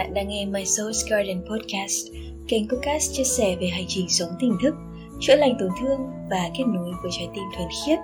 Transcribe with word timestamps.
Bạn 0.00 0.14
đang 0.14 0.28
nghe 0.28 0.46
My 0.46 0.62
Soul's 0.62 1.10
Garden 1.10 1.42
Podcast, 1.50 2.06
kênh 2.48 2.68
podcast 2.68 3.12
chia 3.12 3.24
sẻ 3.24 3.56
về 3.60 3.66
hành 3.66 3.84
trình 3.88 4.08
sống 4.08 4.28
tỉnh 4.40 4.56
thức, 4.62 4.74
chữa 5.20 5.36
lành 5.36 5.56
tổn 5.60 5.68
thương 5.80 6.00
và 6.30 6.50
kết 6.58 6.64
nối 6.66 6.92
với 7.02 7.10
trái 7.18 7.28
tim 7.34 7.44
thuần 7.56 7.68
khiết, 7.86 7.98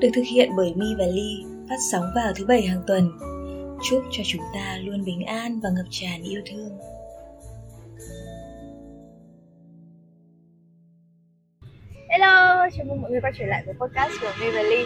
được 0.00 0.08
thực 0.14 0.22
hiện 0.32 0.50
bởi 0.56 0.72
Mi 0.76 0.86
và 0.98 1.04
Ly, 1.06 1.44
phát 1.68 1.76
sóng 1.92 2.04
vào 2.14 2.32
thứ 2.36 2.46
bảy 2.46 2.62
hàng 2.62 2.82
tuần. 2.86 3.12
Chúc 3.90 4.02
cho 4.10 4.22
chúng 4.26 4.42
ta 4.54 4.78
luôn 4.84 5.04
bình 5.04 5.24
an 5.26 5.60
và 5.62 5.70
ngập 5.70 5.86
tràn 5.90 6.22
yêu 6.22 6.42
thương. 6.46 6.78
Hello, 12.08 12.66
chào 12.76 12.86
mừng 12.88 13.02
mọi 13.02 13.10
người 13.10 13.20
quay 13.20 13.32
trở 13.38 13.46
lại 13.46 13.62
với 13.66 13.74
podcast 13.74 14.12
của 14.20 14.32
Mi 14.40 14.50
và 14.50 14.62
Ly 14.62 14.84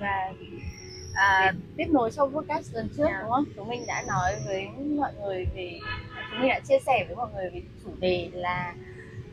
Và 0.00 0.32
à, 1.20 1.52
tiếp 1.76 1.86
nối 1.90 2.10
sau 2.10 2.26
podcast 2.28 2.74
lần 2.74 2.88
trước 2.96 3.04
Dạ. 3.10 3.18
đúng 3.22 3.30
không? 3.30 3.44
Chúng 3.56 3.68
mình 3.68 3.82
đã 3.86 4.02
nói 4.08 4.32
với 4.46 4.68
mọi 4.96 5.12
người 5.22 5.44
về 5.54 5.78
Chúng 6.30 6.40
mình 6.40 6.48
đã 6.48 6.60
chia 6.60 6.78
sẻ 6.86 7.04
với 7.06 7.16
mọi 7.16 7.28
người 7.34 7.50
về 7.50 7.62
chủ 7.84 7.90
đề 8.00 8.30
là 8.32 8.74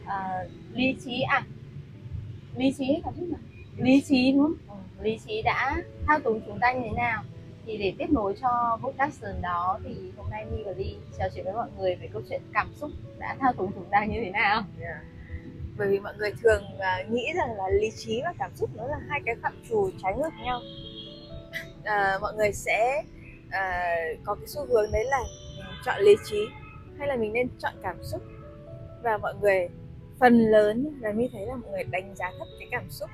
à, 0.05 0.43
lý 0.73 0.95
trí 1.05 1.21
à 1.21 1.41
Lý 2.55 2.73
trí 2.77 3.01
cảm 3.03 3.13
xúc 3.17 3.27
nào? 3.29 3.39
Lý 3.77 4.01
trí 4.01 4.31
đúng 4.31 4.41
không? 4.43 4.77
Ừ, 4.97 5.03
lý 5.03 5.19
trí 5.27 5.41
đã 5.41 5.77
thao 6.07 6.19
túng 6.19 6.41
chúng 6.47 6.59
ta 6.59 6.73
như 6.73 6.79
thế 6.83 6.91
nào 6.97 7.23
thì 7.65 7.77
để 7.77 7.93
tiếp 7.97 8.09
nối 8.09 8.35
cho 8.41 8.79
podcast 8.83 9.23
lần 9.23 9.41
đó 9.41 9.79
thì 9.83 9.95
hôm 10.17 10.29
nay 10.29 10.45
Mi 10.51 10.63
và 10.65 10.71
Ly 10.77 10.95
trò 11.19 11.25
chuyện 11.35 11.45
với 11.45 11.53
mọi 11.53 11.67
người 11.77 11.95
về 11.95 12.09
câu 12.13 12.21
chuyện 12.29 12.41
cảm 12.53 12.73
xúc 12.75 12.91
đã 13.19 13.35
thao 13.39 13.53
túng 13.53 13.71
chúng 13.75 13.85
ta 13.91 14.05
như 14.05 14.19
thế 14.23 14.29
nào 14.31 14.63
bởi 15.77 15.87
vì 15.87 15.99
mọi 15.99 16.13
người 16.17 16.31
thường 16.43 16.63
à, 16.79 17.03
nghĩ 17.09 17.25
rằng 17.35 17.57
là 17.57 17.69
lý 17.69 17.91
trí 17.97 18.21
và 18.23 18.33
cảm 18.39 18.51
xúc 18.55 18.69
nó 18.75 18.87
là 18.87 18.97
hai 19.09 19.21
cái 19.25 19.35
phạm 19.41 19.53
trù 19.69 19.89
trái 20.03 20.13
ngược 20.17 20.29
nhau 20.43 20.61
à, 21.87 22.17
mọi 22.21 22.33
người 22.35 22.51
sẽ 22.53 23.03
à, 23.49 23.95
có 24.23 24.35
cái 24.35 24.47
xu 24.47 24.65
hướng 24.65 24.91
đấy 24.91 25.05
là 25.05 25.19
mình 25.57 25.65
chọn 25.85 26.01
lý 26.01 26.15
trí 26.25 26.45
hay 26.97 27.07
là 27.07 27.15
mình 27.15 27.33
nên 27.33 27.47
chọn 27.59 27.73
cảm 27.83 28.03
xúc. 28.03 28.21
Và 29.03 29.17
mọi 29.17 29.33
người 29.41 29.69
phần 30.19 30.39
lớn 30.39 30.99
là 31.01 31.11
mình 31.11 31.29
thấy 31.33 31.45
là 31.45 31.55
mọi 31.55 31.71
người 31.71 31.83
đánh 31.83 32.15
giá 32.15 32.31
thấp 32.39 32.47
cái 32.59 32.67
cảm 32.71 32.89
xúc 32.89 33.09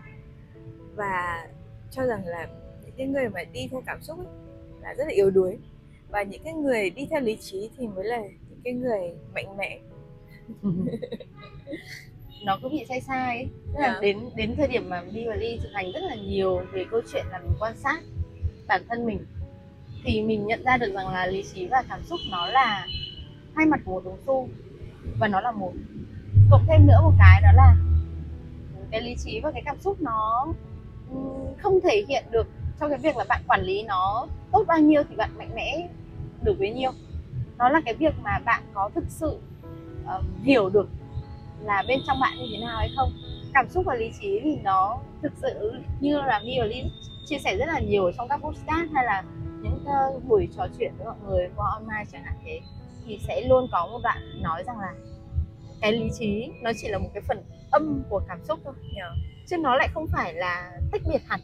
và 0.96 1.48
cho 1.92 2.06
rằng 2.06 2.26
là 2.26 2.48
những 2.82 2.92
cái 2.98 3.08
người 3.08 3.30
mà 3.30 3.44
đi 3.54 3.68
theo 3.72 3.82
cảm 3.86 4.02
xúc 4.02 4.18
ấy, 4.20 4.28
là 4.82 4.94
rất 4.94 5.04
là 5.08 5.12
yếu 5.14 5.30
đuối. 5.30 5.58
Và 6.10 6.24
những 6.24 6.42
cái 6.44 6.54
người 6.54 6.90
đi 6.90 7.08
theo 7.10 7.22
lý 7.22 7.38
trí 7.42 7.70
thì 7.78 7.88
mới 7.88 8.04
là 8.06 8.22
những 8.22 8.62
cái 8.64 8.74
người 8.74 9.14
mạnh 9.34 9.58
mẽ. 9.58 9.80
Nó 12.46 12.60
cứ 12.64 12.70
bị 12.70 12.86
sai 12.90 13.02
sai 13.02 13.38
ấy. 13.38 13.48
Tức 13.68 13.80
là 13.80 13.94
Dạ. 13.94 14.00
đến 14.02 14.20
đến 14.36 14.56
thời 14.58 14.68
điểm 14.68 14.90
mà 14.90 15.04
đi 15.12 15.26
và 15.28 15.36
ly 15.36 15.60
thực 15.64 15.70
hành 15.74 15.92
rất 15.94 16.00
là 16.04 16.16
nhiều 16.16 16.62
về 16.74 16.86
câu 16.92 17.02
chuyện 17.12 17.26
là 17.32 17.40
mình 17.40 17.54
quan 17.60 17.78
sát 17.78 18.00
bản 18.68 18.82
thân 18.90 19.06
mình 19.06 19.26
thì 20.04 20.22
mình 20.22 20.48
nhận 20.48 20.64
ra 20.64 20.78
được 20.78 20.94
rằng 20.94 21.08
là 21.08 21.26
lý 21.26 21.44
trí 21.54 21.68
và 21.68 21.84
cảm 21.90 22.00
xúc 22.04 22.20
nó 22.32 22.48
là 22.48 22.88
hai 23.56 23.66
mặt 23.66 23.80
của 23.86 23.92
một 23.92 24.02
đồng 24.06 24.18
xu 24.26 24.50
và 25.20 25.28
nó 25.28 25.42
là 25.42 25.52
một. 25.52 25.74
Cộng 26.52 26.66
thêm 26.68 26.88
nữa 26.88 27.00
một 27.04 27.14
cái 27.20 27.42
đó 27.42 27.50
là 27.56 27.76
cái 28.92 29.02
lý 29.02 29.16
trí 29.26 29.40
và 29.40 29.52
cái 29.52 29.62
cảm 29.66 29.80
xúc 29.82 30.02
nó 30.02 30.48
không 31.58 31.80
thể 31.84 32.06
hiện 32.08 32.26
được 32.32 32.48
trong 32.80 32.90
cái 32.90 33.00
việc 33.00 33.18
là 33.18 33.26
bạn 33.30 33.42
quản 33.48 33.62
lý 33.62 33.84
nó 33.84 34.28
tốt 34.52 34.64
bao 34.68 34.80
nhiêu 34.80 35.04
thì 35.10 35.16
bạn 35.16 35.38
mạnh 35.38 35.52
mẽ 35.56 35.90
được 36.42 36.60
bấy 36.60 36.74
nhiêu. 36.74 36.92
Nó 37.58 37.70
là 37.70 37.82
cái 37.86 37.94
việc 37.94 38.14
mà 38.24 38.40
bạn 38.40 38.64
có 38.74 38.90
thực 38.96 39.04
sự 39.08 39.38
uh, 40.04 40.24
hiểu 40.44 40.70
được 40.70 40.90
là 41.62 41.84
bên 41.88 42.00
trong 42.08 42.20
bạn 42.20 42.34
như 42.38 42.46
thế 42.52 42.66
nào 42.66 42.78
hay 42.78 42.90
không 42.96 43.12
cảm 43.54 43.70
xúc 43.70 43.86
và 43.86 43.96
lý 43.96 44.12
trí 44.22 44.40
thì 44.44 44.58
nó 44.64 44.98
thực 45.22 45.32
sự 45.42 45.72
như 46.00 46.18
là 46.18 46.42
Mi 46.46 46.60
và 46.60 46.68
chia 47.26 47.40
sẻ 47.40 47.58
rất 47.58 47.66
là 47.68 47.80
nhiều 47.80 48.12
trong 48.18 48.28
các 48.28 48.42
podcast 48.44 48.92
hay 48.94 49.06
là 49.06 49.24
những 49.62 49.86
uh, 50.16 50.24
buổi 50.24 50.48
trò 50.58 50.68
chuyện 50.80 50.94
với 50.98 51.06
mọi 51.06 51.16
người 51.28 51.50
qua 51.56 51.68
online 51.74 52.06
chẳng 52.12 52.24
hạn 52.24 52.36
thế 52.46 52.60
thì 53.06 53.20
sẽ 53.28 53.42
luôn 53.42 53.68
có 53.72 53.88
một 53.92 54.00
bạn 54.04 54.18
nói 54.42 54.64
rằng 54.68 54.80
là 54.80 54.94
cái 55.82 55.92
lý 55.92 56.10
trí 56.20 56.52
nó 56.62 56.72
chỉ 56.82 56.88
là 56.88 56.98
một 56.98 57.10
cái 57.14 57.24
phần 57.28 57.44
âm 57.72 58.04
của 58.10 58.22
cảm 58.28 58.40
xúc 58.44 58.60
thôi 58.64 58.74
Dạ. 58.98 59.16
chứ 59.48 59.58
nó 59.58 59.76
lại 59.76 59.88
không 59.94 60.08
phải 60.08 60.34
là 60.34 60.72
tách 60.92 61.02
biệt 61.10 61.22
hẳn. 61.28 61.40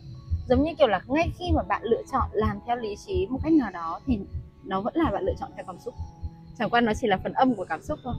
Giống 0.47 0.63
như 0.63 0.71
kiểu 0.77 0.87
là 0.87 1.01
ngay 1.07 1.31
khi 1.39 1.45
mà 1.55 1.63
bạn 1.63 1.81
lựa 1.83 2.01
chọn 2.11 2.29
làm 2.31 2.59
theo 2.67 2.75
lý 2.75 2.95
trí 3.07 3.27
một 3.29 3.39
cách 3.43 3.53
nào 3.53 3.71
đó 3.71 3.99
thì 4.05 4.19
nó 4.65 4.81
vẫn 4.81 4.95
là 4.95 5.11
bạn 5.11 5.23
lựa 5.23 5.33
chọn 5.39 5.51
theo 5.55 5.65
cảm 5.67 5.79
xúc. 5.79 5.93
Chẳng 6.57 6.69
qua 6.69 6.81
nó 6.81 6.91
chỉ 7.01 7.07
là 7.07 7.17
phần 7.23 7.33
âm 7.33 7.55
của 7.55 7.65
cảm 7.69 7.81
xúc 7.81 7.99
thôi. 8.03 8.13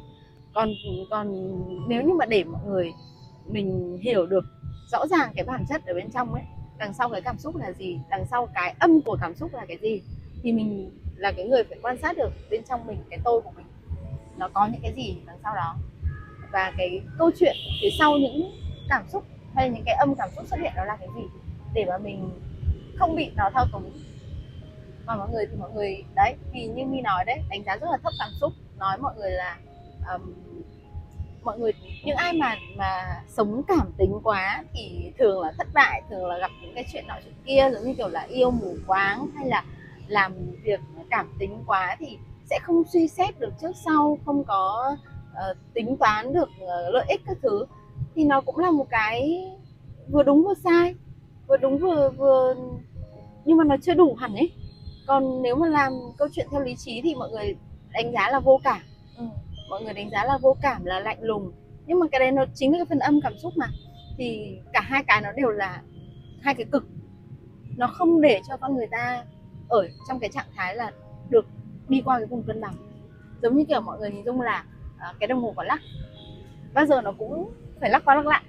Còn 0.54 0.68
còn 1.10 1.32
nếu 1.88 2.02
như 2.02 2.14
mà 2.14 2.26
để 2.26 2.44
mọi 2.44 2.60
người 2.66 2.92
mình 3.52 3.98
hiểu 4.02 4.26
được 4.26 4.44
rõ 4.92 5.06
ràng 5.06 5.32
cái 5.34 5.44
bản 5.44 5.64
chất 5.68 5.86
ở 5.86 5.94
bên 5.94 6.10
trong 6.10 6.34
ấy 6.34 6.42
đằng 6.78 6.94
sau 6.94 7.08
cái 7.08 7.20
cảm 7.20 7.38
xúc 7.38 7.56
là 7.56 7.72
gì 7.72 7.98
đằng 8.10 8.26
sau 8.30 8.48
cái 8.54 8.74
âm 8.78 9.00
của 9.00 9.18
cảm 9.20 9.34
xúc 9.34 9.54
là 9.54 9.66
cái 9.68 9.78
gì 9.82 10.02
thì 10.42 10.52
mình 10.52 10.90
là 11.16 11.32
cái 11.32 11.44
người 11.44 11.64
phải 11.64 11.78
quan 11.82 11.98
sát 12.02 12.16
được 12.16 12.30
bên 12.50 12.62
trong 12.68 12.86
mình 12.86 12.98
cái 13.10 13.18
tôi 13.24 13.40
của 13.40 13.50
mình 13.56 13.66
nó 14.40 14.48
có 14.54 14.68
những 14.72 14.80
cái 14.82 14.92
gì 14.96 15.16
đằng 15.26 15.38
sau 15.42 15.54
đó. 15.54 15.76
Và 16.52 16.72
cái 16.76 17.00
câu 17.18 17.30
chuyện 17.38 17.56
phía 17.82 17.88
sau 17.98 18.18
những 18.18 18.52
cảm 18.88 19.04
xúc 19.08 19.24
hay 19.54 19.70
những 19.70 19.82
cái 19.86 19.94
âm 19.94 20.14
cảm 20.14 20.28
xúc 20.36 20.44
xuất 20.46 20.60
hiện 20.60 20.72
đó 20.76 20.84
là 20.84 20.96
cái 20.96 21.08
gì? 21.16 21.22
Để 21.74 21.84
mà 21.84 21.98
mình 21.98 22.30
không 22.98 23.16
bị 23.16 23.30
nó 23.36 23.50
thao 23.54 23.66
túng. 23.72 23.90
Còn 25.06 25.18
mọi 25.18 25.28
người 25.32 25.46
thì 25.46 25.56
mọi 25.56 25.70
người 25.74 26.04
đấy 26.14 26.34
thì 26.52 26.66
như 26.66 26.84
mi 26.84 27.00
nói 27.00 27.24
đấy 27.24 27.40
đánh 27.50 27.64
giá 27.66 27.76
rất 27.76 27.90
là 27.90 27.96
thấp 28.02 28.12
cảm 28.18 28.30
xúc 28.40 28.52
nói 28.78 28.98
mọi 28.98 29.14
người 29.16 29.30
là 29.30 29.58
um, 30.12 30.34
mọi 31.42 31.58
người. 31.58 31.72
Những 32.04 32.16
ai 32.16 32.32
mà 32.32 32.56
mà 32.76 33.22
sống 33.28 33.62
cảm 33.68 33.92
tính 33.98 34.20
quá 34.22 34.64
thì 34.74 35.12
thường 35.18 35.40
là 35.40 35.52
thất 35.58 35.66
bại 35.74 36.02
thường 36.10 36.26
là 36.26 36.38
gặp 36.38 36.50
những 36.62 36.74
cái 36.74 36.84
chuyện 36.92 37.04
nọ 37.08 37.14
chuyện 37.24 37.34
kia 37.44 37.70
giống 37.72 37.84
như 37.84 37.94
kiểu 37.94 38.08
là 38.08 38.20
yêu 38.22 38.50
mù 38.50 38.74
quáng 38.86 39.26
hay 39.36 39.46
là 39.46 39.64
làm 40.06 40.32
việc 40.62 40.80
cảm 41.10 41.32
tính 41.38 41.64
quá 41.66 41.96
thì 41.98 42.18
sẽ 42.50 42.58
không 42.62 42.82
suy 42.92 43.08
xét 43.08 43.40
được 43.40 43.52
trước 43.60 43.72
sau 43.84 44.18
không 44.24 44.44
có 44.44 44.96
uh, 45.32 45.56
tính 45.74 45.96
toán 45.96 46.32
được 46.32 46.48
uh, 46.64 46.94
lợi 46.94 47.04
ích 47.08 47.20
các 47.26 47.36
thứ. 47.42 47.66
Thì 48.14 48.24
nó 48.24 48.40
cũng 48.40 48.58
là 48.58 48.70
một 48.70 48.86
cái 48.90 49.50
vừa 50.08 50.22
đúng 50.22 50.44
vừa 50.44 50.54
sai 50.64 50.94
vừa 51.48 51.56
đúng 51.56 51.78
vừa 51.78 52.10
vừa 52.10 52.54
nhưng 53.44 53.56
mà 53.56 53.64
nó 53.64 53.76
chưa 53.82 53.94
đủ 53.94 54.14
hẳn 54.14 54.34
ấy. 54.34 54.52
Còn 55.06 55.42
nếu 55.42 55.56
mà 55.56 55.68
làm 55.68 55.92
câu 56.18 56.28
chuyện 56.32 56.46
theo 56.50 56.60
lý 56.60 56.74
trí 56.76 57.00
thì 57.00 57.14
mọi 57.14 57.30
người 57.30 57.56
đánh 57.92 58.12
giá 58.12 58.30
là 58.30 58.40
vô 58.40 58.60
cảm 58.64 58.80
mọi 59.70 59.82
người 59.82 59.94
đánh 59.94 60.10
giá 60.10 60.24
là 60.24 60.38
vô 60.38 60.56
cảm 60.62 60.84
là 60.84 61.00
lạnh 61.00 61.18
lùng. 61.20 61.52
Nhưng 61.86 62.00
mà 62.00 62.06
cái 62.12 62.18
đấy 62.18 62.30
nó 62.30 62.44
chính 62.54 62.72
là 62.72 62.78
cái 62.78 62.86
phần 62.88 62.98
âm 62.98 63.20
cảm 63.20 63.38
xúc 63.38 63.52
mà. 63.56 63.66
Thì 64.18 64.58
cả 64.72 64.80
hai 64.80 65.04
cái 65.06 65.20
nó 65.20 65.32
đều 65.32 65.48
là 65.48 65.82
hai 66.40 66.54
cái 66.54 66.66
cực. 66.72 66.86
Nó 67.76 67.86
không 67.86 68.20
để 68.20 68.40
cho 68.48 68.56
con 68.56 68.76
người 68.76 68.86
ta 68.86 69.24
ở 69.68 69.88
trong 70.08 70.20
cái 70.20 70.30
trạng 70.30 70.46
thái 70.56 70.76
là 70.76 70.92
được 71.28 71.46
đi 71.88 72.02
qua 72.04 72.18
cái 72.18 72.26
vùng 72.26 72.42
cân 72.42 72.60
bằng. 72.60 72.74
Giống 73.42 73.56
như 73.56 73.64
kiểu 73.64 73.80
mọi 73.80 73.98
người 73.98 74.10
hình 74.10 74.24
dung 74.24 74.40
là 74.40 74.64
à, 74.98 75.14
cái 75.20 75.26
đồng 75.26 75.42
hồ 75.42 75.52
có 75.56 75.62
lắc. 75.62 75.80
Bao 76.74 76.86
giờ 76.86 77.00
nó 77.00 77.12
cũng 77.12 77.50
phải 77.80 77.90
lắc 77.90 78.04
qua 78.04 78.14
lắc 78.14 78.26
lại 78.26 78.42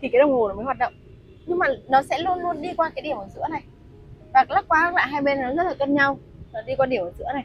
thì 0.00 0.08
cái 0.08 0.18
đồng 0.18 0.32
hồ 0.32 0.48
nó 0.48 0.54
mới 0.54 0.64
hoạt 0.64 0.78
động. 0.78 0.92
Nhưng 1.46 1.58
mà 1.58 1.66
nó 1.88 2.02
sẽ 2.02 2.18
luôn 2.18 2.38
luôn 2.38 2.62
đi 2.62 2.74
qua 2.76 2.90
cái 2.90 3.02
điểm 3.02 3.16
ở 3.16 3.28
giữa 3.34 3.48
này. 3.50 3.62
Và 4.32 4.44
lắc 4.48 4.64
qua 4.68 4.84
lắc 4.84 4.94
lại 4.94 5.08
hai 5.08 5.22
bên 5.22 5.40
nó 5.40 5.54
rất 5.54 5.64
là 5.64 5.74
cân 5.74 5.94
nhau. 5.94 6.18
Nó 6.52 6.62
đi 6.62 6.74
qua 6.76 6.86
điểm 6.86 7.02
ở 7.02 7.12
giữa 7.18 7.32
này. 7.34 7.44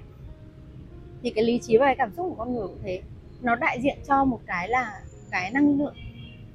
Thì 1.24 1.30
cái 1.30 1.44
lý 1.44 1.60
trí 1.60 1.78
và 1.78 1.86
cái 1.86 1.96
cảm 1.98 2.12
xúc 2.14 2.26
của 2.30 2.36
con 2.36 2.56
người 2.56 2.68
cũng 2.68 2.80
thế 2.84 3.02
nó 3.42 3.56
đại 3.56 3.82
diện 3.82 3.98
cho 4.08 4.26
một 4.26 4.40
cái 4.46 4.70
là 4.70 5.02
cái 5.32 5.52
năng 5.52 5.78
lượng 5.78 5.96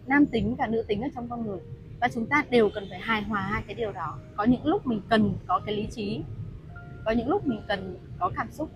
nam 0.06 0.26
tính 0.26 0.54
và 0.58 0.66
nữ 0.66 0.82
tính 0.88 1.02
ở 1.02 1.08
trong 1.14 1.28
con 1.28 1.46
người. 1.46 1.58
Và 2.00 2.08
chúng 2.08 2.26
ta 2.26 2.44
đều 2.50 2.70
cần 2.74 2.86
phải 2.90 2.98
hài 2.98 3.22
hòa 3.22 3.40
hai 3.40 3.62
cái 3.66 3.74
điều 3.74 3.92
đó. 3.92 4.18
Có 4.36 4.44
những 4.44 4.66
lúc 4.66 4.86
mình 4.86 5.00
cần 5.08 5.34
có 5.46 5.60
cái 5.66 5.76
lý 5.76 5.86
trí, 5.90 6.22
có 7.04 7.10
những 7.10 7.28
lúc 7.28 7.46
mình 7.46 7.62
cần 7.68 7.98
có 8.18 8.30
cảm 8.36 8.52
xúc, 8.52 8.70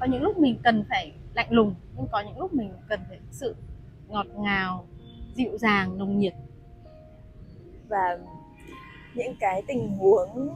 có 0.00 0.06
những 0.06 0.22
lúc 0.22 0.38
mình 0.38 0.58
cần 0.62 0.84
phải 0.88 1.12
lạnh 1.34 1.52
lùng, 1.52 1.74
nhưng 1.96 2.06
có 2.12 2.20
những 2.20 2.38
lúc 2.38 2.54
mình 2.54 2.72
cần 2.88 3.00
phải 3.08 3.18
sự 3.30 3.56
ngọt 4.08 4.26
ngào, 4.26 4.86
dịu 5.34 5.58
dàng, 5.58 5.98
nồng 5.98 6.18
nhiệt. 6.18 6.34
Và 7.88 8.18
những 9.14 9.36
cái 9.40 9.62
tình 9.66 9.88
huống 9.88 10.48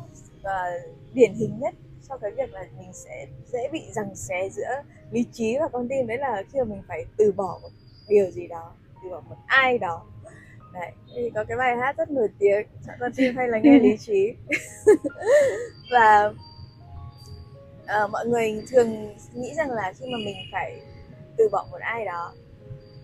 và 0.43 0.71
điển 1.15 1.35
hình 1.35 1.59
nhất 1.59 1.75
cho 2.11 2.17
cái 2.17 2.31
việc 2.31 2.53
là 2.53 2.65
mình 2.79 2.93
sẽ 2.93 3.27
dễ 3.53 3.69
bị 3.73 3.83
giằng 3.93 4.15
xé 4.15 4.49
giữa 4.49 4.83
lý 5.11 5.25
trí 5.33 5.57
và 5.59 5.69
con 5.69 5.89
tim. 5.89 6.07
Đấy 6.07 6.19
là 6.19 6.43
khi 6.53 6.59
mà 6.59 6.65
mình 6.65 6.83
phải 6.89 7.05
từ 7.17 7.33
bỏ 7.33 7.59
một 7.63 7.69
điều 8.09 8.31
gì 8.31 8.47
đó 8.47 8.73
từ 9.03 9.11
bỏ 9.11 9.21
một 9.29 9.37
ai 9.47 9.79
đó. 9.79 10.03
Đấy 10.73 10.93
thì 11.15 11.31
có 11.35 11.45
cái 11.45 11.57
bài 11.57 11.77
hát 11.77 11.97
rất 11.97 12.11
nổi 12.11 12.29
tiếng 12.39 12.67
chọn 12.87 12.97
con 13.01 13.13
tim 13.17 13.37
hay 13.37 13.49
là 13.49 13.59
nghe 13.59 13.79
lý 13.79 13.97
trí. 13.97 14.33
Và 15.93 16.33
ờ, 17.87 18.07
mọi 18.07 18.27
người 18.27 18.63
thường 18.71 19.15
nghĩ 19.35 19.55
rằng 19.55 19.71
là 19.71 19.93
khi 19.99 20.07
mà 20.13 20.19
mình 20.25 20.37
phải 20.53 20.81
từ 21.37 21.49
bỏ 21.53 21.67
một 21.71 21.81
ai 21.81 22.05
đó 22.05 22.33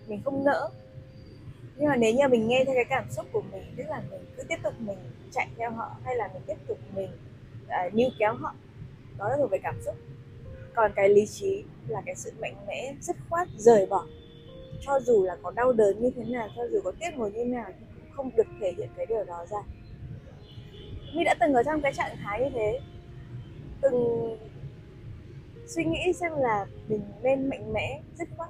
mình 0.07 0.21
không 0.25 0.43
nỡ. 0.45 0.69
Nhưng 1.75 1.89
mà 1.89 1.95
nếu 1.95 2.13
như 2.13 2.27
mình 2.27 2.47
nghe 2.47 2.63
theo 2.65 2.75
cái 2.75 2.85
cảm 2.85 3.11
xúc 3.11 3.25
của 3.31 3.41
mình 3.51 3.73
tức 3.77 3.83
là 3.89 4.01
mình 4.11 4.25
cứ 4.37 4.43
tiếp 4.43 4.57
tục 4.63 4.73
mình 4.79 4.97
chạy 5.31 5.47
theo 5.57 5.71
họ 5.71 5.91
hay 6.03 6.15
là 6.15 6.29
mình 6.33 6.41
tiếp 6.47 6.55
tục 6.67 6.77
mình 6.95 7.09
uh, 7.65 7.93
níu 7.93 8.09
kéo 8.19 8.33
họ 8.33 8.53
đó 9.17 9.29
là 9.29 9.37
thuộc 9.37 9.51
về 9.51 9.57
cảm 9.63 9.81
xúc. 9.85 9.95
Còn 10.75 10.91
cái 10.95 11.09
lý 11.09 11.25
trí 11.25 11.63
là 11.87 12.01
cái 12.05 12.15
sự 12.15 12.31
mạnh 12.41 12.55
mẽ, 12.67 12.95
dứt 13.01 13.15
khoát, 13.29 13.47
rời 13.57 13.85
bỏ. 13.85 14.05
Cho 14.81 14.99
dù 14.99 15.23
là 15.23 15.37
có 15.43 15.51
đau 15.51 15.73
đớn 15.73 16.01
như 16.01 16.11
thế 16.15 16.23
nào, 16.23 16.49
cho 16.55 16.63
dù 16.71 16.79
có 16.83 16.91
tiếc 16.99 17.17
nuối 17.17 17.31
như 17.31 17.37
thế 17.37 17.45
nào 17.45 17.65
thì 17.79 17.85
cũng 17.95 18.11
không 18.11 18.35
được 18.35 18.47
thể 18.61 18.73
hiện 18.77 18.89
cái 18.97 19.05
điều 19.05 19.23
đó 19.23 19.45
ra. 19.49 19.59
Mi 21.15 21.23
đã 21.23 21.35
từng 21.39 21.53
ở 21.53 21.63
trong 21.63 21.81
cái 21.81 21.93
trạng 21.93 22.17
thái 22.23 22.41
như 22.41 22.49
thế. 22.53 22.79
Từng 23.81 24.37
suy 25.67 25.85
nghĩ 25.85 26.13
xem 26.13 26.31
là 26.37 26.65
mình 26.87 27.01
nên 27.23 27.49
mạnh 27.49 27.73
mẽ, 27.73 28.01
dứt 28.15 28.27
khoát 28.37 28.49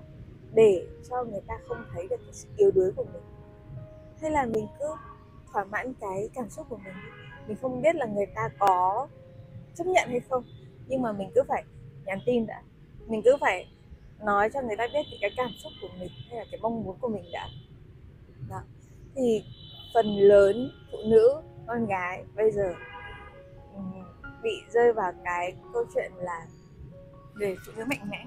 để 0.53 0.87
cho 1.09 1.23
người 1.23 1.41
ta 1.47 1.59
không 1.67 1.77
thấy 1.93 2.07
được 2.09 2.17
cái 2.25 2.33
sự 2.33 2.47
yếu 2.57 2.71
đuối 2.71 2.91
của 2.95 3.05
mình. 3.13 3.23
Hay 4.21 4.31
là 4.31 4.45
mình 4.45 4.67
cứ 4.79 4.85
thỏa 5.53 5.63
mãn 5.63 5.93
cái 6.01 6.29
cảm 6.33 6.49
xúc 6.49 6.65
của 6.69 6.77
mình 6.77 6.93
mình 7.47 7.57
không 7.61 7.81
biết 7.81 7.95
là 7.95 8.05
người 8.05 8.25
ta 8.25 8.49
có 8.59 9.07
chấp 9.75 9.87
nhận 9.87 10.09
hay 10.09 10.19
không 10.29 10.43
nhưng 10.87 11.01
mà 11.01 11.11
mình 11.11 11.31
cứ 11.35 11.41
phải 11.47 11.63
nhắn 12.05 12.19
tin 12.25 12.45
đã 12.45 12.61
mình 13.07 13.21
cứ 13.25 13.37
phải 13.41 13.67
nói 14.19 14.49
cho 14.53 14.61
người 14.61 14.75
ta 14.77 14.87
biết 14.93 15.03
cái 15.21 15.31
cảm 15.37 15.49
xúc 15.63 15.71
của 15.81 15.87
mình 15.99 16.11
hay 16.29 16.39
là 16.39 16.45
cái 16.51 16.59
mong 16.61 16.83
muốn 16.83 16.97
của 17.01 17.07
mình 17.07 17.23
đã 17.33 17.47
đó 18.49 18.61
thì 19.15 19.43
phần 19.93 20.05
lớn 20.05 20.71
phụ 20.91 20.97
nữ 21.05 21.41
con 21.67 21.85
gái 21.85 22.23
bây 22.35 22.51
giờ 22.51 22.73
bị 24.43 24.61
rơi 24.69 24.93
vào 24.93 25.13
cái 25.23 25.55
câu 25.73 25.83
chuyện 25.95 26.11
là 26.17 26.45
người 27.35 27.55
phụ 27.65 27.71
nữ 27.75 27.83
mạnh 27.89 28.09
mẽ 28.09 28.25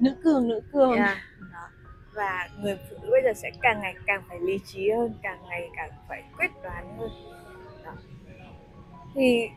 nữ 0.00 0.16
cường 0.24 0.48
nữ 0.48 0.60
cường 0.72 0.92
yeah. 0.92 1.18
đó. 1.52 1.68
và 2.14 2.48
người 2.60 2.78
phụ 2.90 2.96
nữ 3.02 3.08
bây 3.10 3.22
giờ 3.24 3.32
sẽ 3.34 3.50
càng 3.62 3.80
ngày 3.80 3.94
càng 4.06 4.22
phải 4.28 4.40
lý 4.40 4.58
trí 4.66 4.90
hơn 4.90 5.14
càng 5.22 5.38
ngày 5.48 5.70
càng 5.76 5.90
phải 6.08 6.22
quyết 6.38 6.50
đoán 6.62 6.98
hơn 6.98 7.10
đó. 7.84 7.92
thì 9.14 9.48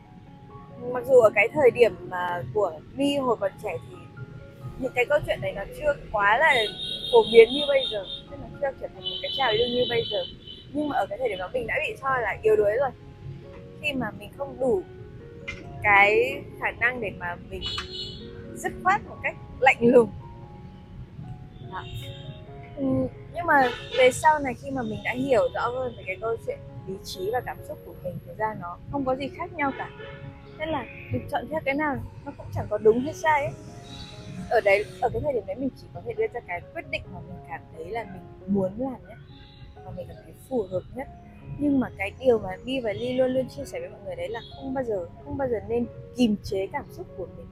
mặc 0.92 1.04
dù 1.06 1.20
ở 1.20 1.30
cái 1.34 1.48
thời 1.54 1.70
điểm 1.70 1.94
mà 2.08 2.42
của 2.54 2.72
mi 2.94 3.16
hồi 3.16 3.36
còn 3.40 3.52
trẻ 3.62 3.76
thì 3.90 3.96
những 4.78 4.92
cái 4.94 5.04
câu 5.08 5.18
chuyện 5.26 5.38
này 5.42 5.52
nó 5.52 5.62
chưa 5.78 5.94
quá 6.12 6.38
là 6.38 6.54
phổ 7.12 7.18
biến 7.32 7.48
như 7.50 7.60
bây 7.68 7.84
giờ 7.92 8.04
tức 8.30 8.36
là 8.40 8.48
chưa 8.60 8.78
trở 8.80 8.88
thành 8.94 9.02
một 9.02 9.16
cái 9.22 9.30
trào 9.36 9.52
lưu 9.52 9.68
như 9.68 9.84
bây 9.88 10.04
giờ. 10.10 10.18
Nhưng 10.72 10.88
mà 10.88 10.96
ở 10.96 11.06
cái 11.06 11.18
thời 11.18 11.28
điểm 11.28 11.38
đó 11.38 11.50
mình 11.52 11.66
đã 11.66 11.74
bị 11.86 11.96
cho 12.02 12.08
là 12.20 12.36
yếu 12.42 12.56
đuối 12.56 12.72
rồi. 12.80 12.90
Khi 13.82 13.92
mà 13.92 14.10
mình 14.18 14.30
không 14.38 14.56
đủ 14.60 14.82
cái 15.82 16.42
khả 16.60 16.70
năng 16.70 17.00
để 17.00 17.12
mà 17.18 17.36
mình 17.50 17.62
dứt 18.54 18.72
khoát 18.82 19.00
một 19.08 19.16
cách 19.22 19.36
lạnh 19.60 19.78
lùng. 19.80 20.10
Đó. 21.72 21.84
Ừ, 22.76 22.84
nhưng 23.34 23.46
mà 23.46 23.70
về 23.98 24.10
sau 24.12 24.38
này 24.38 24.54
khi 24.54 24.70
mà 24.70 24.82
mình 24.82 24.98
đã 25.04 25.12
hiểu 25.12 25.48
rõ 25.54 25.68
hơn 25.68 25.94
về 25.96 26.02
cái 26.06 26.16
câu 26.20 26.36
chuyện 26.46 26.58
lý 26.86 26.94
trí 27.04 27.30
và 27.32 27.40
cảm 27.40 27.56
xúc 27.68 27.78
của 27.86 27.94
mình 28.04 28.18
thực 28.26 28.38
ra 28.38 28.54
nó 28.60 28.76
không 28.92 29.04
có 29.04 29.16
gì 29.16 29.28
khác 29.36 29.52
nhau 29.52 29.72
cả 29.78 29.90
nên 30.60 30.68
là 30.68 30.86
mình 31.12 31.28
chọn 31.30 31.44
theo 31.50 31.60
cái 31.64 31.74
nào 31.74 31.96
nó 32.24 32.32
cũng 32.36 32.46
chẳng 32.54 32.66
có 32.70 32.78
đúng 32.78 33.00
hay 33.00 33.14
sai 33.14 33.44
ấy. 33.44 33.54
Ở 34.50 34.60
đấy, 34.60 34.84
ở 35.00 35.08
cái 35.08 35.22
thời 35.24 35.32
điểm 35.32 35.42
đấy 35.46 35.56
mình 35.56 35.68
chỉ 35.76 35.86
có 35.94 36.02
thể 36.06 36.12
đưa 36.12 36.26
ra 36.34 36.40
cái 36.46 36.60
quyết 36.74 36.90
định 36.90 37.02
mà 37.14 37.20
mình 37.28 37.36
cảm 37.48 37.60
thấy 37.76 37.84
là 37.84 38.04
mình 38.04 38.54
muốn 38.54 38.72
làm 38.78 39.08
nhất 39.08 39.18
và 39.84 39.90
mình 39.90 40.06
cảm 40.08 40.16
thấy 40.24 40.34
phù 40.48 40.62
hợp 40.70 40.82
nhất. 40.94 41.08
Nhưng 41.58 41.80
mà 41.80 41.88
cái 41.98 42.12
điều 42.20 42.38
mà 42.38 42.48
Bi 42.64 42.80
và 42.80 42.92
Ly 42.92 43.12
luôn 43.12 43.30
luôn 43.30 43.48
chia 43.48 43.64
sẻ 43.64 43.80
với 43.80 43.88
mọi 43.88 44.00
người 44.04 44.16
đấy 44.16 44.28
là 44.28 44.40
không 44.54 44.74
bao 44.74 44.84
giờ, 44.84 45.06
không 45.24 45.38
bao 45.38 45.48
giờ 45.48 45.60
nên 45.68 45.86
kìm 46.16 46.36
chế 46.44 46.66
cảm 46.72 46.84
xúc 46.90 47.06
của 47.16 47.26
mình. 47.36 47.46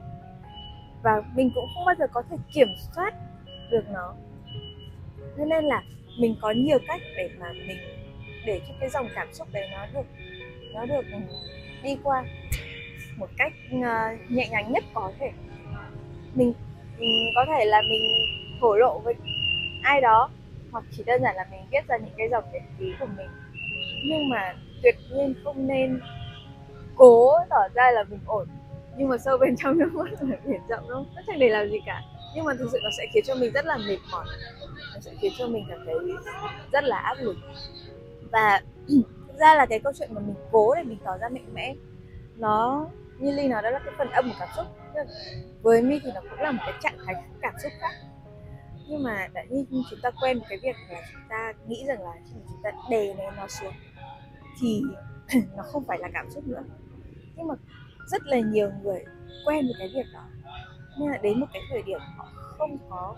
Và 1.03 1.21
mình 1.35 1.51
cũng 1.55 1.65
không 1.75 1.85
bao 1.85 1.95
giờ 1.99 2.07
có 2.13 2.23
thể 2.29 2.37
kiểm 2.53 2.67
soát 2.95 3.13
được 3.71 3.83
nó. 3.91 4.13
Thế 5.37 5.45
nên 5.45 5.65
là 5.65 5.83
mình 6.19 6.35
có 6.41 6.51
nhiều 6.51 6.79
cách 6.87 7.01
để 7.17 7.29
mà 7.39 7.51
mình, 7.53 7.77
để 8.45 8.61
cho 8.67 8.73
cái 8.79 8.89
dòng 8.89 9.07
cảm 9.15 9.33
xúc 9.33 9.47
đấy 9.51 9.67
nó 9.71 9.85
được 9.93 10.05
nó 10.73 10.85
được 10.85 11.05
ừ, 11.11 11.17
đi 11.83 11.97
qua 12.03 12.25
một 13.19 13.29
cách 13.37 13.53
ờ, 13.71 14.09
nhẹ 14.29 14.47
nhàng 14.51 14.71
nhất 14.71 14.83
có 14.93 15.11
thể. 15.19 15.31
Mình 16.35 16.53
mình 16.99 17.31
có 17.35 17.45
thể 17.47 17.65
là 17.65 17.81
mình 17.81 18.01
thổ 18.61 18.75
lộ 18.75 18.99
với 18.99 19.13
ai 19.83 20.01
đó, 20.01 20.29
hoặc 20.71 20.83
chỉ 20.91 21.03
đơn 21.05 21.21
giản 21.21 21.35
là 21.35 21.47
mình 21.51 21.61
viết 21.71 21.87
ra 21.87 21.97
những 21.97 22.13
cái 22.17 22.29
dòng 22.31 22.43
nhật 22.53 22.63
ký 22.79 22.93
của 22.99 23.05
mình. 23.17 23.29
Nhưng 24.05 24.29
mà 24.29 24.55
tuyệt 24.83 24.95
nhiên 25.11 25.33
không 25.43 25.67
nên 25.67 25.99
cố 26.95 27.33
tỏ 27.49 27.67
ra 27.73 27.91
là 27.91 28.03
mình 28.03 28.19
ổn. 28.25 28.47
Nhưng 28.97 29.07
mà 29.07 29.17
sâu 29.17 29.37
bên 29.37 29.55
trong 29.55 29.77
nước 29.79 29.93
mắt 29.93 30.11
là 30.21 30.37
biển 30.45 30.61
rộng, 30.69 30.83
đúng 30.89 31.05
không? 31.15 31.23
chẳng 31.27 31.39
để 31.39 31.49
làm 31.49 31.69
gì 31.69 31.77
cả. 31.85 32.01
Nhưng 32.35 32.45
mà 32.45 32.53
thực 32.59 32.69
sự 32.71 32.79
nó 32.83 32.89
sẽ 32.97 33.05
khiến 33.13 33.23
cho 33.27 33.35
mình 33.35 33.53
rất 33.53 33.65
là 33.65 33.77
mệt 33.77 33.97
mỏi. 34.11 34.25
Nó 34.93 34.99
sẽ 34.99 35.11
khiến 35.21 35.31
cho 35.37 35.47
mình 35.47 35.65
cảm 35.69 35.79
thấy 35.85 35.95
rất 36.71 36.83
là 36.83 36.97
áp 36.97 37.15
lực. 37.19 37.35
Và 38.31 38.61
thực 39.27 39.37
ra 39.39 39.55
là 39.55 39.65
cái 39.65 39.79
câu 39.79 39.93
chuyện 39.99 40.09
mà 40.13 40.21
mình 40.21 40.35
cố 40.51 40.75
để 40.75 40.83
mình 40.83 40.97
tỏ 41.03 41.17
ra 41.17 41.29
mạnh 41.29 41.53
mẽ, 41.53 41.75
nó 42.37 42.87
như 43.19 43.31
ly 43.31 43.47
nói 43.47 43.61
đó 43.61 43.69
là 43.69 43.79
cái 43.85 43.93
phần 43.97 44.09
âm 44.09 44.29
của 44.29 44.35
cảm 44.39 44.49
xúc. 44.55 44.65
Với 45.61 45.81
mi 45.81 45.99
thì 46.03 46.11
nó 46.15 46.21
cũng 46.21 46.39
là 46.39 46.51
một 46.51 46.63
cái 46.65 46.73
trạng 46.81 46.97
thái 47.05 47.15
cảm 47.41 47.53
xúc 47.63 47.71
khác. 47.79 47.91
Nhưng 48.89 49.03
mà 49.03 49.27
đã 49.33 49.43
như 49.49 49.65
chúng 49.69 49.99
ta 50.03 50.11
quen 50.21 50.37
một 50.37 50.45
cái 50.49 50.57
việc 50.63 50.75
là 50.89 51.01
chúng 51.13 51.21
ta 51.29 51.53
nghĩ 51.67 51.85
rằng 51.87 52.01
là 52.01 52.11
khi 52.25 52.39
chúng 52.47 52.61
ta 52.63 52.71
đè 52.89 53.13
nén 53.13 53.35
nó 53.37 53.47
xuống 53.47 53.73
thì 54.61 54.81
nó 55.57 55.63
không 55.63 55.83
phải 55.87 55.97
là 55.99 56.09
cảm 56.13 56.29
xúc 56.29 56.47
nữa. 56.47 56.63
Nhưng 57.35 57.47
mà 57.47 57.55
rất 58.07 58.21
là 58.25 58.39
nhiều 58.39 58.71
người 58.83 59.05
quen 59.45 59.65
với 59.65 59.75
cái 59.79 59.87
việc 59.95 60.09
đó. 60.13 60.23
Nên 60.99 61.09
là 61.09 61.17
đến 61.17 61.39
một 61.39 61.47
cái 61.53 61.61
thời 61.69 61.81
điểm 61.81 61.99
họ 62.17 62.27
không 62.57 62.77
có 62.89 63.15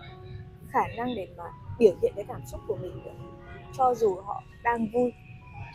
khả 0.70 0.84
năng 0.98 1.16
để 1.16 1.28
mà 1.38 1.44
biểu 1.80 1.94
hiện 2.02 2.14
cái 2.16 2.26
cảm 2.28 2.42
xúc 2.46 2.62
của 2.68 2.76
mình 2.76 3.04
được. 3.06 3.12
Cho 3.78 3.94
dù 3.96 4.16
họ 4.26 4.44
đang 4.64 4.92
vui 4.94 5.14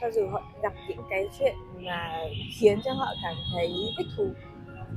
cho 0.01 0.11
dù 0.11 0.29
họ 0.29 0.43
gặp 0.63 0.73
những 0.89 1.01
cái 1.11 1.29
chuyện 1.39 1.55
mà 1.81 2.19
khiến 2.61 2.81
cho 2.85 2.93
họ 2.93 3.07
cảm 3.23 3.35
thấy 3.53 3.69
thích 3.99 4.07
thú, 4.17 4.29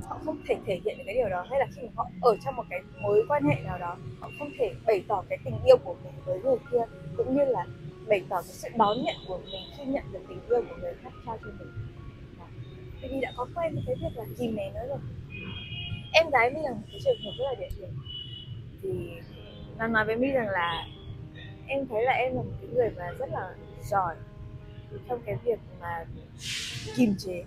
họ 0.04 0.20
không 0.26 0.38
thể 0.48 0.56
thể 0.66 0.82
hiện 0.86 0.98
được 0.98 1.04
cái 1.06 1.16
điều 1.16 1.30
đó. 1.30 1.46
Hay 1.50 1.60
là 1.60 1.66
khi 1.76 1.82
mà 1.82 1.90
họ 1.96 2.10
ở 2.22 2.38
trong 2.46 2.56
một 2.56 2.64
cái 2.70 2.80
mối 3.02 3.24
quan 3.30 3.44
hệ 3.44 3.56
nào 3.64 3.78
đó, 3.78 3.98
họ 4.20 4.30
không 4.40 4.50
thể 4.60 4.72
bày 4.86 5.04
tỏ 5.08 5.24
cái 5.30 5.38
tình 5.46 5.56
yêu 5.66 5.78
của 5.84 5.96
mình 6.04 6.14
với 6.26 6.40
người 6.40 6.58
kia, 6.72 6.84
cũng 7.18 7.38
như 7.38 7.46
là 7.46 7.66
bày 8.08 8.22
tỏ 8.30 8.36
cái 8.36 8.54
sự 8.54 8.70
đón 8.78 9.04
nhận 9.04 9.16
của 9.28 9.40
mình 9.52 9.64
khi 9.78 9.86
nhận 9.86 10.04
được 10.12 10.20
tình 10.30 10.40
yêu 10.50 10.62
của 10.70 10.76
người 10.82 10.94
khác 11.04 11.14
trao 11.26 11.38
cho 11.42 11.52
mình. 11.60 11.68
Vì 13.02 13.20
đã 13.22 13.32
có 13.38 13.48
quen 13.56 13.76
với 13.76 13.84
cái 13.88 13.96
việc 14.02 14.18
là 14.18 14.26
kìm 14.40 14.56
nén 14.56 14.74
nó 14.74 14.82
rồi. 14.88 14.98
Em 16.14 16.30
gái 16.30 16.52
mi 16.52 16.62
là 16.62 16.72
một 16.72 16.82
cái 16.92 17.00
trường 17.06 17.18
hợp 17.26 17.32
rất 17.38 17.46
là 17.46 17.56
điển 17.60 17.70
hình 17.80 17.94
thì 18.82 18.90
nó 19.78 19.88
nói 19.88 20.06
với 20.06 20.16
mi 20.16 20.28
rằng 20.28 20.50
là 20.50 20.88
em 21.68 21.88
thấy 21.88 22.04
là 22.04 22.12
em 22.12 22.36
là 22.36 22.42
một 22.42 22.52
cái 22.62 22.70
người 22.74 22.90
mà 22.98 23.12
rất 23.20 23.30
là 23.32 23.56
giỏi 23.84 24.16
trong 25.10 25.22
cái 25.26 25.38
việc 25.44 25.60
mà 25.82 26.06
kiềm 26.96 27.16
chế 27.18 27.44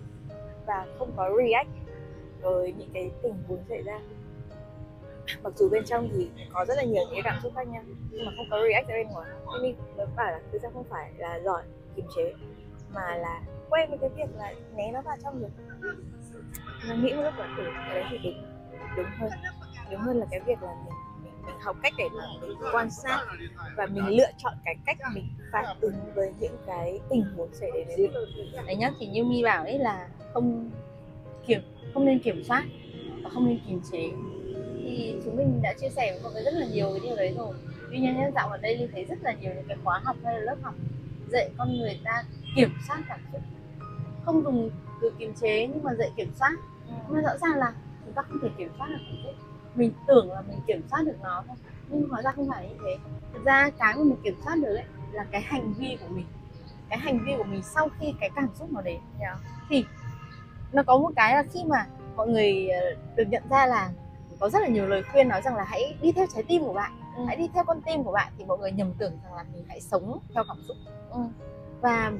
và 0.65 0.85
không 0.99 1.11
có 1.15 1.29
react 1.37 1.69
với 2.41 2.73
những 2.77 2.89
cái 2.93 3.11
tình 3.23 3.43
huống 3.47 3.63
xảy 3.69 3.81
ra. 3.81 3.99
Mặc 5.43 5.53
dù 5.55 5.69
bên 5.69 5.83
trong 5.85 6.09
thì 6.13 6.29
có 6.53 6.65
rất 6.65 6.77
là 6.77 6.83
nhiều 6.83 7.03
những 7.03 7.13
cái 7.13 7.21
cảm 7.23 7.39
xúc 7.43 7.51
khác 7.55 7.67
nhau 7.67 7.83
nhưng 8.11 8.25
mà 8.25 8.31
không 8.35 8.45
có 8.51 8.59
react 8.67 8.87
ra 8.87 8.95
bên 8.95 9.07
ngoài. 9.07 9.29
Nên 9.53 9.61
mình 9.61 9.75
mới 9.97 10.05
bảo 10.15 10.31
là 10.31 10.39
thực 10.51 10.61
ra 10.61 10.69
không 10.73 10.83
phải 10.89 11.11
là 11.17 11.39
giỏi 11.39 11.63
kiềm 11.95 12.05
chế 12.15 12.33
mà 12.93 13.15
là 13.15 13.41
quen 13.69 13.89
với 13.89 13.97
cái 13.97 14.09
việc 14.09 14.35
là 14.37 14.53
né 14.75 14.91
nó 14.93 15.01
vào 15.01 15.15
trong 15.23 15.41
được. 15.41 15.49
Mình 16.89 17.03
nghĩ 17.03 17.13
một 17.13 17.21
lúc 17.21 17.33
là 17.37 17.55
ừ 17.57 17.63
cái 17.87 17.95
đấy 17.95 18.03
thì 18.09 18.17
đúng 18.95 18.95
đúng 18.95 19.05
hơn. 19.19 19.31
Đúng 19.91 19.99
hơn 19.99 20.17
là 20.17 20.25
cái 20.31 20.39
việc 20.39 20.63
là 20.63 20.75
mình, 20.85 20.93
mình 21.45 21.55
học 21.61 21.77
cách 21.83 21.93
để 21.97 22.09
mà 22.17 22.23
mình 22.41 22.57
quan 22.73 22.91
sát 22.91 23.25
và 23.77 23.85
mình 23.85 24.07
lựa 24.07 24.31
chọn 24.37 24.53
cái 24.65 24.75
cách 24.85 24.97
mình 25.13 25.27
phản 25.51 25.65
ứng 25.81 25.95
với 26.15 26.33
những 26.39 26.57
cái 26.65 26.99
tình 27.09 27.23
huống 27.35 27.53
xảy 27.53 27.71
đến 27.71 27.87
với 27.87 28.25
mình 28.37 28.65
đấy 28.65 28.75
nhá, 28.75 28.91
thì 28.99 29.07
như 29.07 29.23
mi 29.23 29.43
bảo 29.43 29.63
ấy 29.63 29.79
là 29.79 30.07
không 30.33 30.71
kiểm, 31.47 31.61
không 31.93 32.05
nên 32.05 32.19
kiểm 32.19 32.43
soát 32.43 32.63
và 33.23 33.29
không 33.29 33.45
nên 33.45 33.59
kiềm 33.67 33.81
chế. 33.91 34.11
Thì 34.83 35.15
chúng 35.25 35.35
mình 35.37 35.59
đã 35.63 35.73
chia 35.73 35.89
sẻ 35.89 36.11
với 36.11 36.23
mọi 36.23 36.33
người 36.33 36.43
rất 36.43 36.53
là 36.53 36.65
nhiều 36.65 36.89
cái 36.91 36.99
điều 36.99 37.15
đấy 37.15 37.33
rồi. 37.37 37.53
Tuy 37.91 37.99
nhiên 37.99 38.17
nhân 38.17 38.31
dạo 38.35 38.49
ở 38.49 38.57
đây 38.57 38.77
thì 38.79 38.87
thấy 38.91 39.05
rất 39.05 39.17
là 39.21 39.33
nhiều 39.33 39.51
những 39.55 39.67
cái 39.67 39.77
khóa 39.83 39.99
học 40.03 40.15
hay 40.23 40.33
là 40.33 40.39
lớp 40.39 40.55
học 40.61 40.75
dạy 41.31 41.49
con 41.57 41.77
người 41.77 41.99
ta 42.03 42.23
kiểm 42.55 42.69
soát 42.87 42.99
cảm 43.07 43.19
xúc. 43.31 43.41
Không 44.25 44.43
dùng 44.43 44.69
từ 45.01 45.11
kiềm 45.19 45.33
chế 45.41 45.67
nhưng 45.67 45.83
mà 45.83 45.93
dạy 45.93 46.11
kiểm 46.17 46.31
soát. 46.39 46.51
Nhưng 46.87 47.15
mà 47.15 47.21
rõ 47.21 47.37
ràng 47.37 47.55
là 47.55 47.73
chúng 48.05 48.13
ta 48.13 48.21
không 48.21 48.39
thể 48.41 48.49
kiểm 48.57 48.69
soát 48.77 48.87
được 48.89 49.03
cảm 49.05 49.17
xúc 49.23 49.35
mình 49.75 49.91
tưởng 50.07 50.31
là 50.31 50.41
mình 50.41 50.59
kiểm 50.67 50.81
soát 50.91 51.01
được 51.05 51.15
nó 51.23 51.43
thôi 51.47 51.55
nhưng 51.89 52.09
hóa 52.09 52.21
ra 52.21 52.31
không 52.31 52.49
phải 52.49 52.69
như 52.69 52.75
thế 52.85 52.97
thực 53.33 53.45
ra 53.45 53.69
cái 53.79 53.95
mà 53.95 54.03
mình 54.03 54.17
kiểm 54.23 54.35
soát 54.45 54.55
được 54.55 54.75
ấy 54.75 54.85
là 55.11 55.25
cái 55.31 55.41
hành 55.41 55.73
vi 55.73 55.97
của 56.01 56.15
mình 56.15 56.25
cái 56.89 56.99
hành 56.99 57.19
vi 57.25 57.33
của 57.37 57.43
mình 57.43 57.61
sau 57.63 57.89
khi 57.99 58.13
cái 58.19 58.29
cảm 58.35 58.49
xúc 58.59 58.71
nó 58.71 58.81
đến 58.81 58.99
yeah. 59.19 59.37
thì 59.69 59.85
nó 60.71 60.83
có 60.83 60.97
một 60.97 61.11
cái 61.15 61.35
là 61.35 61.43
khi 61.53 61.63
mà 61.63 61.87
mọi 62.15 62.27
người 62.27 62.67
ờ, 62.67 62.81
được 63.15 63.23
nhận 63.29 63.43
ra 63.49 63.65
là 63.65 63.89
có 64.39 64.49
rất 64.49 64.59
là 64.61 64.67
nhiều 64.67 64.87
lời 64.87 65.03
khuyên 65.11 65.27
nói 65.27 65.41
rằng 65.41 65.55
là 65.55 65.63
hãy 65.63 65.95
đi 66.01 66.11
theo 66.11 66.25
trái 66.33 66.43
tim 66.43 66.63
của 66.63 66.73
bạn 66.73 66.91
ừ. 67.17 67.23
hãy 67.27 67.35
đi 67.35 67.49
theo 67.53 67.63
con 67.63 67.81
tim 67.81 68.03
của 68.03 68.11
bạn 68.11 68.33
thì 68.37 68.45
mọi 68.45 68.57
người 68.57 68.71
nhầm 68.71 68.93
tưởng 68.97 69.13
rằng 69.23 69.33
là 69.33 69.45
mình 69.53 69.63
hãy 69.67 69.81
sống 69.81 70.19
theo 70.33 70.43
cảm 70.47 70.57
xúc 70.67 70.77
ừ. 71.11 71.19
và 71.81 72.11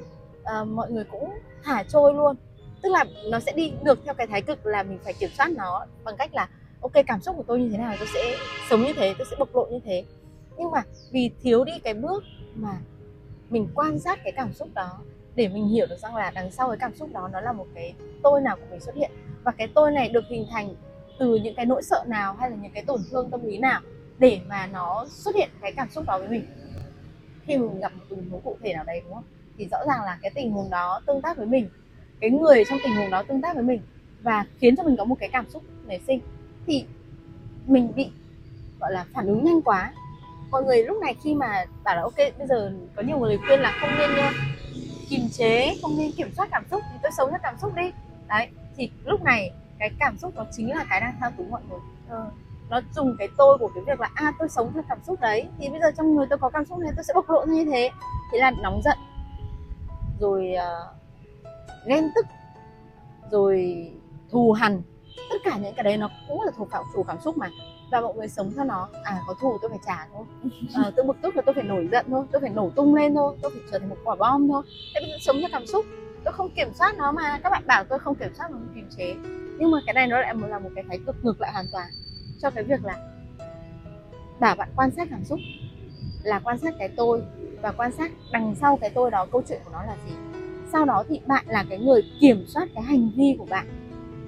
uh, 0.60 0.68
mọi 0.68 0.90
người 0.90 1.04
cũng 1.04 1.30
thả 1.64 1.82
trôi 1.82 2.14
luôn 2.14 2.36
tức 2.82 2.88
là 2.88 3.04
nó 3.30 3.40
sẽ 3.40 3.52
đi 3.52 3.72
được 3.82 3.98
theo 4.04 4.14
cái 4.14 4.26
thái 4.26 4.42
cực 4.42 4.66
là 4.66 4.82
mình 4.82 4.98
phải 5.04 5.12
kiểm 5.12 5.30
soát 5.38 5.50
nó 5.50 5.86
bằng 6.04 6.16
cách 6.16 6.34
là 6.34 6.48
ok, 6.84 7.06
cảm 7.06 7.20
xúc 7.20 7.36
của 7.36 7.42
tôi 7.46 7.60
như 7.60 7.68
thế 7.70 7.78
nào, 7.78 7.94
tôi 7.98 8.08
sẽ 8.14 8.36
sống 8.70 8.82
như 8.82 8.92
thế, 8.96 9.14
tôi 9.18 9.26
sẽ 9.30 9.36
bộc 9.38 9.56
lộ 9.56 9.66
như 9.70 9.78
thế. 9.84 10.04
Nhưng 10.58 10.70
mà 10.70 10.82
vì 11.10 11.30
thiếu 11.42 11.64
đi 11.64 11.72
cái 11.84 11.94
bước 11.94 12.24
mà 12.54 12.76
mình 13.50 13.68
quan 13.74 13.98
sát 13.98 14.18
cái 14.24 14.32
cảm 14.32 14.52
xúc 14.52 14.68
đó, 14.74 14.98
để 15.34 15.48
mình 15.48 15.68
hiểu 15.68 15.86
được 15.86 15.98
rằng 15.98 16.16
là 16.16 16.30
đằng 16.30 16.50
sau 16.50 16.68
cái 16.68 16.76
cảm 16.80 16.94
xúc 16.94 17.08
đó 17.12 17.28
nó 17.32 17.40
là 17.40 17.52
một 17.52 17.66
cái 17.74 17.94
tôi 18.22 18.40
nào 18.40 18.56
của 18.56 18.66
mình 18.70 18.80
xuất 18.80 18.94
hiện. 18.94 19.10
Và 19.44 19.52
cái 19.52 19.68
tôi 19.74 19.90
này 19.90 20.08
được 20.08 20.24
hình 20.28 20.46
thành 20.50 20.74
từ 21.18 21.36
những 21.36 21.54
cái 21.54 21.66
nỗi 21.66 21.82
sợ 21.82 22.04
nào 22.06 22.34
hay 22.34 22.50
là 22.50 22.56
những 22.62 22.72
cái 22.72 22.84
tổn 22.84 23.00
thương 23.10 23.30
tâm 23.30 23.44
lý 23.44 23.58
nào 23.58 23.80
để 24.18 24.40
mà 24.48 24.66
nó 24.66 25.06
xuất 25.08 25.34
hiện 25.34 25.48
cái 25.60 25.72
cảm 25.72 25.90
xúc 25.90 26.04
đó 26.06 26.18
với 26.18 26.28
mình? 26.28 26.44
Khi 27.46 27.58
mình 27.58 27.80
gặp 27.80 27.92
một 27.94 28.04
tình 28.08 28.30
huống 28.30 28.40
cụ 28.40 28.56
thể 28.62 28.74
nào 28.74 28.84
đấy, 28.84 29.00
đúng 29.04 29.14
không? 29.14 29.24
Thì 29.58 29.68
rõ 29.70 29.78
ràng 29.86 30.02
là 30.04 30.18
cái 30.22 30.30
tình 30.34 30.52
huống 30.52 30.70
đó 30.70 31.00
tương 31.06 31.22
tác 31.22 31.36
với 31.36 31.46
mình, 31.46 31.68
cái 32.20 32.30
người 32.30 32.64
trong 32.68 32.78
tình 32.84 32.94
huống 32.96 33.10
đó 33.10 33.22
tương 33.22 33.42
tác 33.42 33.54
với 33.54 33.64
mình 33.64 33.80
và 34.22 34.44
khiến 34.58 34.76
cho 34.76 34.82
mình 34.82 34.96
có 34.96 35.04
một 35.04 35.16
cái 35.18 35.28
cảm 35.32 35.50
xúc 35.50 35.62
nảy 35.86 36.00
sinh 36.06 36.20
thì 36.66 36.84
mình 37.66 37.92
bị 37.96 38.10
gọi 38.80 38.92
là 38.92 39.04
phản 39.14 39.26
ứng 39.26 39.44
nhanh 39.44 39.62
quá. 39.62 39.92
Mọi 40.50 40.64
người 40.64 40.84
lúc 40.84 40.96
này 41.02 41.14
khi 41.22 41.34
mà 41.34 41.64
bảo 41.84 41.96
là 41.96 42.02
ok 42.02 42.16
bây 42.38 42.46
giờ 42.46 42.72
có 42.96 43.02
nhiều 43.02 43.18
người 43.18 43.38
khuyên 43.46 43.60
là 43.60 43.78
không 43.80 43.90
nên 43.98 44.10
uh, 44.10 44.34
kìm 45.08 45.28
chế 45.32 45.76
không 45.82 45.98
nên 45.98 46.12
kiểm 46.12 46.30
soát 46.36 46.48
cảm 46.50 46.64
xúc 46.70 46.80
thì 46.92 46.98
tôi 47.02 47.12
sống 47.16 47.30
theo 47.30 47.38
cảm 47.42 47.54
xúc 47.58 47.74
đi. 47.76 47.92
Đấy 48.28 48.48
thì 48.76 48.90
lúc 49.04 49.22
này 49.22 49.50
cái 49.78 49.90
cảm 49.98 50.18
xúc 50.18 50.32
nó 50.36 50.44
chính 50.52 50.70
là 50.70 50.84
cái 50.90 51.00
đang 51.00 51.14
thao 51.20 51.30
túng 51.36 51.50
mọi 51.50 51.60
người. 51.70 51.80
Ờ. 52.08 52.30
nó 52.70 52.80
dùng 52.94 53.16
cái 53.18 53.28
tôi 53.36 53.58
của 53.58 53.70
cái 53.74 53.84
việc 53.86 54.00
là 54.00 54.10
à 54.14 54.32
tôi 54.38 54.48
sống 54.48 54.70
theo 54.74 54.82
cảm 54.88 54.98
xúc 55.06 55.20
đấy 55.20 55.48
thì 55.58 55.68
bây 55.68 55.80
giờ 55.80 55.90
trong 55.96 56.16
người 56.16 56.26
tôi 56.30 56.38
có 56.38 56.50
cảm 56.50 56.64
xúc 56.64 56.78
này 56.78 56.92
tôi 56.96 57.04
sẽ 57.04 57.14
bộc 57.14 57.30
lộ 57.30 57.46
ra 57.46 57.52
như 57.52 57.64
thế. 57.64 57.90
Thế 58.32 58.38
là 58.38 58.50
nóng 58.62 58.80
giận. 58.84 58.98
Rồi 60.20 60.54
uh, 60.54 61.86
ghen 61.86 62.10
tức. 62.14 62.26
Rồi 63.30 63.90
thù 64.30 64.52
hằn 64.52 64.82
tất 65.30 65.36
cả 65.44 65.58
những 65.62 65.74
cái 65.74 65.84
đấy 65.84 65.96
nó 65.96 66.10
cũng 66.28 66.42
là 66.42 66.50
thuộc 66.56 66.70
phạm 66.70 66.84
chủ 66.94 67.02
cảm 67.02 67.16
xúc 67.24 67.38
mà. 67.38 67.50
Và 67.90 68.00
mọi 68.00 68.14
người 68.14 68.28
sống 68.28 68.52
theo 68.56 68.64
nó. 68.64 68.88
À 69.04 69.20
có 69.26 69.34
thù 69.40 69.58
tôi 69.62 69.70
phải 69.70 69.78
trả 69.86 70.06
thôi. 70.12 70.24
À, 70.74 70.90
tôi 70.96 71.06
bực 71.06 71.16
tức 71.22 71.36
là 71.36 71.42
tôi 71.46 71.54
phải 71.54 71.64
nổi 71.64 71.88
giận 71.92 72.06
thôi. 72.08 72.24
Tôi 72.32 72.40
phải 72.40 72.50
nổ 72.50 72.70
tung 72.70 72.94
lên 72.94 73.14
thôi. 73.14 73.36
Tôi 73.42 73.50
phải 73.50 73.60
trở 73.72 73.78
thành 73.78 73.88
một 73.88 73.96
quả 74.04 74.16
bom 74.16 74.48
thôi. 74.48 74.62
Thế 74.94 75.00
sống 75.20 75.36
theo 75.40 75.48
cảm 75.52 75.66
xúc. 75.66 75.84
Tôi 76.24 76.32
không 76.32 76.50
kiểm 76.56 76.68
soát 76.74 76.94
nó 76.98 77.12
mà. 77.12 77.38
Các 77.42 77.50
bạn 77.50 77.62
bảo 77.66 77.84
tôi 77.84 77.98
không 77.98 78.14
kiểm 78.14 78.34
soát 78.34 78.50
nó 78.50 78.56
không 78.56 78.74
kiềm 78.74 78.88
chế. 78.96 79.14
Nhưng 79.58 79.70
mà 79.70 79.78
cái 79.86 79.94
này 79.94 80.06
nó 80.06 80.20
lại 80.20 80.34
là 80.48 80.58
một 80.58 80.70
cái 80.74 80.84
thái 80.88 80.98
cực 81.06 81.16
ngược 81.24 81.40
lại 81.40 81.52
hoàn 81.52 81.66
toàn 81.72 81.86
cho 82.42 82.50
cái 82.50 82.64
việc 82.64 82.84
là 82.84 82.96
bảo 84.40 84.54
bạn 84.54 84.68
quan 84.76 84.90
sát 84.90 85.08
cảm 85.10 85.24
xúc. 85.24 85.38
Là 86.22 86.38
quan 86.44 86.58
sát 86.58 86.74
cái 86.78 86.88
tôi 86.96 87.22
và 87.62 87.72
quan 87.72 87.92
sát 87.92 88.12
đằng 88.32 88.54
sau 88.60 88.78
cái 88.80 88.90
tôi 88.90 89.10
đó 89.10 89.26
câu 89.32 89.42
chuyện 89.48 89.60
của 89.64 89.70
nó 89.72 89.82
là 89.82 89.96
gì. 90.06 90.14
Sau 90.72 90.84
đó 90.84 91.04
thì 91.08 91.20
bạn 91.26 91.44
là 91.48 91.64
cái 91.68 91.78
người 91.78 92.02
kiểm 92.20 92.44
soát 92.46 92.68
cái 92.74 92.82
hành 92.82 93.10
vi 93.16 93.36
của 93.38 93.44
bạn 93.44 93.83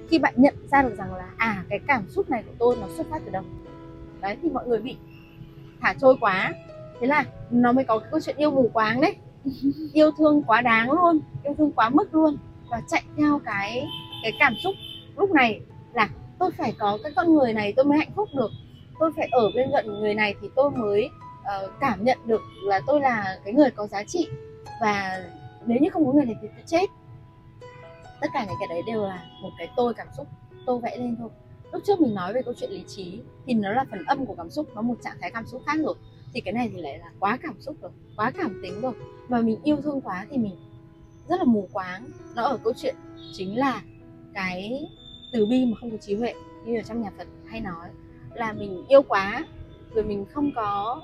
khi 0.09 0.19
bạn 0.19 0.33
nhận 0.37 0.55
ra 0.71 0.81
được 0.81 0.95
rằng 0.97 1.15
là 1.15 1.29
à 1.37 1.63
cái 1.69 1.79
cảm 1.87 2.09
xúc 2.09 2.29
này 2.29 2.43
của 2.43 2.53
tôi 2.59 2.75
nó 2.81 2.87
xuất 2.97 3.07
phát 3.09 3.21
từ 3.25 3.31
đâu? 3.31 3.43
Đấy 4.21 4.37
thì 4.41 4.49
mọi 4.49 4.67
người 4.67 4.79
bị 4.79 4.97
thả 5.81 5.93
trôi 6.01 6.15
quá. 6.21 6.53
Thế 6.99 7.07
là 7.07 7.25
nó 7.51 7.71
mới 7.71 7.85
có 7.85 7.99
cái 7.99 8.07
câu 8.11 8.19
chuyện 8.19 8.37
yêu 8.37 8.51
mù 8.51 8.69
quáng 8.73 9.01
đấy. 9.01 9.15
Yêu 9.93 10.11
thương 10.17 10.43
quá 10.43 10.61
đáng 10.61 10.91
luôn 10.91 11.19
yêu 11.43 11.53
thương 11.57 11.71
quá 11.71 11.89
mức 11.89 12.15
luôn. 12.15 12.37
Và 12.69 12.81
chạy 12.87 13.03
theo 13.17 13.41
cái 13.45 13.87
cái 14.23 14.31
cảm 14.39 14.53
xúc 14.63 14.75
lúc 15.17 15.31
này 15.31 15.61
là 15.93 16.09
tôi 16.39 16.51
phải 16.57 16.73
có 16.79 16.97
cái 17.03 17.11
con 17.15 17.33
người 17.33 17.53
này 17.53 17.73
tôi 17.75 17.85
mới 17.85 17.97
hạnh 17.97 18.11
phúc 18.15 18.29
được. 18.37 18.51
Tôi 18.99 19.11
phải 19.17 19.27
ở 19.31 19.51
bên 19.55 19.69
cạnh 19.73 19.99
người 19.99 20.13
này 20.13 20.35
thì 20.41 20.49
tôi 20.55 20.71
mới 20.71 21.09
uh, 21.41 21.71
cảm 21.79 22.03
nhận 22.03 22.17
được 22.25 22.41
là 22.63 22.81
tôi 22.87 23.01
là 23.01 23.39
cái 23.43 23.53
người 23.53 23.71
có 23.71 23.87
giá 23.87 24.03
trị. 24.03 24.27
Và 24.81 25.23
nếu 25.65 25.77
như 25.81 25.89
không 25.89 26.05
có 26.05 26.11
người 26.11 26.25
này 26.25 26.35
thì 26.41 26.47
tôi 26.55 26.63
chết 26.65 26.89
tất 28.21 28.27
cả 28.33 28.45
những 28.45 28.55
cái 28.59 28.67
đấy 28.67 28.81
đều 28.87 29.03
là 29.03 29.25
một 29.41 29.49
cái 29.57 29.69
tôi 29.75 29.93
cảm 29.93 30.07
xúc, 30.17 30.27
tôi 30.65 30.79
vẽ 30.79 30.97
lên 30.97 31.15
thôi. 31.19 31.29
Lúc 31.71 31.83
trước 31.85 32.01
mình 32.01 32.15
nói 32.15 32.33
về 32.33 32.41
câu 32.41 32.53
chuyện 32.57 32.71
lý 32.71 32.83
trí 32.87 33.21
thì 33.45 33.53
nó 33.53 33.71
là 33.71 33.85
phần 33.91 34.05
âm 34.05 34.25
của 34.25 34.35
cảm 34.35 34.49
xúc, 34.49 34.67
nó 34.75 34.81
một 34.81 34.95
trạng 35.03 35.17
thái 35.21 35.31
cảm 35.31 35.45
xúc 35.47 35.61
khác 35.65 35.77
rồi. 35.79 35.95
Thì 36.33 36.41
cái 36.41 36.53
này 36.53 36.69
thì 36.73 36.81
lại 36.81 36.97
là 36.99 37.11
quá 37.19 37.37
cảm 37.43 37.61
xúc 37.61 37.75
rồi, 37.81 37.91
quá 38.15 38.31
cảm 38.31 38.59
tính 38.63 38.81
rồi. 38.81 38.93
Mà 39.27 39.41
mình 39.41 39.57
yêu 39.63 39.77
thương 39.83 40.01
quá 40.01 40.25
thì 40.29 40.37
mình 40.37 40.55
rất 41.29 41.39
là 41.39 41.43
mù 41.43 41.69
quáng. 41.73 42.07
Nó 42.35 42.43
ở 42.43 42.57
câu 42.63 42.73
chuyện 42.77 42.95
chính 43.33 43.57
là 43.57 43.81
cái 44.33 44.87
từ 45.31 45.45
bi 45.45 45.65
mà 45.65 45.77
không 45.79 45.91
có 45.91 45.97
trí 45.97 46.15
huệ, 46.15 46.33
như 46.65 46.79
ở 46.79 46.83
trong 46.83 47.01
nhà 47.01 47.09
Phật 47.17 47.27
hay 47.45 47.61
nói, 47.61 47.89
là 48.33 48.53
mình 48.53 48.85
yêu 48.87 49.01
quá 49.01 49.45
rồi 49.93 50.03
mình 50.03 50.25
không 50.25 50.51
có 50.55 51.01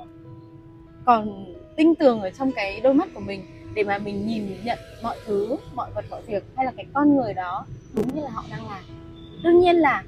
còn 1.05 1.45
tinh 1.77 1.95
tường 1.95 2.21
ở 2.21 2.29
trong 2.29 2.51
cái 2.51 2.81
đôi 2.81 2.93
mắt 2.93 3.09
của 3.13 3.19
mình 3.19 3.45
để 3.73 3.83
mà 3.83 3.97
mình 3.97 4.27
nhìn 4.27 4.57
nhận 4.63 4.79
mọi 5.03 5.17
thứ 5.25 5.55
mọi 5.73 5.91
vật 5.91 6.05
mọi 6.09 6.21
việc 6.21 6.43
hay 6.55 6.65
là 6.65 6.71
cái 6.77 6.85
con 6.93 7.15
người 7.15 7.33
đó 7.33 7.65
đúng 7.93 8.15
như 8.15 8.21
là 8.21 8.29
họ 8.29 8.43
đang 8.51 8.69
làm. 8.69 8.83
Đương 9.43 9.59
nhiên 9.59 9.75
là 9.75 10.03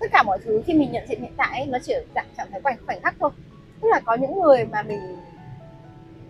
tất 0.00 0.06
cả 0.12 0.22
mọi 0.22 0.38
thứ 0.44 0.62
khi 0.66 0.74
mình 0.74 0.92
nhận 0.92 1.08
diện 1.08 1.20
hiện 1.20 1.32
tại 1.36 1.60
ấy, 1.60 1.66
nó 1.66 1.78
chỉ 1.84 1.94
dạng 2.14 2.26
trạng 2.36 2.50
thái 2.50 2.60
khoảnh 2.60 2.76
khoảnh 2.86 3.02
khắc 3.02 3.14
thôi. 3.20 3.30
Tức 3.80 3.88
là 3.92 4.00
có 4.00 4.14
những 4.14 4.40
người 4.40 4.64
mà 4.64 4.82
mình 4.82 4.98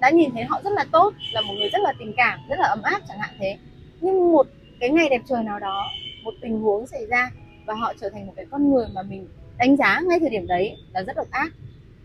đã 0.01 0.11
nhìn 0.11 0.31
thấy 0.35 0.45
họ 0.45 0.61
rất 0.65 0.73
là 0.73 0.85
tốt 0.93 1.15
là 1.33 1.41
một 1.41 1.55
người 1.59 1.69
rất 1.73 1.83
là 1.83 1.93
tình 1.99 2.13
cảm 2.17 2.39
rất 2.49 2.59
là 2.59 2.69
ấm 2.69 2.83
áp 2.83 3.03
chẳng 3.09 3.19
hạn 3.19 3.31
thế. 3.39 3.57
Nhưng 4.01 4.33
một 4.33 4.47
cái 4.81 4.91
ngày 4.91 5.09
đẹp 5.09 5.21
trời 5.29 5.45
nào 5.45 5.59
đó 5.59 5.89
một 6.23 6.35
tình 6.43 6.61
huống 6.61 6.87
xảy 6.87 7.07
ra 7.07 7.31
và 7.67 7.75
họ 7.75 7.93
trở 8.01 8.11
thành 8.11 8.27
một 8.27 8.33
cái 8.37 8.47
con 8.51 8.71
người 8.71 8.87
mà 8.95 9.03
mình 9.03 9.29
đánh 9.59 9.77
giá 9.77 10.01
ngay 10.09 10.21
thời 10.21 10.31
điểm 10.31 10.47
đấy 10.47 10.77
là 10.93 11.03
rất 11.03 11.17
độc 11.17 11.31
ác 11.31 11.53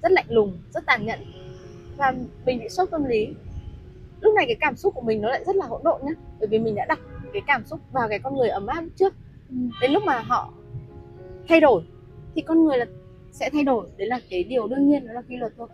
rất 0.04 0.12
lạnh 0.12 0.26
lùng 0.28 0.58
rất 0.74 0.86
tàn 0.86 1.06
nhẫn 1.06 1.20
và 1.98 2.14
mình 2.46 2.60
bị 2.60 2.70
sốc 2.70 2.90
tâm 2.92 3.06
lý 3.06 3.28
lúc 4.24 4.34
này 4.36 4.46
cái 4.48 4.58
cảm 4.60 4.76
xúc 4.76 4.94
của 4.96 5.02
mình 5.02 5.22
nó 5.22 5.30
lại 5.30 5.44
rất 5.46 5.56
là 5.56 5.66
hỗn 5.66 5.82
độn 5.84 6.02
nhá. 6.04 6.14
Bởi 6.40 6.48
vì 6.48 6.60
mình 6.60 6.76
đã 6.76 6.86
đặt 6.86 7.00
cái 7.34 7.42
cảm 7.48 7.66
xúc 7.66 7.80
vào 7.92 8.10
cái 8.10 8.20
con 8.20 8.38
người 8.38 8.50
ấm 8.50 8.68
áp 8.68 8.84
trước. 8.96 9.14
Đến 9.82 9.92
lúc 9.92 10.04
mà 10.04 10.20
họ 10.20 10.54
thay 11.48 11.60
đổi 11.60 11.84
thì 12.36 12.42
con 12.42 12.66
người 12.66 12.78
là 12.78 12.86
sẽ 13.32 13.50
thay 13.54 13.64
đổi. 13.64 13.88
Đấy 13.98 14.08
là 14.08 14.20
cái 14.30 14.44
điều 14.44 14.68
đương 14.68 14.90
nhiên 14.90 15.08
đó 15.08 15.14
là 15.14 15.22
quy 15.22 15.38
luật 15.38 15.54
thôi. 15.58 15.68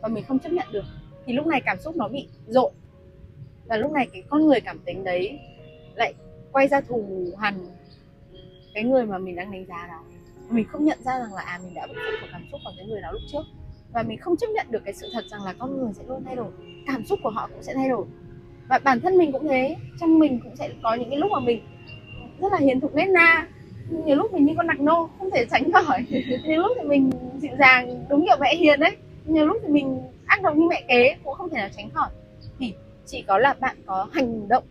Và 0.00 0.08
mình 0.08 0.24
không 0.28 0.38
chấp 0.38 0.52
nhận 0.52 0.66
được. 0.72 0.84
Thì 1.26 1.32
lúc 1.32 1.46
này 1.46 1.60
cảm 1.64 1.80
xúc 1.80 1.96
nó 1.96 2.08
bị 2.08 2.28
dội 2.46 2.70
và 3.66 3.76
lúc 3.76 3.92
này 3.92 4.08
cái 4.12 4.22
con 4.28 4.46
người 4.46 4.60
cảm 4.60 4.78
tính 4.78 5.04
đấy 5.04 5.38
lại 5.94 6.14
quay 6.52 6.68
ra 6.68 6.80
thù 6.80 7.28
hằn 7.38 7.54
cái 8.74 8.84
người 8.84 9.06
mà 9.06 9.18
mình 9.18 9.36
đang 9.36 9.52
đánh 9.52 9.66
giá 9.66 9.86
đó. 9.86 10.04
Mình 10.50 10.66
không 10.68 10.84
nhận 10.84 10.98
ra 11.02 11.18
rằng 11.18 11.34
là 11.34 11.42
à 11.42 11.60
mình 11.64 11.74
đã 11.74 11.86
bị 11.86 11.94
phụ 11.96 12.16
thuộc 12.20 12.28
cảm 12.32 12.42
xúc 12.52 12.60
vào 12.64 12.74
cái 12.76 12.86
người 12.86 13.00
đó 13.00 13.12
lúc 13.12 13.20
trước. 13.32 13.42
Và 13.92 14.02
mình 14.02 14.18
không 14.18 14.36
chấp 14.36 14.46
nhận 14.54 14.66
được 14.70 14.82
cái 14.84 14.94
sự 14.94 15.08
thật 15.12 15.24
rằng 15.30 15.44
là 15.44 15.54
con 15.58 15.78
người 15.78 15.92
sẽ 15.92 16.04
luôn 16.08 16.24
thay 16.24 16.36
đổi 16.36 16.50
cảm 16.86 17.04
xúc 17.04 17.18
của 17.22 17.30
họ 17.30 17.48
cũng 17.52 17.62
sẽ 17.62 17.74
thay 17.74 17.88
đổi. 17.88 18.04
Và 18.68 18.78
bản 18.78 19.00
thân 19.00 19.18
mình 19.18 19.32
cũng 19.32 19.48
thế, 19.48 19.76
trong 20.00 20.18
mình 20.18 20.40
cũng 20.44 20.56
sẽ 20.56 20.70
có 20.82 20.94
những 20.94 21.10
cái 21.10 21.18
lúc 21.18 21.30
mà 21.30 21.40
mình 21.40 21.62
rất 22.40 22.52
là 22.52 22.58
hiền 22.58 22.80
thục 22.80 22.94
nét 22.94 23.06
na. 23.06 23.46
Nhiều 24.04 24.16
lúc 24.16 24.32
mình 24.32 24.44
như 24.44 24.54
con 24.56 24.66
nặc 24.66 24.80
nô, 24.80 25.08
không 25.18 25.30
thể 25.30 25.46
tránh 25.50 25.72
khỏi. 25.72 26.04
Nhiều 26.44 26.62
lúc 26.62 26.76
thì 26.80 26.88
mình 26.88 27.10
dịu 27.38 27.52
dàng, 27.58 28.04
đúng 28.08 28.26
kiểu 28.26 28.36
mẹ 28.40 28.56
hiền 28.56 28.80
đấy. 28.80 28.96
Nhiều 29.24 29.46
lúc 29.46 29.56
thì 29.62 29.68
mình 29.68 29.98
ác 30.26 30.42
độc 30.42 30.56
như 30.56 30.66
mẹ 30.68 30.84
kế, 30.88 31.16
cũng 31.24 31.34
không 31.34 31.50
thể 31.50 31.58
nào 31.58 31.68
tránh 31.76 31.90
khỏi. 31.90 32.08
Thì 32.58 32.74
chỉ 33.06 33.22
có 33.22 33.38
là 33.38 33.54
bạn 33.60 33.76
có 33.86 34.08
hành 34.12 34.48
động 34.48 34.64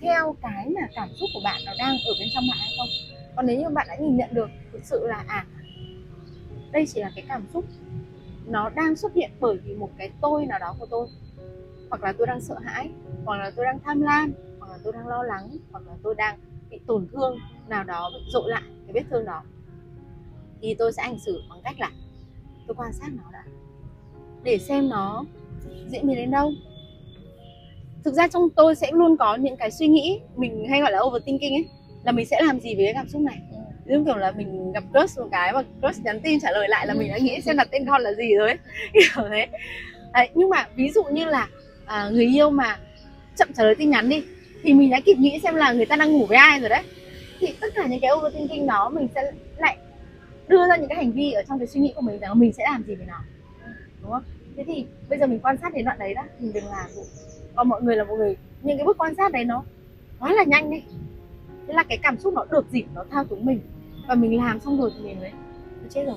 theo 0.00 0.36
cái 0.42 0.68
mà 0.68 0.88
cảm 0.94 1.08
xúc 1.20 1.28
của 1.34 1.40
bạn 1.44 1.60
nó 1.66 1.72
đang 1.78 1.90
ở 1.90 2.12
bên 2.20 2.28
trong 2.34 2.44
bạn 2.50 2.58
hay 2.60 2.70
không. 2.78 2.88
Còn 3.36 3.46
nếu 3.46 3.60
như 3.60 3.68
bạn 3.68 3.86
đã 3.88 3.96
nhìn 3.96 4.16
nhận 4.16 4.28
được 4.32 4.50
thực 4.72 4.84
sự 4.84 5.06
là 5.06 5.24
à 5.26 5.44
đây 6.74 6.86
chỉ 6.86 7.00
là 7.00 7.10
cái 7.14 7.24
cảm 7.28 7.46
xúc 7.54 7.64
nó 8.46 8.68
đang 8.68 8.96
xuất 8.96 9.14
hiện 9.14 9.30
bởi 9.40 9.56
vì 9.64 9.74
một 9.74 9.90
cái 9.98 10.10
tôi 10.20 10.46
nào 10.46 10.58
đó 10.58 10.74
của 10.78 10.86
tôi 10.90 11.06
hoặc 11.94 12.06
là 12.06 12.12
tôi 12.18 12.26
đang 12.26 12.40
sợ 12.40 12.56
hãi 12.64 12.90
hoặc 13.24 13.36
là 13.36 13.50
tôi 13.56 13.64
đang 13.64 13.78
tham 13.84 14.00
lam 14.00 14.32
hoặc 14.58 14.70
là 14.70 14.78
tôi 14.84 14.92
đang 14.92 15.06
lo 15.06 15.22
lắng 15.22 15.58
hoặc 15.72 15.82
là 15.86 15.92
tôi 16.02 16.14
đang 16.14 16.38
bị 16.70 16.80
tổn 16.86 17.08
thương 17.12 17.38
nào 17.68 17.84
đó 17.84 18.10
bị 18.14 18.30
dội 18.32 18.50
lại 18.50 18.62
cái 18.86 18.92
vết 18.94 19.02
thương 19.10 19.24
đó 19.24 19.42
thì 20.62 20.74
tôi 20.74 20.92
sẽ 20.92 21.02
hành 21.02 21.18
xử 21.18 21.42
bằng 21.50 21.60
cách 21.64 21.80
là 21.80 21.90
tôi 22.66 22.74
quan 22.74 22.92
sát 22.92 23.06
nó 23.16 23.22
đã 23.32 23.44
để 24.42 24.58
xem 24.58 24.88
nó 24.88 25.24
diễn 25.88 26.06
biến 26.06 26.16
đến 26.16 26.30
đâu. 26.30 26.52
Thực 28.04 28.14
ra 28.14 28.28
trong 28.28 28.50
tôi 28.50 28.74
sẽ 28.74 28.90
luôn 28.92 29.16
có 29.16 29.36
những 29.36 29.56
cái 29.56 29.70
suy 29.70 29.86
nghĩ 29.86 30.20
mình 30.36 30.66
hay 30.70 30.80
gọi 30.80 30.92
là 30.92 31.00
overthinking 31.00 31.54
ấy 31.54 31.64
là 32.04 32.12
mình 32.12 32.26
sẽ 32.26 32.42
làm 32.42 32.60
gì 32.60 32.74
với 32.74 32.84
cái 32.84 32.94
cảm 32.94 33.08
xúc 33.08 33.22
này. 33.22 33.38
Giống 33.86 34.04
kiểu 34.04 34.16
là 34.16 34.30
mình 34.30 34.72
gặp 34.72 34.84
crush 34.92 35.18
một 35.18 35.28
cái 35.30 35.52
và 35.52 35.62
crush 35.82 36.04
nhắn 36.04 36.20
tin 36.20 36.40
trả 36.40 36.50
lời 36.50 36.68
lại 36.68 36.86
là 36.86 36.94
mình 36.94 37.08
đã 37.08 37.18
nghĩ 37.18 37.40
xem 37.40 37.56
đặt 37.56 37.68
tên 37.70 37.86
con 37.86 38.02
là 38.02 38.12
gì 38.12 38.34
rồi 38.34 38.48
ấy. 38.48 38.58
kiểu 38.92 39.24
thế. 39.30 39.46
Đấy, 40.12 40.28
nhưng 40.34 40.48
mà 40.48 40.66
ví 40.74 40.90
dụ 40.90 41.04
như 41.04 41.24
là 41.24 41.48
à, 41.86 42.08
người 42.08 42.26
yêu 42.26 42.50
mà. 42.50 42.78
Chậm 43.36 43.48
trả 43.56 43.62
lời 43.62 43.74
tin 43.74 43.90
nhắn 43.90 44.08
đi. 44.08 44.24
Thì 44.62 44.74
mình 44.74 44.90
đã 44.90 45.00
kịp 45.00 45.14
nghĩ 45.18 45.40
xem 45.42 45.54
là 45.54 45.72
người 45.72 45.86
ta 45.86 45.96
đang 45.96 46.12
ngủ 46.12 46.26
với 46.26 46.36
ai 46.36 46.60
rồi 46.60 46.68
đấy. 46.68 46.82
Thì 47.40 47.54
tất 47.60 47.66
cả 47.74 47.86
những 47.86 48.00
cái 48.00 48.10
overthinking 48.16 48.66
đó 48.66 48.90
mình 48.90 49.08
sẽ 49.14 49.32
lại 49.58 49.76
đưa 50.48 50.68
ra 50.68 50.76
những 50.76 50.88
cái 50.88 50.96
hành 50.96 51.12
vi 51.12 51.32
ở 51.32 51.42
trong 51.48 51.58
cái 51.58 51.66
suy 51.66 51.80
nghĩ 51.80 51.92
của 51.96 52.00
mình 52.00 52.18
rằng 52.18 52.38
mình 52.38 52.52
sẽ 52.52 52.64
làm 52.64 52.82
gì 52.82 52.94
với 52.94 53.06
nó. 53.06 53.20
Đúng 54.02 54.10
không? 54.10 54.22
Thế 54.56 54.64
thì 54.66 54.86
bây 55.08 55.18
giờ 55.18 55.26
mình 55.26 55.40
quan 55.40 55.56
sát 55.62 55.74
đến 55.74 55.84
đoạn 55.84 55.98
đấy 55.98 56.14
đó 56.14 56.22
mình 56.38 56.52
đừng 56.52 56.64
làm. 56.64 56.86
Còn 57.54 57.68
mọi 57.68 57.82
người 57.82 57.96
là 57.96 58.04
mọi 58.04 58.16
người. 58.16 58.36
Những 58.62 58.76
cái 58.78 58.86
bước 58.86 58.98
quan 58.98 59.14
sát 59.14 59.32
đấy 59.32 59.44
nó 59.44 59.64
quá 60.18 60.32
là 60.32 60.44
nhanh 60.44 60.70
đi. 60.70 60.82
Thế 61.66 61.74
là 61.74 61.84
cái 61.88 61.98
cảm 62.02 62.18
xúc 62.18 62.34
nó 62.34 62.44
được 62.50 62.66
dịp 62.70 62.84
nó 62.94 63.04
thao 63.10 63.24
túng 63.24 63.46
mình. 63.46 63.60
Và 64.08 64.14
mình 64.14 64.44
làm 64.44 64.60
xong 64.60 64.80
rồi 64.80 64.90
thì 64.98 65.04
mình 65.04 65.20
mới 65.20 65.30
chết 65.90 66.04
rồi. 66.06 66.16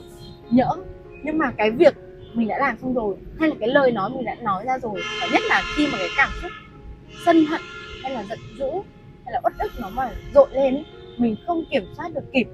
Nhỡ. 0.52 0.76
Nhưng 1.24 1.38
mà 1.38 1.52
cái 1.58 1.72
việc 1.72 1.96
mình 2.38 2.48
đã 2.48 2.58
làm 2.60 2.78
xong 2.82 2.94
rồi 2.94 3.16
hay 3.40 3.50
là 3.50 3.56
cái 3.60 3.70
lời 3.70 3.92
nói 3.92 4.10
mình 4.10 4.26
đã 4.26 4.36
nói 4.36 4.66
ra 4.66 4.80
rồi 4.80 5.02
và 5.22 5.28
nhất 5.34 5.42
là 5.50 5.62
khi 5.76 5.88
mà 5.92 5.98
cái 5.98 6.08
cảm 6.18 6.30
xúc 6.42 6.52
sân 7.26 7.46
hận 7.46 7.62
hay 8.04 8.12
là 8.12 8.24
giận 8.24 8.40
dữ 8.58 8.70
hay 9.26 9.34
là 9.34 9.42
uất 9.44 9.54
ức 9.60 9.72
nó 9.80 9.90
mà 9.90 10.12
dội 10.34 10.48
lên 10.52 10.74
ấy, 10.74 10.86
mình 11.18 11.36
không 11.48 11.64
kiểm 11.72 11.84
soát 11.98 12.14
được 12.14 12.24
kịp 12.34 12.48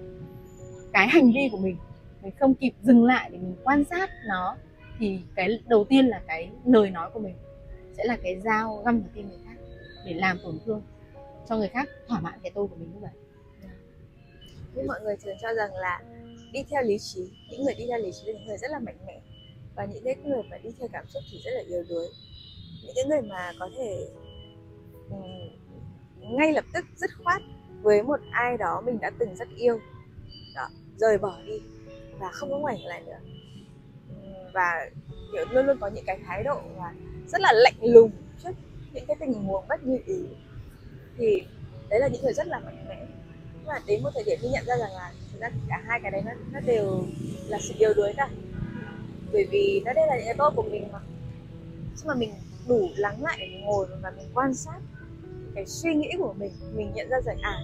cái 0.94 1.08
hành 1.08 1.32
vi 1.32 1.50
của 1.52 1.58
mình 1.58 1.78
mình 2.22 2.34
không 2.40 2.54
kịp 2.54 2.72
dừng 2.82 3.06
lại 3.06 3.30
để 3.32 3.38
mình 3.38 3.56
quan 3.64 3.84
sát 3.84 4.10
nó 4.28 4.56
thì 5.00 5.20
cái 5.36 5.60
đầu 5.68 5.86
tiên 5.90 6.08
là 6.08 6.22
cái 6.28 6.50
lời 6.66 6.90
nói 6.90 7.10
của 7.14 7.20
mình 7.20 7.36
sẽ 7.98 8.04
là 8.04 8.18
cái 8.24 8.40
dao 8.40 8.82
găm 8.86 9.00
vào 9.00 9.10
tim 9.14 9.30
người 9.30 9.40
khác 9.46 9.56
để 10.06 10.14
làm 10.14 10.38
tổn 10.44 10.60
thương 10.66 10.82
cho 11.50 11.58
người 11.58 11.70
khác 11.70 11.90
thỏa 12.08 12.20
mãn 12.20 12.40
cái 12.44 12.52
tôi 12.56 12.68
của 12.68 12.76
mình 12.76 12.92
như 12.94 13.00
vậy. 13.02 13.12
Nhưng 14.76 14.88
mọi 14.88 15.02
người 15.02 15.16
thường 15.18 15.36
cho 15.42 15.54
rằng 15.54 15.74
là 15.74 16.02
đi 16.52 16.64
theo 16.70 16.82
lý 16.84 16.98
trí 17.00 17.22
những 17.50 17.64
người 17.64 17.74
đi 17.74 17.86
theo 17.88 18.00
lý 18.00 18.12
trí 18.12 18.28
là 18.28 18.34
những 18.34 18.48
người 18.48 18.58
rất 18.58 18.72
là 18.72 18.80
mạnh 18.80 18.98
mẽ 19.08 19.20
và 19.76 19.86
những 19.86 20.04
cái 20.04 20.16
người 20.24 20.44
mà 20.50 20.58
đi 20.58 20.70
theo 20.80 20.88
cảm 20.94 21.06
xúc 21.08 21.24
thì 21.32 21.42
rất 21.46 21.52
là 21.52 21.62
yếu 21.68 21.84
đuối. 21.90 22.08
Những 22.84 22.96
cái 22.96 23.06
người 23.06 23.22
mà 23.22 23.52
có 23.60 23.70
thể 23.78 24.08
um, 25.10 25.50
ngay 26.38 26.54
lập 26.54 26.66
tức 26.74 26.86
dứt 26.96 27.12
khoát 27.24 27.42
với 27.82 28.04
một 28.04 28.20
ai 28.32 28.58
đó 28.58 28.82
mình 28.86 29.00
đã 29.02 29.12
từng 29.20 29.36
rất 29.36 29.48
yêu 29.58 29.80
đó, 30.56 30.68
rời 30.98 31.18
bỏ 31.18 31.38
đi 31.46 31.62
và 32.20 32.32
không 32.32 32.52
có 32.52 32.58
ngoảnh 32.58 32.86
lại 32.86 33.04
nữa. 33.06 33.20
Và 34.54 34.90
kiểu 35.32 35.46
luôn 35.52 35.66
luôn 35.66 35.78
có 35.80 35.88
những 35.88 36.06
cái 36.06 36.20
thái 36.26 36.44
độ 36.44 36.62
và 36.78 36.94
rất 37.28 37.42
là 37.42 37.54
lạnh 37.54 37.78
lùng 37.82 38.12
trước 38.44 38.52
những 38.94 39.06
cái 39.06 39.16
tình 39.20 39.34
huống 39.34 39.66
bất 39.70 39.84
như 39.84 40.00
ý. 40.06 40.20
Thì 41.18 41.42
đấy 41.90 42.00
là 42.00 42.08
những 42.08 42.22
người 42.24 42.34
rất 42.34 42.48
là 42.48 42.60
mạnh 42.60 42.86
mẽ. 42.90 43.06
Nhưng 43.56 43.66
mà 43.68 43.80
đến 43.88 44.04
một 44.04 44.10
thời 44.14 44.24
điểm 44.24 44.40
khi 44.42 44.50
nhận 44.50 44.66
ra 44.66 44.78
rằng 44.78 44.92
là 44.92 45.14
thực 45.32 45.40
ra 45.42 45.50
cả 45.70 45.84
hai 45.88 46.00
cái 46.04 46.12
đấy 46.12 46.22
nó, 46.26 46.32
nó 46.52 46.60
đều 46.60 47.04
là 47.48 47.60
sự 47.62 47.74
yếu 47.78 47.94
đuối 47.94 48.14
cả 48.18 48.30
bởi 49.34 49.48
vì 49.52 49.82
nó 49.86 49.94
đây 49.94 50.08
là 50.08 50.16
những 50.16 50.26
cái 50.26 50.36
tốt 50.38 50.54
của 50.56 50.64
mình 50.64 50.88
mà. 50.92 51.00
Nhưng 51.98 52.08
mà 52.08 52.16
mình 52.16 52.34
đủ 52.68 52.90
lắng 52.96 53.24
lại 53.24 53.38
để 53.40 53.48
mình 53.48 53.66
ngồi 53.66 53.88
và 54.02 54.12
mình 54.18 54.28
quan 54.34 54.54
sát 54.54 54.80
cái 55.56 55.66
suy 55.66 55.94
nghĩ 55.94 56.10
của 56.18 56.34
mình 56.38 56.52
mình 56.74 56.92
nhận 56.96 57.10
ra 57.10 57.22
rằng 57.22 57.38
à 57.42 57.60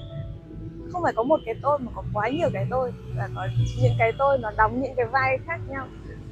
không 0.92 1.04
phải 1.04 1.14
có 1.16 1.24
một 1.24 1.40
cái 1.46 1.56
tôi 1.62 1.80
mà 1.80 1.92
có 1.96 2.04
quá 2.14 2.30
nhiều 2.30 2.50
cái 2.54 2.66
tôi 2.70 2.94
và 3.18 3.30
có 3.36 3.48
những 3.82 3.94
cái 4.00 4.12
tôi 4.18 4.38
nó 4.38 4.52
đóng 4.58 4.82
những 4.82 4.96
cái 4.96 5.06
vai 5.06 5.38
khác 5.46 5.60
nhau. 5.70 5.88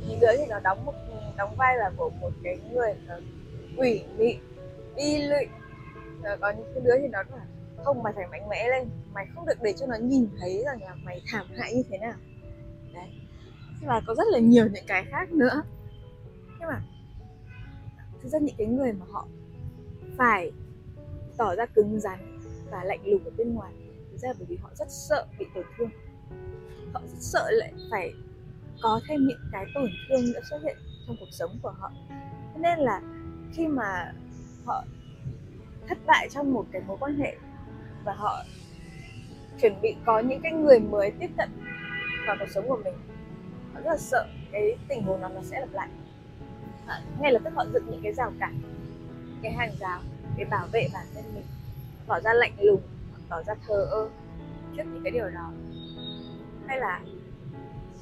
Những 0.08 0.20
đứa 0.20 0.38
thì 0.38 0.46
nó 0.50 0.60
đóng 0.60 0.86
một, 0.86 0.94
đóng 1.38 1.56
vai 1.56 1.78
là 1.78 1.92
của 1.98 2.10
một 2.10 2.32
cái 2.44 2.58
người 2.72 2.94
ờ, 3.08 3.22
ủy 3.78 4.04
mị 4.18 4.38
bi 4.96 5.18
lụy. 5.18 5.46
Có 6.42 6.54
những 6.58 6.72
cái 6.74 6.84
đứa 6.84 6.98
thì 7.02 7.08
nó 7.08 7.24
là 7.32 7.46
không, 7.84 8.04
mày 8.04 8.14
phải 8.16 8.28
mạnh 8.28 8.50
mẽ 8.50 8.68
lên, 8.70 8.90
mày 9.14 9.28
không 9.36 9.46
được 9.46 9.62
để 9.62 9.74
cho 9.74 9.86
nó 9.86 9.96
nhìn 9.96 10.30
thấy 10.40 10.64
rằng 10.66 10.82
là 10.82 10.96
mày 11.04 11.22
thảm 11.32 11.46
hại 11.58 11.74
như 11.74 11.84
thế 11.90 11.98
nào 11.98 12.14
và 13.82 14.02
có 14.08 14.16
rất 14.16 14.28
là 14.32 14.40
nhiều 14.40 14.68
những 14.74 14.86
cái 14.88 15.06
khác 15.12 15.32
nữa. 15.32 15.64
Nhưng 16.60 16.70
mà 16.70 16.82
thực 18.22 18.30
ra 18.30 18.40
những 18.40 18.56
cái 18.58 18.68
người 18.68 18.94
mà 18.94 19.06
họ 19.12 19.28
phải 20.18 20.52
tỏ 21.38 21.56
ra 21.56 21.66
cứng 21.66 22.00
rắn 22.00 22.40
và 22.72 22.84
lạnh 22.84 23.00
lùng 23.06 23.24
ở 23.24 23.32
bên 23.38 23.54
ngoài 23.54 23.72
thực 24.12 24.18
ra 24.18 24.34
bởi 24.38 24.46
vì 24.50 24.58
họ 24.62 24.70
rất 24.76 24.88
sợ 24.90 25.26
bị 25.40 25.46
tổn 25.56 25.66
thương. 25.78 25.90
Họ 26.94 27.02
rất 27.02 27.20
sợ 27.20 27.52
lại 27.52 27.74
phải 27.92 28.14
có 28.82 29.00
thêm 29.08 29.28
những 29.28 29.40
cái 29.52 29.66
tổn 29.74 29.90
thương 30.10 30.32
nữa 30.34 30.40
xuất 30.50 30.60
hiện 30.64 30.78
trong 31.08 31.16
cuộc 31.20 31.30
sống 31.32 31.60
của 31.62 31.74
họ. 31.80 31.92
Nên 32.56 32.80
là 32.80 33.02
khi 33.54 33.68
mà 33.68 34.14
họ 34.66 34.84
thất 35.88 35.98
bại 36.06 36.28
trong 36.32 36.54
một 36.54 36.66
cái 36.72 36.82
mối 36.88 36.98
quan 37.00 37.16
hệ 37.16 37.38
và 38.06 38.14
họ 38.14 38.44
chuẩn 39.62 39.82
bị 39.82 39.96
có 40.06 40.20
những 40.20 40.42
cái 40.42 40.52
người 40.52 40.80
mới 40.80 41.12
tiếp 41.20 41.30
cận 41.38 41.50
vào 42.28 42.36
cuộc 42.40 42.50
sống 42.54 42.68
của 42.68 42.80
mình 42.84 42.94
họ 43.78 43.84
rất 43.84 43.92
là 43.92 43.98
sợ 43.98 44.28
cái 44.52 44.78
tình 44.88 45.04
huống 45.04 45.22
đó 45.22 45.30
nó 45.30 45.42
sẽ 45.44 45.60
lặp 45.60 45.74
lại. 45.74 45.90
À, 46.88 47.02
ngay 47.20 47.32
lập 47.32 47.42
tức 47.44 47.54
họ 47.56 47.66
dựng 47.74 47.92
những 47.92 48.02
cái 48.04 48.14
rào 48.14 48.32
cản 48.40 48.62
cái 49.42 49.52
hàng 49.52 49.76
rào 49.80 50.02
để 50.38 50.46
bảo 50.46 50.68
vệ 50.72 50.88
bản 50.94 51.06
thân 51.14 51.24
mình. 51.36 51.46
Tỏ 52.08 52.20
ra 52.20 52.34
lạnh 52.34 52.54
lùng 52.60 52.82
tỏ 53.30 53.44
ra 53.44 53.54
thờ 53.68 53.88
ơ 53.92 54.10
trước 54.78 54.84
những 54.94 55.04
cái 55.04 55.12
điều 55.12 55.30
đó. 55.30 55.52
Hay 56.68 56.80
là 56.80 57.02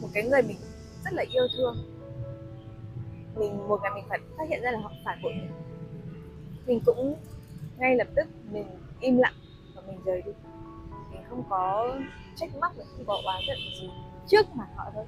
một 0.01 0.07
cái 0.13 0.23
người 0.23 0.41
mình 0.41 0.57
rất 1.05 1.13
là 1.13 1.23
yêu 1.31 1.47
thương 1.57 1.75
mình 3.35 3.67
một 3.67 3.79
ngày 3.83 3.91
mình 3.95 4.05
phải 4.09 4.19
phát 4.37 4.49
hiện 4.49 4.61
ra 4.61 4.71
là 4.71 4.79
họ 4.79 4.91
phản 5.05 5.21
bội 5.23 5.33
mình. 5.33 5.51
Mình 6.65 6.79
cũng 6.85 7.15
ngay 7.77 7.95
lập 7.95 8.07
tức 8.15 8.27
mình 8.51 8.65
im 8.99 9.17
lặng 9.17 9.33
và 9.75 9.81
mình 9.87 9.99
rời 10.05 10.21
đi. 10.21 10.31
Mình 11.11 11.21
không 11.29 11.43
có 11.49 11.95
trách 12.35 12.49
móc 12.61 12.71
không 12.77 13.05
có 13.05 13.21
oán 13.25 13.41
giận 13.47 13.57
gì 13.81 13.89
trước 14.27 14.55
mặt 14.55 14.67
họ 14.75 14.91
thôi 14.93 15.05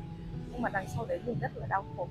nhưng 0.58 0.64
mà 0.64 0.70
đằng 0.70 0.88
sau 0.96 1.06
đấy 1.06 1.20
mình 1.26 1.40
rất 1.40 1.58
là 1.58 1.68
đau 1.68 1.86
khổ. 1.98 2.08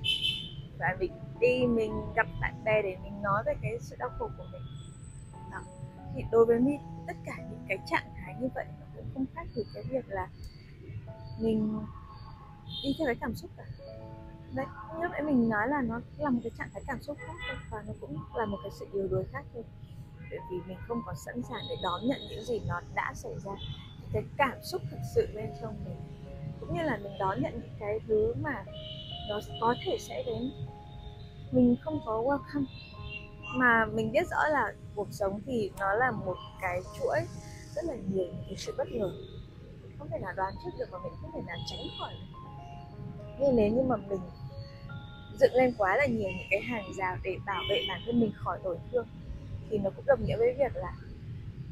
Và 0.79 0.95
mình 0.99 1.11
đi, 1.39 1.65
mình 1.65 1.91
gặp 2.15 2.27
bạn 2.41 2.63
bè 2.63 2.81
để 2.81 2.97
mình 3.03 3.21
nói 3.21 3.43
về 3.45 3.53
cái 3.61 3.77
sự 3.81 3.95
đau 3.99 4.09
khổ 4.19 4.29
của 4.37 4.43
mình. 4.51 4.61
Đó. 5.51 5.59
thì 6.15 6.23
đối 6.31 6.45
với 6.45 6.59
mình, 6.59 6.79
tất 7.07 7.13
cả 7.25 7.33
những 7.49 7.65
cái 7.67 7.77
trạng 7.85 8.13
thái 8.17 8.35
như 8.41 8.47
vậy 8.55 8.65
nó 8.79 8.85
cũng 8.95 9.05
không 9.13 9.25
khác 9.35 9.47
gì 9.55 9.63
cái 9.73 9.83
việc 9.83 10.09
là 10.09 10.27
mình 11.39 11.79
đi 12.83 12.95
theo 12.99 13.05
cái 13.05 13.15
cảm 13.15 13.35
xúc 13.35 13.51
cả. 13.57 13.63
Đấy, 14.53 14.65
như 14.99 15.07
vậy 15.11 15.21
mình 15.21 15.49
nói 15.49 15.67
là 15.67 15.81
nó 15.81 16.01
là 16.17 16.29
một 16.29 16.39
cái 16.43 16.51
trạng 16.57 16.69
thái 16.73 16.83
cảm 16.87 17.01
xúc 17.01 17.17
khác 17.19 17.33
thôi, 17.47 17.57
và 17.69 17.83
nó 17.87 17.93
cũng 18.01 18.17
là 18.35 18.45
một 18.45 18.57
cái 18.63 18.71
sự 18.79 18.87
yếu 18.93 19.07
đuối 19.07 19.23
khác 19.31 19.45
thôi. 19.53 19.63
Bởi 20.29 20.39
vì 20.51 20.57
mình 20.67 20.77
không 20.87 21.01
có 21.05 21.13
sẵn 21.13 21.41
sàng 21.49 21.61
để 21.69 21.75
đón 21.83 22.07
nhận 22.07 22.21
những 22.29 22.45
gì 22.45 22.61
nó 22.67 22.81
đã 22.95 23.13
xảy 23.15 23.33
ra. 23.45 23.51
Cái 24.13 24.23
cảm 24.37 24.57
xúc 24.63 24.81
thực 24.91 24.99
sự 25.15 25.27
bên 25.35 25.49
trong 25.61 25.75
mình 25.85 26.16
cũng 26.59 26.73
như 26.73 26.81
là 26.83 26.97
mình 26.97 27.13
đón 27.19 27.41
nhận 27.41 27.53
những 27.53 27.75
cái 27.79 27.99
thứ 28.07 28.33
mà 28.41 28.65
nó 29.29 29.39
có 29.61 29.75
thể 29.85 29.97
sẽ 29.99 30.23
đến. 30.25 30.51
Mình 31.51 31.75
không 31.81 31.99
có 32.05 32.21
welcome. 32.21 32.65
Mà 33.55 33.85
mình 33.85 34.11
biết 34.11 34.27
rõ 34.31 34.47
là 34.49 34.73
cuộc 34.95 35.07
sống 35.11 35.41
thì 35.45 35.71
nó 35.79 35.93
là 35.93 36.11
một 36.11 36.35
cái 36.61 36.81
chuỗi 36.99 37.19
rất 37.75 37.85
là 37.85 37.93
nhiều 37.95 38.25
những 38.25 38.43
cái 38.47 38.55
sự 38.57 38.73
bất 38.77 38.87
ngờ. 38.91 39.11
Không 39.99 40.09
thể 40.11 40.19
nào 40.19 40.33
đoán 40.35 40.53
trước 40.63 40.71
được 40.79 40.85
và 40.91 40.99
mình 41.03 41.13
không 41.21 41.31
thể 41.33 41.41
nào 41.47 41.57
tránh 41.69 41.79
khỏi 41.99 42.13
được. 42.13 42.39
Nhưng 43.39 43.55
nếu 43.55 43.71
như 43.71 43.81
mà 43.81 43.95
mình 43.95 44.19
dựng 45.39 45.53
lên 45.53 45.73
quá 45.77 45.97
là 45.97 46.05
nhiều 46.05 46.29
những 46.29 46.47
cái 46.51 46.61
hàng 46.61 46.93
rào 46.97 47.17
để 47.23 47.37
bảo 47.45 47.61
vệ 47.69 47.81
bản 47.89 48.01
thân 48.05 48.19
mình 48.19 48.31
khỏi 48.35 48.59
tổn 48.63 48.77
thương, 48.91 49.07
thì 49.69 49.77
nó 49.77 49.89
cũng 49.95 50.05
đồng 50.05 50.25
nghĩa 50.25 50.37
với 50.37 50.53
việc 50.53 50.75
là 50.75 50.93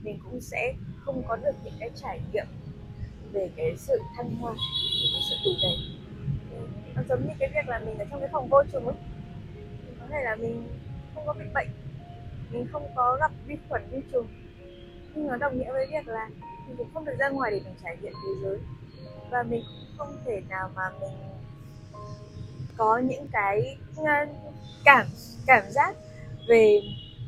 mình 0.01 0.19
cũng 0.23 0.41
sẽ 0.41 0.73
không 0.99 1.23
có 1.27 1.35
được 1.35 1.55
những 1.63 1.73
cái 1.79 1.89
trải 1.95 2.19
nghiệm 2.33 2.45
về 3.31 3.49
cái 3.55 3.77
sự 3.77 3.99
thăng 4.17 4.35
hoa, 4.35 4.53
cái 5.13 5.21
sự 5.29 5.35
đủ 5.45 5.51
đầy 5.61 5.95
nó 6.95 7.01
giống 7.09 7.27
như 7.27 7.33
cái 7.39 7.49
việc 7.55 7.67
là 7.67 7.79
mình 7.79 7.97
ở 7.97 8.05
trong 8.11 8.19
cái 8.19 8.29
phòng 8.31 8.47
vô 8.49 8.63
trùng 8.71 8.87
ấy. 8.87 8.95
Có 9.99 10.05
thể 10.09 10.23
là 10.23 10.35
mình 10.35 10.67
không 11.15 11.23
có 11.25 11.33
bị 11.33 11.45
bệnh, 11.53 11.67
mình 12.51 12.67
không 12.71 12.87
có 12.95 13.17
gặp 13.19 13.31
vi 13.45 13.55
khuẩn, 13.69 13.81
vi 13.91 13.99
trùng. 14.11 14.27
Nhưng 15.15 15.27
nó 15.27 15.35
đồng 15.35 15.57
nghĩa 15.57 15.71
với 15.71 15.87
việc 15.91 16.07
là 16.07 16.29
mình 16.67 16.77
cũng 16.77 16.89
không 16.93 17.05
được 17.05 17.15
ra 17.19 17.29
ngoài 17.29 17.51
để 17.51 17.61
mình 17.65 17.73
trải 17.83 17.97
nghiệm 18.01 18.13
thế 18.13 18.31
giới. 18.43 18.57
Và 19.29 19.43
mình 19.43 19.63
cũng 19.63 19.97
không 19.97 20.17
thể 20.25 20.41
nào 20.49 20.69
mà 20.75 20.83
mình 21.01 21.11
có 22.77 22.97
những 22.97 23.27
cái 23.31 23.77
ờ, 23.97 24.25
cảm 24.85 25.07
cảm 25.47 25.63
giác 25.69 25.95
về 26.49 26.81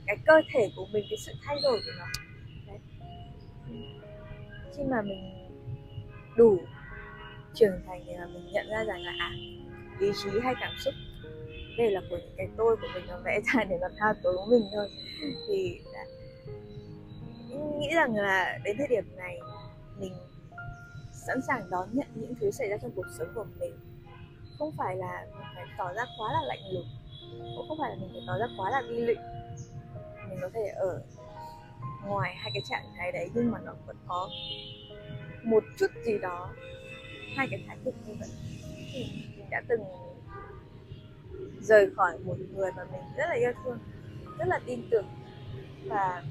cái 0.05 0.17
cơ 0.25 0.41
thể 0.53 0.71
của 0.75 0.85
mình, 0.91 1.05
cái 1.09 1.17
sự 1.25 1.31
thay 1.43 1.57
đổi 1.63 1.79
của 1.85 1.91
nó. 1.99 2.05
Đấy. 2.67 2.79
khi 4.75 4.83
mà 4.83 5.01
mình 5.01 5.46
đủ 6.37 6.57
trưởng 7.53 7.81
thành 7.87 8.03
thì 8.05 8.13
là 8.13 8.25
mình 8.25 8.51
nhận 8.51 8.69
ra 8.69 8.83
rằng 8.83 9.01
là 9.01 9.13
à 9.19 9.31
lý 9.99 10.11
trí 10.23 10.29
hay 10.43 10.53
cảm 10.59 10.73
xúc 10.79 10.93
đây 11.77 11.91
là 11.91 12.01
của 12.09 12.17
những 12.17 12.33
cái 12.37 12.47
tôi 12.57 12.75
của 12.75 12.87
mình 12.93 13.03
nó 13.07 13.17
vẽ 13.23 13.39
ra 13.41 13.63
để 13.63 13.77
nó 13.81 13.87
thao 13.97 14.13
túng 14.23 14.49
mình 14.49 14.63
thôi. 14.75 14.89
Thì 15.47 15.81
đã, 15.93 16.05
nghĩ 17.79 17.87
rằng 17.95 18.15
là 18.15 18.59
đến 18.63 18.75
thời 18.77 18.87
điểm 18.87 19.03
này 19.17 19.39
mình 19.99 20.13
sẵn 21.27 21.41
sàng 21.47 21.69
đón 21.69 21.89
nhận 21.93 22.07
những 22.15 22.35
thứ 22.35 22.51
xảy 22.51 22.69
ra 22.69 22.77
trong 22.81 22.91
cuộc 22.95 23.05
sống 23.17 23.27
của 23.35 23.45
mình. 23.59 23.73
Không 24.59 24.71
phải 24.77 24.95
là 24.95 25.25
mình 25.33 25.47
phải 25.55 25.65
tỏ 25.77 25.93
ra 25.93 26.05
quá 26.17 26.33
là 26.33 26.41
lạnh 26.47 26.73
lùng 26.73 26.85
cũng 27.55 27.67
không 27.67 27.77
phải 27.81 27.89
là 27.89 27.95
mình 27.95 28.09
phải 28.13 28.21
tỏ 28.27 28.37
ra 28.37 28.47
quá 28.57 28.69
là 28.71 28.81
bi 28.89 28.95
lụy 28.95 29.15
mình 30.29 30.39
có 30.41 30.49
thể 30.53 30.67
ở 30.67 31.01
ngoài 32.05 32.35
hai 32.35 32.51
cái 32.53 32.61
trạng 32.69 32.85
thái 32.97 33.11
đấy 33.11 33.29
nhưng 33.33 33.51
mà 33.51 33.59
nó 33.65 33.73
vẫn 33.85 33.95
có 34.07 34.29
một 35.47 35.63
chút 35.77 35.87
gì 36.05 36.17
đó. 36.17 36.49
Hai 37.35 37.47
cái 37.51 37.63
thái 37.67 37.77
cực 37.85 37.93
như 38.07 38.13
vậy. 38.19 38.29
Thì 38.93 39.05
mình 39.37 39.49
đã 39.51 39.61
từng 39.67 39.81
rời 41.61 41.89
khỏi 41.95 42.17
một 42.25 42.35
người 42.55 42.71
mà 42.77 42.83
mình 42.91 43.01
rất 43.17 43.25
là 43.29 43.35
yêu 43.35 43.51
thương, 43.63 43.79
rất 44.39 44.47
là 44.47 44.59
tin 44.65 44.87
tưởng. 44.91 45.05
Và 45.85 46.23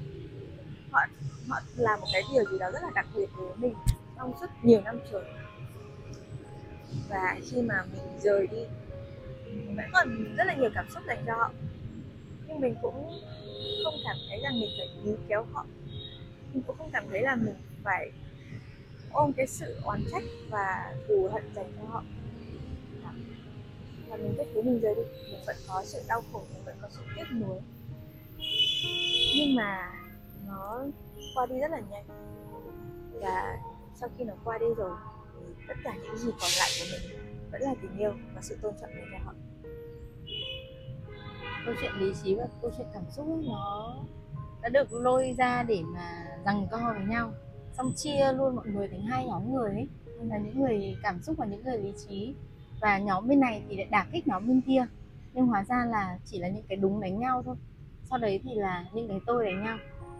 họ 0.91 1.05
họ 1.47 1.59
làm 1.75 1.99
một 1.99 2.07
cái 2.13 2.23
điều 2.33 2.45
gì 2.51 2.59
đó 2.59 2.71
rất 2.71 2.79
là 2.83 2.89
đặc 2.95 3.07
biệt 3.15 3.29
với 3.35 3.55
mình 3.55 3.73
trong 4.17 4.33
suốt 4.39 4.47
nhiều 4.63 4.81
năm 4.81 4.99
trời. 5.11 5.23
Và 7.09 7.37
khi 7.51 7.61
mà 7.61 7.85
mình 7.91 8.19
rời 8.21 8.47
đi, 8.47 8.65
mình 9.45 9.75
vẫn 9.75 9.85
còn 9.93 10.35
rất 10.37 10.43
là 10.47 10.55
nhiều 10.55 10.69
cảm 10.73 10.89
xúc 10.89 11.03
dành 11.07 11.23
cho 11.25 11.33
họ. 11.35 11.51
Nhưng 12.47 12.59
mình 12.59 12.75
cũng 12.81 13.09
không 13.83 13.93
cảm 14.03 14.15
thấy 14.29 14.39
rằng 14.43 14.59
mình 14.59 14.69
phải 14.77 14.87
níu 15.03 15.17
kéo 15.27 15.45
họ. 15.51 15.65
Mình 16.53 16.63
cũng 16.67 16.77
không 16.77 16.89
cảm 16.93 17.03
thấy 17.09 17.21
là 17.21 17.35
mình 17.35 17.55
phải 17.83 18.11
ôm 19.17 19.33
cái 19.33 19.47
sự 19.47 19.75
oán 19.83 20.03
trách 20.11 20.23
và 20.49 20.95
thù 21.07 21.29
hận 21.33 21.43
dành 21.55 21.71
cho 21.77 21.87
họ. 21.87 22.03
Và 24.09 24.17
mình 24.17 24.35
biết 24.37 24.43
thứ 24.53 24.61
mình 24.61 24.79
rời 24.79 24.95
đi 24.95 25.01
mình 25.31 25.41
vẫn 25.47 25.55
có 25.67 25.81
sự 25.85 25.99
đau 26.07 26.21
khổ 26.31 26.43
mình 26.53 26.63
vẫn 26.65 26.75
có 26.81 26.87
sự 26.91 27.01
tiếc 27.15 27.23
nuối. 27.31 27.59
Nhưng 29.35 29.55
mà 29.55 29.91
nó 30.47 30.85
qua 31.35 31.45
đi 31.45 31.59
rất 31.59 31.71
là 31.71 31.81
nhanh. 31.89 32.05
Và 33.13 33.57
sau 33.95 34.09
khi 34.17 34.23
nó 34.23 34.33
qua 34.43 34.57
đi 34.57 34.65
rồi 34.77 34.97
thì 35.39 35.45
tất 35.67 35.73
cả 35.83 35.95
những 36.03 36.17
gì 36.17 36.31
còn 36.39 36.49
lại 36.59 36.69
của 36.79 36.85
mình 36.91 37.17
vẫn 37.51 37.61
là 37.61 37.73
tình 37.81 37.97
yêu 37.97 38.13
và 38.35 38.41
sự 38.41 38.57
tôn 38.61 38.73
trọng 38.81 38.89
dành 38.89 39.09
cho 39.11 39.25
họ. 39.25 39.33
Câu 41.65 41.75
chuyện 41.81 41.91
lý 41.99 42.13
trí 42.23 42.35
và 42.35 42.47
câu 42.61 42.71
chuyện 42.77 42.87
cảm 42.93 43.03
xúc 43.09 43.27
ấy, 43.27 43.45
nó 43.49 43.95
đã 44.61 44.69
được 44.69 44.93
lôi 44.93 45.35
ra 45.37 45.63
để 45.63 45.81
mà 45.85 46.25
rằng 46.45 46.67
co 46.71 46.93
với 46.97 47.05
nhau 47.07 47.33
xong 47.77 47.93
chia 47.95 48.33
luôn 48.33 48.55
mọi 48.55 48.67
người 48.67 48.87
thành 48.87 49.01
hai 49.01 49.25
nhóm 49.25 49.53
người 49.53 49.71
ấy. 49.71 49.87
Là 50.21 50.37
những 50.37 50.61
người 50.61 50.95
cảm 51.03 51.21
xúc 51.21 51.37
và 51.37 51.45
những 51.45 51.63
người 51.63 51.77
lý 51.77 51.93
trí 52.07 52.33
và 52.81 52.97
nhóm 52.97 53.27
bên 53.27 53.39
này 53.39 53.61
thì 53.69 53.75
lại 53.75 53.87
đả 53.91 54.05
kích 54.11 54.27
nhóm 54.27 54.47
bên 54.47 54.61
kia. 54.61 54.85
Nhưng 55.33 55.47
hóa 55.47 55.63
ra 55.69 55.85
là 55.89 56.17
chỉ 56.25 56.39
là 56.39 56.47
những 56.47 56.63
cái 56.69 56.75
đúng 56.75 57.01
đánh 57.01 57.19
nhau 57.19 57.43
thôi. 57.45 57.55
Sau 58.09 58.19
đấy 58.19 58.39
thì 58.43 58.55
là 58.55 58.85
những 58.93 59.07
cái 59.07 59.19
tôi 59.25 59.45
đánh 59.45 59.63
nhau. 59.63 59.77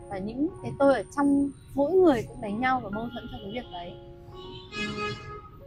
Và 0.10 0.18
những 0.18 0.48
cái 0.62 0.72
tôi 0.80 0.94
ở 0.94 1.04
trong 1.16 1.50
mỗi 1.76 1.92
người 1.92 2.24
cũng 2.28 2.42
đánh 2.42 2.60
nhau 2.60 2.80
và 2.84 2.90
mâu 2.90 3.10
thuẫn 3.14 3.28
trong 3.32 3.42
cái 3.44 3.52
việc 3.54 3.70
đấy. 3.72 3.94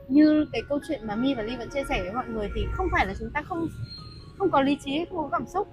Như 0.08 0.46
cái 0.52 0.62
câu 0.68 0.78
chuyện 0.88 1.06
mà 1.06 1.14
mi 1.14 1.34
và 1.34 1.42
Ly 1.42 1.56
vẫn 1.56 1.68
chia 1.74 1.84
sẻ 1.88 2.02
với 2.02 2.12
mọi 2.12 2.28
người 2.28 2.48
thì 2.54 2.62
không 2.72 2.86
phải 2.92 3.06
là 3.06 3.14
chúng 3.18 3.30
ta 3.34 3.42
không 3.42 3.68
không 4.38 4.50
có 4.50 4.60
lý 4.60 4.78
trí, 4.84 5.04
không 5.04 5.18
có 5.18 5.28
cảm 5.32 5.46
xúc. 5.46 5.68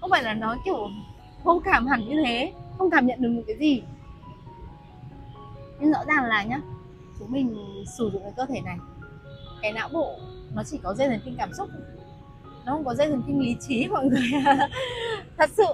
Không 0.00 0.10
phải 0.10 0.22
là 0.22 0.34
nó 0.34 0.56
kiểu 0.64 0.88
vô 1.44 1.62
cảm 1.64 1.86
hẳn 1.86 2.08
như 2.08 2.22
thế, 2.24 2.52
không 2.78 2.90
cảm 2.90 3.06
nhận 3.06 3.22
được 3.22 3.30
một 3.30 3.42
cái 3.46 3.56
gì 3.56 3.82
nhưng 5.80 5.92
rõ 5.92 5.98
ràng 6.06 6.24
là 6.24 6.44
nhá, 6.44 6.60
chúng 7.18 7.32
mình 7.32 7.56
sử 7.98 8.10
dụng 8.12 8.22
cái 8.22 8.32
cơ 8.36 8.46
thể 8.46 8.60
này, 8.60 8.76
cái 9.62 9.72
não 9.72 9.88
bộ 9.92 10.18
nó 10.54 10.62
chỉ 10.64 10.78
có 10.82 10.94
dây 10.94 11.08
thần 11.08 11.20
kinh 11.24 11.36
cảm 11.38 11.52
xúc 11.52 11.68
nó 12.66 12.72
không 12.72 12.84
có 12.84 12.94
dây 12.94 13.08
thần 13.08 13.22
kinh 13.26 13.40
lý 13.40 13.56
trí, 13.60 13.86
mọi 13.90 14.04
người. 14.04 14.30
Thật 15.38 15.50
sự, 15.56 15.64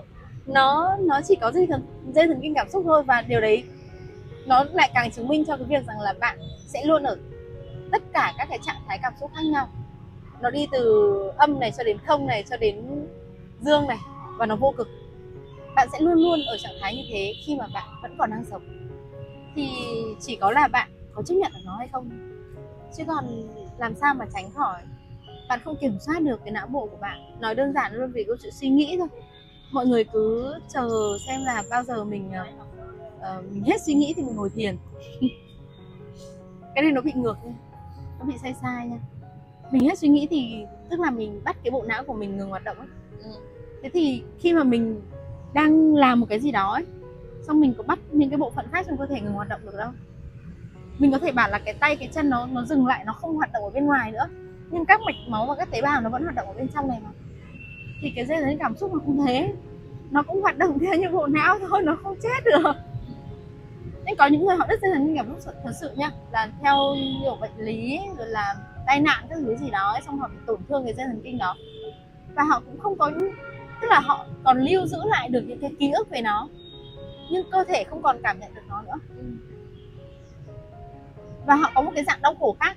nó 0.46 0.96
nó 1.00 1.20
chỉ 1.28 1.36
có 1.40 1.52
dây 1.52 1.66
thần 1.66 1.82
dây 2.14 2.26
thần 2.26 2.38
kinh 2.42 2.54
cảm 2.54 2.68
xúc 2.70 2.82
thôi 2.86 3.02
và 3.02 3.22
điều 3.22 3.40
đấy 3.40 3.64
nó 4.46 4.64
lại 4.72 4.90
càng 4.94 5.10
chứng 5.10 5.28
minh 5.28 5.44
cho 5.44 5.56
cái 5.56 5.66
việc 5.66 5.86
rằng 5.86 6.00
là 6.00 6.14
bạn 6.20 6.38
sẽ 6.66 6.84
luôn 6.84 7.02
ở 7.02 7.16
tất 7.92 8.02
cả 8.12 8.32
các 8.38 8.46
cái 8.50 8.58
trạng 8.62 8.82
thái 8.88 8.98
cảm 9.02 9.12
xúc 9.20 9.30
khác 9.34 9.42
nhau. 9.52 9.68
Nó 10.40 10.50
đi 10.50 10.66
từ 10.72 11.12
âm 11.36 11.60
này 11.60 11.72
cho 11.78 11.84
đến 11.84 11.98
không 12.06 12.26
này, 12.26 12.44
cho 12.50 12.56
đến 12.56 13.06
dương 13.60 13.86
này 13.88 13.98
và 14.38 14.46
nó 14.46 14.56
vô 14.56 14.74
cực. 14.76 14.88
Bạn 15.74 15.88
sẽ 15.92 16.00
luôn 16.00 16.14
luôn 16.14 16.40
ở 16.46 16.56
trạng 16.58 16.74
thái 16.80 16.96
như 16.96 17.02
thế 17.08 17.34
khi 17.46 17.56
mà 17.56 17.66
bạn 17.74 17.88
vẫn 18.02 18.16
còn 18.18 18.30
đang 18.30 18.44
sống 18.50 18.81
thì 19.54 19.68
chỉ 20.20 20.36
có 20.36 20.50
là 20.50 20.68
bạn 20.68 20.90
có 21.14 21.22
chấp 21.22 21.34
nhận 21.34 21.52
được 21.54 21.60
nó 21.64 21.76
hay 21.76 21.88
không? 21.92 22.10
Chứ 22.96 23.04
còn 23.06 23.24
làm 23.78 23.94
sao 23.94 24.14
mà 24.14 24.26
tránh 24.34 24.50
khỏi? 24.50 24.82
Bạn 25.48 25.60
không 25.64 25.76
kiểm 25.80 25.98
soát 26.00 26.22
được 26.22 26.40
cái 26.44 26.52
não 26.52 26.66
bộ 26.66 26.86
của 26.86 26.96
bạn. 27.00 27.40
Nói 27.40 27.54
đơn 27.54 27.72
giản 27.72 27.94
luôn 27.94 28.12
vì 28.12 28.24
câu 28.24 28.36
chuyện 28.42 28.52
suy 28.52 28.68
nghĩ 28.68 28.96
thôi. 28.98 29.08
Mọi 29.72 29.86
người 29.86 30.04
cứ 30.04 30.54
chờ 30.68 30.88
xem 31.26 31.44
là 31.44 31.62
bao 31.70 31.84
giờ 31.84 32.04
mình 32.04 32.30
uh, 32.30 33.52
mình 33.52 33.64
hết 33.64 33.82
suy 33.82 33.94
nghĩ 33.94 34.14
thì 34.16 34.22
mình 34.22 34.36
ngồi 34.36 34.50
thiền. 34.50 34.76
Cái 36.74 36.82
này 36.82 36.92
nó 36.92 37.00
bị 37.00 37.12
ngược 37.14 37.36
nha. 37.44 37.52
Nó 38.18 38.24
bị 38.24 38.34
sai 38.42 38.54
sai 38.62 38.88
nha. 38.88 38.98
Mình 39.70 39.88
hết 39.88 39.98
suy 39.98 40.08
nghĩ 40.08 40.26
thì 40.30 40.64
tức 40.90 41.00
là 41.00 41.10
mình 41.10 41.40
bắt 41.44 41.56
cái 41.64 41.70
bộ 41.70 41.82
não 41.86 42.04
của 42.04 42.14
mình 42.14 42.36
ngừng 42.36 42.50
hoạt 42.50 42.64
động 42.64 42.78
ấy. 42.78 42.88
Ừ. 43.22 43.30
thế 43.82 43.90
thì 43.92 44.22
khi 44.38 44.52
mà 44.52 44.64
mình 44.64 45.00
đang 45.54 45.94
làm 45.94 46.20
một 46.20 46.26
cái 46.28 46.40
gì 46.40 46.52
đó 46.52 46.72
ấy 46.72 46.84
xong 47.46 47.60
mình 47.60 47.74
có 47.78 47.82
bắt 47.82 47.98
những 48.12 48.30
cái 48.30 48.38
bộ 48.38 48.50
phận 48.50 48.66
khác 48.72 48.86
trong 48.88 48.98
cơ 48.98 49.06
thể 49.06 49.20
ngừng 49.20 49.32
hoạt 49.32 49.48
động 49.48 49.60
được 49.64 49.74
đâu. 49.78 49.90
Mình 50.98 51.12
có 51.12 51.18
thể 51.18 51.32
bảo 51.32 51.48
là 51.50 51.58
cái 51.58 51.74
tay, 51.74 51.96
cái 51.96 52.08
chân 52.12 52.30
nó 52.30 52.46
nó 52.46 52.64
dừng 52.64 52.86
lại, 52.86 53.04
nó 53.06 53.12
không 53.12 53.36
hoạt 53.36 53.52
động 53.52 53.64
ở 53.64 53.70
bên 53.70 53.86
ngoài 53.86 54.12
nữa. 54.12 54.26
Nhưng 54.70 54.84
các 54.84 55.00
mạch 55.00 55.14
máu 55.28 55.46
và 55.46 55.54
các 55.54 55.70
tế 55.70 55.82
bào 55.82 56.00
nó 56.00 56.10
vẫn 56.10 56.22
hoạt 56.22 56.34
động 56.34 56.46
ở 56.46 56.52
bên 56.52 56.68
trong 56.74 56.88
này 56.88 57.00
mà. 57.04 57.10
Thì 58.02 58.12
cái 58.16 58.26
dây 58.26 58.40
thần 58.40 58.58
cảm 58.58 58.76
xúc 58.76 58.94
nó 58.94 59.00
cũng 59.06 59.24
thế. 59.26 59.52
Nó 60.10 60.22
cũng 60.22 60.42
hoạt 60.42 60.58
động 60.58 60.78
theo 60.80 60.94
như 60.94 61.08
bộ 61.12 61.26
não 61.26 61.58
thôi, 61.68 61.82
nó 61.82 61.98
không 62.02 62.16
chết 62.22 62.44
được. 62.44 62.72
Nhưng 64.06 64.16
có 64.16 64.26
những 64.26 64.46
người 64.46 64.56
họ 64.56 64.66
đứt 64.68 64.80
dây 64.82 64.90
thần 64.94 65.06
kinh 65.06 65.16
cảm 65.16 65.40
xúc 65.40 65.54
thật 65.64 65.72
sự 65.80 65.90
nha. 65.96 66.10
Là 66.32 66.48
theo 66.62 66.76
nhiều 66.94 67.36
bệnh 67.40 67.56
lý, 67.56 67.98
rồi 68.18 68.26
là 68.26 68.54
tai 68.86 69.00
nạn 69.00 69.24
các 69.28 69.38
thứ 69.40 69.56
gì 69.56 69.70
đó 69.70 69.98
xong 70.06 70.18
họ 70.18 70.28
bị 70.28 70.36
tổn 70.46 70.60
thương 70.68 70.84
cái 70.84 70.94
dây 70.94 71.06
thần 71.06 71.20
kinh 71.24 71.38
đó. 71.38 71.56
Và 72.34 72.42
họ 72.42 72.60
cũng 72.66 72.80
không 72.80 72.98
có, 72.98 73.10
tức 73.80 73.88
là 73.88 74.00
họ 74.00 74.26
còn 74.44 74.58
lưu 74.58 74.86
giữ 74.86 74.98
lại 75.04 75.28
được 75.28 75.40
những 75.46 75.60
cái 75.60 75.70
ký 75.78 75.90
ức 75.90 76.10
về 76.10 76.20
nó 76.20 76.48
nhưng 77.30 77.50
cơ 77.50 77.64
thể 77.64 77.84
không 77.84 78.02
còn 78.02 78.16
cảm 78.22 78.40
nhận 78.40 78.54
được 78.54 78.62
nó 78.68 78.82
nữa. 78.82 78.98
Và 81.46 81.54
họ 81.54 81.72
có 81.74 81.82
một 81.82 81.92
cái 81.94 82.04
dạng 82.04 82.22
đau 82.22 82.34
khổ 82.40 82.56
khác. 82.60 82.76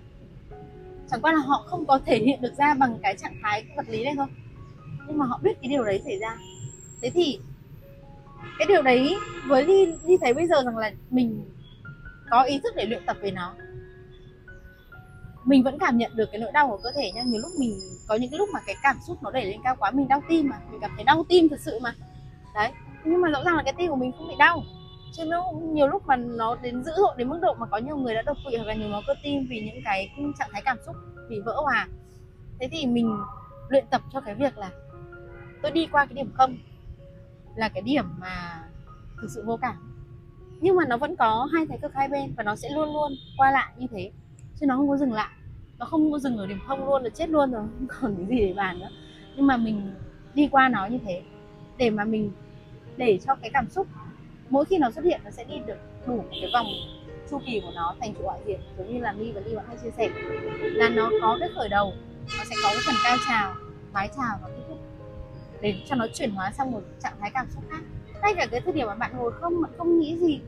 Chẳng 1.12 1.22
qua 1.22 1.32
là 1.32 1.40
họ 1.40 1.64
không 1.68 1.86
có 1.86 2.00
thể 2.06 2.20
hiện 2.20 2.42
được 2.42 2.54
ra 2.58 2.74
bằng 2.74 2.98
cái 3.04 3.16
trạng 3.18 3.36
thái 3.44 3.66
vật 3.76 3.86
lý 3.90 4.04
này 4.04 4.14
thôi. 4.18 4.28
Nhưng 5.08 5.18
mà 5.18 5.26
họ 5.26 5.40
biết 5.44 5.54
cái 5.62 5.70
điều 5.70 5.84
đấy 5.84 6.02
xảy 6.06 6.20
ra. 6.20 6.38
Thế 7.02 7.10
thì 7.10 7.40
cái 8.60 8.66
điều 8.68 8.82
đấy 8.82 9.16
với 9.48 9.66
đi 9.66 9.86
đi 10.06 10.18
thấy 10.22 10.34
bây 10.34 10.48
giờ 10.48 10.64
rằng 10.66 10.78
là 10.78 10.92
mình 11.10 11.46
có 12.30 12.44
ý 12.44 12.60
thức 12.64 12.74
để 12.76 12.86
luyện 12.86 13.06
tập 13.06 13.18
về 13.22 13.32
nó. 13.32 13.54
Mình 15.44 15.64
vẫn 15.64 15.80
cảm 15.80 15.98
nhận 15.98 16.16
được 16.16 16.30
cái 16.32 16.42
nỗi 16.42 16.52
đau 16.52 16.68
của 16.68 16.80
cơ 16.84 16.92
thể 16.96 17.12
nha. 17.12 17.22
Nhiều 17.22 17.42
lúc 17.42 17.52
mình 17.60 17.80
có 18.08 18.16
những 18.16 18.32
cái 18.32 18.38
lúc 18.38 18.50
mà 18.54 18.60
cái 18.66 18.76
cảm 18.84 18.98
xúc 19.08 19.24
nó 19.24 19.32
đẩy 19.32 19.46
lên 19.46 19.62
cao 19.64 19.76
quá 19.80 19.92
mình 19.92 20.08
đau 20.08 20.22
tim 20.30 20.50
mà. 20.50 20.60
Mình 20.72 20.80
cảm 20.82 20.92
thấy 20.96 21.04
đau 21.04 21.26
tim 21.30 21.50
thật 21.50 21.60
sự 21.60 21.80
mà. 21.82 21.96
Đấy 22.56 22.72
nhưng 23.06 23.22
mà 23.22 23.30
rõ 23.30 23.44
ràng 23.44 23.56
là 23.56 23.64
cái 23.64 23.74
tim 23.78 23.90
của 23.90 23.96
mình 23.96 24.12
không 24.18 24.28
bị 24.28 24.36
đau. 24.40 24.64
Chứ 25.12 25.26
nó 25.26 25.52
nhiều 25.74 25.88
lúc 25.88 26.08
mà 26.08 26.16
nó 26.16 26.56
đến 26.56 26.84
dữ 26.84 26.92
dội 26.98 27.14
đến 27.18 27.30
mức 27.30 27.40
độ 27.42 27.54
mà 27.54 27.66
có 27.66 27.78
nhiều 27.78 27.98
người 27.98 28.16
đã 28.16 28.22
đột 28.22 28.38
quỵ 28.46 28.56
hoặc 28.58 28.68
là 28.68 28.74
nhồi 28.74 28.90
máu 28.90 29.02
cơ 29.08 29.14
tim 29.24 29.48
vì 29.50 29.62
những 29.62 29.84
cái 29.86 30.10
trạng 30.40 30.50
thái 30.52 30.62
cảm 30.66 30.78
xúc 30.86 30.96
bị 31.30 31.40
vỡ 31.40 31.56
hòa. 31.64 31.88
Thế 32.60 32.68
thì 32.72 32.86
mình 32.86 33.18
luyện 33.70 33.86
tập 33.90 34.02
cho 34.14 34.22
cái 34.22 34.36
việc 34.36 34.58
là 34.58 34.72
tôi 35.62 35.72
đi 35.72 35.88
qua 35.92 36.06
cái 36.06 36.14
điểm 36.14 36.32
không 36.34 36.58
là 37.56 37.70
cái 37.70 37.82
điểm 37.82 38.06
mà 38.20 38.64
thực 39.22 39.28
sự 39.32 39.44
vô 39.46 39.58
cảm. 39.62 39.76
Nhưng 40.62 40.76
mà 40.76 40.86
nó 40.86 40.98
vẫn 40.98 41.16
có 41.16 41.48
hai 41.54 41.66
thái 41.68 41.78
cực 41.82 41.94
hai 41.94 42.08
bên 42.08 42.34
và 42.38 42.44
nó 42.44 42.56
sẽ 42.56 42.70
luôn 42.70 42.94
luôn 42.94 43.12
qua 43.38 43.52
lại 43.52 43.74
như 43.78 43.88
thế. 43.92 44.12
Chứ 44.60 44.66
nó 44.66 44.76
không 44.78 44.90
có 44.90 44.98
dừng 44.98 45.14
lại. 45.14 45.30
Nó 45.78 45.86
không 45.86 46.12
có 46.12 46.20
dừng 46.20 46.38
ở 46.38 46.48
điểm 46.48 46.60
không 46.68 46.86
luôn 46.86 47.04
là 47.04 47.10
chết 47.10 47.30
luôn 47.30 47.52
rồi, 47.52 47.64
không 47.88 47.88
còn 48.02 48.16
cái 48.16 48.26
gì 48.26 48.48
để 48.48 48.54
bàn 48.54 48.80
nữa. 48.80 48.90
Nhưng 49.36 49.48
mà 49.48 49.58
mình 49.58 49.92
đi 50.34 50.48
qua 50.48 50.70
nó 50.70 50.86
như 50.86 51.00
thế 51.06 51.22
để 51.78 51.90
mà 51.90 52.04
mình 52.04 52.32
để 52.98 53.20
cho 53.26 53.36
cái 53.36 53.50
cảm 53.54 53.70
xúc, 53.70 53.88
mỗi 54.50 54.66
khi 54.66 54.78
nó 54.78 54.92
xuất 54.92 55.06
hiện, 55.06 55.22
nó 55.24 55.32
sẽ 55.32 55.44
đi 55.44 55.56
được 55.66 55.78
đủ 56.06 56.24
cái 56.32 56.50
vòng 56.54 56.66
chu 57.30 57.40
kỳ 57.46 57.60
của 57.60 57.72
nó 57.76 57.96
thành 58.00 58.14
chủ 58.14 58.24
ngoại 58.24 58.40
diện 58.46 58.60
giống 58.78 58.94
như 58.94 59.00
là 59.00 59.12
mi 59.12 59.32
và 59.32 59.42
ly 59.46 59.56
bạn 59.56 59.66
hay 59.68 59.78
chia 59.84 59.92
sẻ. 59.98 60.10
Là 60.60 60.90
nó 60.90 61.12
có 61.22 61.38
cái 61.40 61.50
khởi 61.56 61.70
đầu, 61.70 61.94
nó 62.38 62.44
sẽ 62.50 62.56
có 62.64 62.70
cái 62.70 62.82
phần 62.86 62.96
cao 63.04 63.18
trào, 63.30 63.56
mái 63.94 64.10
trào 64.18 64.40
và 64.42 64.50
kết 64.50 64.64
thúc, 64.70 64.78
để 65.62 65.76
cho 65.86 65.96
nó 65.96 66.08
chuyển 66.14 66.32
hóa 66.32 66.52
sang 66.52 66.72
một 66.72 66.82
trạng 67.04 67.14
thái 67.20 67.32
cảm 67.34 67.48
xúc 67.50 67.64
khác. 67.70 67.82
Ngay 68.22 68.34
cả 68.38 68.46
cái 68.52 68.62
thời 68.62 68.74
điểm 68.74 68.88
mà 68.88 68.96
bạn 68.96 69.18
ngồi 69.18 69.32
không, 69.32 69.62
bạn 69.62 69.72
không 69.78 70.00
nghĩ 70.00 70.18
gì, 70.18 70.40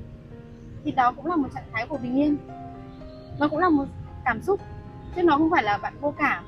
thì 0.84 0.92
đó 0.92 1.12
cũng 1.12 1.26
là 1.26 1.36
một 1.36 1.48
trạng 1.54 1.68
thái 1.74 1.88
của 1.88 1.98
bình 1.98 2.16
yên. 2.16 2.38
Nó 3.40 3.48
cũng 3.48 3.60
là 3.60 3.70
một 3.70 3.86
cảm 4.26 4.42
xúc, 4.42 4.62
chứ 5.16 5.24
nó 5.24 5.38
không 5.38 5.50
phải 5.52 5.64
là 5.64 5.78
bạn 5.78 5.94
vô 6.02 6.14
cảm, 6.18 6.44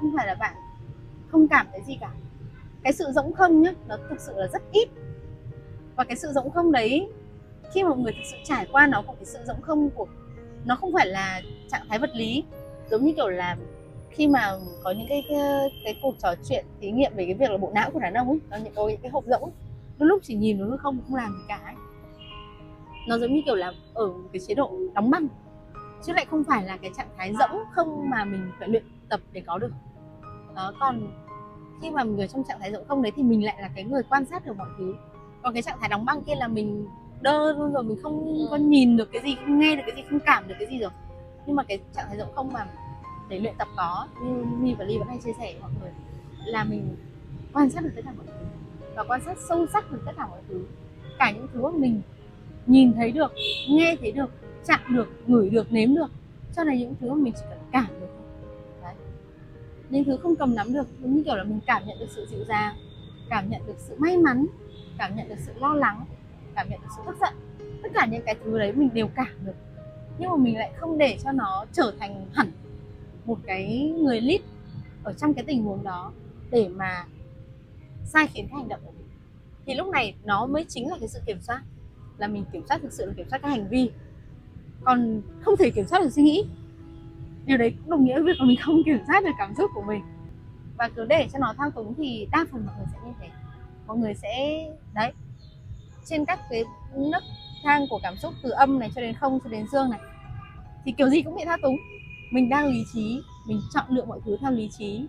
không 0.00 0.12
phải 0.16 0.26
là 0.26 0.34
bạn 0.34 0.54
không 1.28 1.48
cảm 1.48 1.66
thấy 1.72 1.80
gì 1.86 1.98
cả. 2.00 2.10
Cái 2.82 2.92
sự 2.92 3.04
rỗng 3.14 3.32
không 3.32 3.62
nhá, 3.62 3.72
nó 3.88 3.96
thực 4.10 4.20
sự 4.20 4.32
là 4.36 4.46
rất 4.52 4.62
ít 4.72 4.88
và 5.98 6.04
cái 6.04 6.16
sự 6.16 6.28
rỗng 6.32 6.50
không 6.50 6.72
đấy 6.72 7.08
khi 7.72 7.82
mà 7.82 7.88
một 7.88 7.98
người 7.98 8.12
thực 8.12 8.24
sự 8.24 8.36
trải 8.44 8.66
qua 8.72 8.86
nó 8.86 9.02
cũng 9.06 9.16
cái 9.16 9.24
sự 9.24 9.38
rỗng 9.46 9.60
không 9.60 9.90
của 9.90 10.06
nó 10.64 10.76
không 10.76 10.92
phải 10.92 11.06
là 11.06 11.40
trạng 11.70 11.86
thái 11.88 11.98
vật 11.98 12.10
lý. 12.14 12.44
Giống 12.90 13.04
như 13.04 13.12
kiểu 13.16 13.28
là 13.28 13.56
khi 14.10 14.28
mà 14.28 14.52
có 14.84 14.90
những 14.90 15.06
cái 15.08 15.24
cái, 15.28 15.38
cái 15.84 15.98
cuộc 16.02 16.14
trò 16.18 16.34
chuyện 16.44 16.64
thí 16.80 16.90
nghiệm 16.90 17.12
về 17.14 17.24
cái 17.24 17.34
việc 17.34 17.50
là 17.50 17.56
bộ 17.56 17.70
não 17.74 17.90
của 17.90 18.00
đàn 18.00 18.14
ông 18.14 18.28
ấy 18.28 18.38
nó 18.50 18.56
những 18.56 18.72
cái, 18.74 18.98
cái 19.02 19.10
hộp 19.10 19.24
rỗng 19.26 19.50
đôi 19.98 20.08
lúc 20.08 20.20
chỉ 20.22 20.34
nhìn 20.34 20.58
nó 20.58 20.76
không 20.76 20.98
không 21.06 21.16
làm 21.16 21.32
gì 21.32 21.44
cả 21.48 21.60
ấy. 21.64 21.74
nó 23.08 23.18
giống 23.18 23.34
như 23.34 23.40
kiểu 23.46 23.54
là 23.54 23.72
ở 23.94 24.10
cái 24.32 24.40
chế 24.48 24.54
độ 24.54 24.78
đóng 24.94 25.10
băng 25.10 25.28
chứ 26.02 26.12
lại 26.12 26.26
không 26.30 26.44
phải 26.44 26.64
là 26.64 26.76
cái 26.76 26.90
trạng 26.96 27.08
thái 27.16 27.32
rỗng 27.38 27.62
không 27.72 28.10
mà 28.10 28.24
mình 28.24 28.50
phải 28.58 28.68
luyện 28.68 28.84
tập 29.08 29.20
để 29.32 29.42
có 29.46 29.58
được. 29.58 29.72
Đó 30.56 30.72
còn 30.80 31.00
khi 31.82 31.90
mà 31.90 32.02
người 32.02 32.28
trong 32.28 32.44
trạng 32.44 32.60
thái 32.60 32.72
rỗng 32.72 32.84
không 32.88 33.02
đấy 33.02 33.12
thì 33.16 33.22
mình 33.22 33.44
lại 33.44 33.56
là 33.60 33.70
cái 33.74 33.84
người 33.84 34.02
quan 34.10 34.24
sát 34.24 34.46
được 34.46 34.56
mọi 34.56 34.68
thứ 34.78 34.94
còn 35.42 35.54
cái 35.54 35.62
trạng 35.62 35.78
thái 35.80 35.88
đóng 35.88 36.04
băng 36.04 36.22
kia 36.22 36.34
là 36.34 36.48
mình 36.48 36.86
đơ 37.20 37.52
luôn 37.52 37.72
rồi 37.72 37.82
mình 37.82 37.98
không 38.02 38.46
có 38.50 38.56
nhìn 38.56 38.96
được 38.96 39.08
cái 39.12 39.22
gì 39.24 39.36
không 39.44 39.58
nghe 39.58 39.76
được 39.76 39.82
cái 39.86 39.96
gì 39.96 40.02
không 40.10 40.20
cảm 40.26 40.48
được 40.48 40.54
cái 40.58 40.68
gì 40.70 40.78
rồi. 40.78 40.90
Nhưng 41.46 41.56
mà 41.56 41.62
cái 41.62 41.78
trạng 41.94 42.06
thái 42.08 42.18
rỗng 42.18 42.34
không 42.34 42.52
mà 42.52 42.66
để 43.28 43.38
luyện 43.38 43.54
tập 43.58 43.68
có 43.76 44.06
như 44.22 44.44
Mi 44.58 44.74
và 44.74 44.84
Ly 44.84 44.98
vẫn 44.98 45.08
hay 45.08 45.18
chia 45.24 45.32
sẻ 45.38 45.52
với 45.52 45.62
mọi 45.62 45.70
người 45.80 45.90
là 46.44 46.64
mình 46.64 46.96
quan 47.52 47.70
sát 47.70 47.84
được 47.84 47.90
tất 47.96 48.02
cả 48.04 48.12
mọi 48.16 48.26
thứ. 48.26 48.46
Và 48.96 49.04
quan 49.08 49.20
sát 49.24 49.36
sâu 49.48 49.66
sắc 49.72 49.92
được 49.92 50.02
tất 50.06 50.12
cả 50.16 50.26
mọi 50.26 50.40
thứ. 50.48 50.66
Cả 51.18 51.30
những 51.30 51.46
thứ 51.52 51.62
mà 51.62 51.78
mình 51.78 52.02
nhìn 52.66 52.92
thấy 52.92 53.12
được 53.12 53.32
nghe 53.68 53.96
thấy 54.00 54.12
được 54.12 54.30
chạm 54.66 54.80
được 54.88 55.08
ngửi 55.26 55.50
được 55.50 55.72
nếm 55.72 55.94
được. 55.94 56.10
Cho 56.56 56.64
nên 56.64 56.78
những 56.78 56.94
thứ 57.00 57.08
mà 57.08 57.14
mình 57.14 57.32
chỉ 57.36 57.42
cần 57.48 57.58
cảm 57.72 57.86
được 58.00 58.08
đấy. 58.82 58.94
Những 59.90 60.04
thứ 60.04 60.16
không 60.16 60.36
cầm 60.36 60.54
nắm 60.54 60.72
được 60.72 60.86
giống 61.02 61.14
như 61.14 61.22
kiểu 61.24 61.36
là 61.36 61.44
mình 61.44 61.60
cảm 61.66 61.82
nhận 61.86 61.98
được 61.98 62.08
sự 62.10 62.26
dịu 62.30 62.44
dàng 62.48 62.74
cảm 63.30 63.50
nhận 63.50 63.66
được 63.66 63.76
sự 63.78 63.96
may 63.98 64.18
mắn 64.18 64.46
cảm 64.98 65.16
nhận 65.16 65.28
được 65.28 65.38
sự 65.38 65.52
lo 65.56 65.74
lắng, 65.74 66.04
cảm 66.54 66.68
nhận 66.70 66.80
được 66.80 66.88
sự 66.96 67.02
tức 67.06 67.16
giận. 67.20 67.34
Tất 67.82 67.88
cả 67.94 68.06
những 68.06 68.22
cái 68.26 68.34
thứ 68.44 68.58
đấy 68.58 68.72
mình 68.72 68.90
đều 68.94 69.08
cảm 69.08 69.32
được. 69.46 69.54
Nhưng 70.18 70.30
mà 70.30 70.36
mình 70.36 70.58
lại 70.58 70.72
không 70.76 70.98
để 70.98 71.18
cho 71.24 71.32
nó 71.32 71.66
trở 71.72 71.92
thành 72.00 72.26
hẳn 72.32 72.50
một 73.24 73.38
cái 73.46 73.92
người 73.98 74.20
lead 74.20 74.40
ở 75.02 75.12
trong 75.12 75.34
cái 75.34 75.44
tình 75.44 75.64
huống 75.64 75.84
đó 75.84 76.12
để 76.50 76.68
mà 76.68 77.04
sai 78.04 78.26
khiến 78.26 78.48
cái 78.48 78.56
hành 78.58 78.68
động 78.68 78.80
của 78.84 78.92
mình. 78.92 79.08
Thì 79.66 79.74
lúc 79.74 79.86
này 79.86 80.14
nó 80.24 80.46
mới 80.46 80.64
chính 80.68 80.90
là 80.90 80.96
cái 81.00 81.08
sự 81.08 81.20
kiểm 81.26 81.40
soát, 81.40 81.62
là 82.18 82.26
mình 82.26 82.44
kiểm 82.52 82.62
soát 82.68 82.78
thực 82.82 82.92
sự, 82.92 83.06
là 83.06 83.12
kiểm 83.16 83.28
soát 83.30 83.42
cái 83.42 83.50
hành 83.50 83.68
vi. 83.68 83.90
Còn 84.84 85.22
không 85.40 85.56
thể 85.56 85.70
kiểm 85.70 85.86
soát 85.86 86.02
được 86.02 86.12
suy 86.12 86.22
nghĩ. 86.22 86.44
Điều 87.46 87.56
đấy 87.56 87.74
cũng 87.78 87.90
đồng 87.90 88.04
nghĩa 88.04 88.14
với 88.14 88.22
việc 88.22 88.40
là 88.40 88.46
mình 88.46 88.58
không 88.62 88.82
kiểm 88.86 88.98
soát 89.06 89.24
được 89.24 89.30
cảm 89.38 89.54
xúc 89.58 89.70
của 89.74 89.82
mình. 89.82 90.02
Và 90.78 90.88
cứ 90.96 91.04
để 91.04 91.28
cho 91.32 91.38
nó 91.38 91.54
thao 91.58 91.70
túng 91.70 91.94
thì 91.94 92.28
đa 92.32 92.46
phần 92.52 92.66
mọi 92.66 92.74
người 92.76 92.86
sẽ 92.92 92.98
như 93.06 93.12
thế 93.20 93.28
mọi 93.88 93.96
người 93.96 94.14
sẽ, 94.14 94.66
đấy. 94.94 95.12
Trên 96.04 96.24
các 96.24 96.40
cái 96.50 96.64
nấc 96.94 97.22
thang 97.62 97.86
của 97.90 98.00
cảm 98.02 98.16
xúc 98.16 98.34
từ 98.42 98.50
âm 98.50 98.78
này 98.78 98.90
cho 98.94 99.00
đến 99.00 99.14
không, 99.14 99.38
cho 99.44 99.50
đến 99.50 99.66
dương 99.72 99.90
này, 99.90 100.00
thì 100.84 100.92
kiểu 100.92 101.08
gì 101.08 101.22
cũng 101.22 101.36
bị 101.36 101.44
thao 101.44 101.56
túng. 101.62 101.76
Mình 102.32 102.48
đang 102.48 102.66
lý 102.66 102.84
trí, 102.94 103.22
mình 103.46 103.60
chọn 103.74 103.84
lựa 103.88 104.04
mọi 104.04 104.20
thứ 104.24 104.36
theo 104.40 104.50
lý 104.50 104.70
trí, 104.78 105.06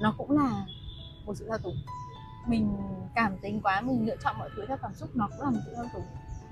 nó 0.00 0.14
cũng 0.18 0.30
là 0.30 0.66
một 1.26 1.34
sự 1.34 1.46
thao 1.48 1.58
túng. 1.58 1.76
Mình 2.46 2.76
cảm 3.14 3.38
tính 3.42 3.60
quá, 3.62 3.80
mình 3.80 4.06
lựa 4.06 4.16
chọn 4.24 4.36
mọi 4.38 4.50
thứ 4.56 4.64
theo 4.68 4.76
cảm 4.82 4.94
xúc, 4.94 5.08
nó 5.14 5.28
cũng 5.28 5.40
là 5.40 5.50
một 5.50 5.60
sự 5.66 5.72
thao 5.76 5.86
túng. 5.94 6.04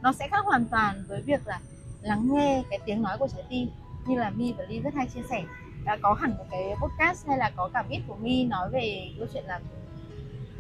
Nó 0.03 0.13
sẽ 0.13 0.29
khác 0.29 0.45
hoàn 0.45 0.65
toàn 0.65 1.05
với 1.09 1.23
việc 1.23 1.47
là 1.47 1.61
lắng 2.01 2.29
nghe 2.33 2.63
cái 2.71 2.79
tiếng 2.87 3.03
nói 3.03 3.19
của 3.19 3.29
trái 3.29 3.43
tim, 3.49 3.69
như 4.07 4.19
là 4.19 4.31
mi 4.31 4.53
và 4.53 4.65
ly 4.69 4.81
rất 4.81 4.95
hay 4.95 5.07
chia 5.07 5.23
sẻ. 5.31 5.45
Đã 5.85 5.97
có 6.03 6.15
hẳn 6.15 6.35
một 6.39 6.45
cái 6.51 6.75
podcast 6.83 7.27
hay 7.27 7.39
là 7.39 7.51
có 7.57 7.71
cả 7.75 7.85
viết 7.89 8.01
của 8.09 8.17
mi 8.17 8.45
nói 8.45 8.71
về 8.71 9.11
câu 9.19 9.27
chuyện 9.33 9.45
là 9.45 9.61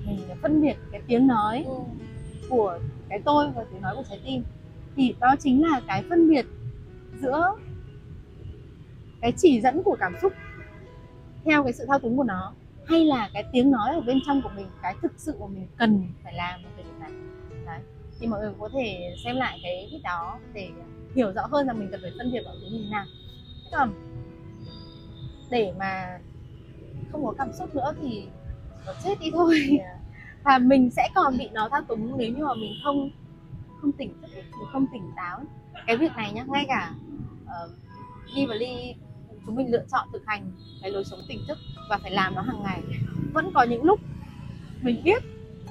mình 0.06 0.18
phân 0.42 0.62
biệt 0.62 0.76
cái 0.92 1.02
tiếng 1.06 1.26
nói 1.26 1.64
ừ. 1.66 1.74
của 2.48 2.78
cái 3.08 3.20
tôi 3.24 3.50
và 3.54 3.64
tiếng 3.72 3.80
nói 3.80 3.96
của 3.96 4.04
trái 4.08 4.20
tim. 4.24 4.42
Thì 4.96 5.14
đó 5.20 5.34
chính 5.40 5.62
là 5.62 5.80
cái 5.86 6.04
phân 6.10 6.30
biệt 6.30 6.46
giữa 7.20 7.56
cái 9.20 9.32
chỉ 9.36 9.60
dẫn 9.60 9.82
của 9.82 9.96
cảm 10.00 10.14
xúc 10.22 10.32
theo 11.44 11.64
cái 11.64 11.72
sự 11.72 11.84
thao 11.88 11.98
túng 11.98 12.16
của 12.16 12.24
nó 12.24 12.52
hay 12.86 13.04
là 13.04 13.30
cái 13.34 13.44
tiếng 13.52 13.70
nói 13.70 13.94
ở 13.94 14.00
bên 14.00 14.18
trong 14.26 14.42
của 14.42 14.50
mình 14.56 14.66
cái 14.82 14.94
thực 15.02 15.12
sự 15.16 15.34
của 15.38 15.46
mình 15.46 15.66
cần 15.76 16.06
phải 16.24 16.34
làm 16.34 16.60
ở 16.62 16.70
thời 16.74 16.84
điểm 16.84 17.00
này. 17.00 17.10
Đấy. 17.66 17.80
Thì 18.20 18.26
mọi 18.26 18.40
người 18.40 18.52
có 18.60 18.68
thể 18.74 19.14
xem 19.24 19.36
lại 19.36 19.60
cái 19.62 19.88
viết 19.92 20.00
đó 20.04 20.38
để 20.52 20.70
hiểu 21.14 21.32
rõ 21.32 21.42
hơn 21.50 21.66
là 21.66 21.72
mình 21.72 21.88
cần 21.90 22.00
phải 22.02 22.12
phân 22.18 22.32
biệt 22.32 22.40
mọi 22.44 22.56
thứ 22.60 22.66
như 22.70 22.84
thế 22.84 22.90
nào. 22.90 23.04
Còn 23.72 23.92
để 25.50 25.72
mà 25.78 26.18
không 27.12 27.24
có 27.24 27.34
cảm 27.38 27.52
xúc 27.52 27.74
nữa 27.74 27.94
thì 28.02 28.26
nó 28.86 28.92
chết 29.04 29.20
đi 29.20 29.30
thôi. 29.32 29.78
Yeah. 29.78 29.98
và 30.44 30.58
mình 30.58 30.90
sẽ 30.90 31.08
còn 31.14 31.38
bị 31.38 31.48
nó 31.52 31.68
thao 31.68 31.82
túng 31.82 32.18
nếu 32.18 32.32
như 32.32 32.44
mà 32.44 32.54
mình 32.54 32.72
không 32.84 33.10
không 33.80 33.92
tỉnh 33.92 34.14
thức 34.20 34.28
mình 34.34 34.68
không 34.72 34.86
tỉnh 34.92 35.10
táo. 35.16 35.40
Cái 35.86 35.96
việc 35.96 36.12
này 36.16 36.32
nhá 36.32 36.44
ngay 36.48 36.64
cả 36.68 36.94
uh, 37.44 37.70
Ly 38.34 38.46
và 38.46 38.54
Ly 38.54 38.94
chúng 39.46 39.54
mình 39.54 39.72
lựa 39.72 39.84
chọn 39.92 40.08
thực 40.12 40.22
hành 40.26 40.52
cái 40.82 40.90
lối 40.90 41.04
sống 41.04 41.20
tỉnh 41.28 41.38
thức 41.48 41.58
và 41.90 41.98
phải 41.98 42.10
làm 42.10 42.34
nó 42.34 42.42
hàng 42.42 42.62
ngày. 42.62 42.82
Vẫn 43.32 43.50
có 43.54 43.62
những 43.62 43.84
lúc 43.84 44.00
mình 44.82 45.02
biết 45.04 45.22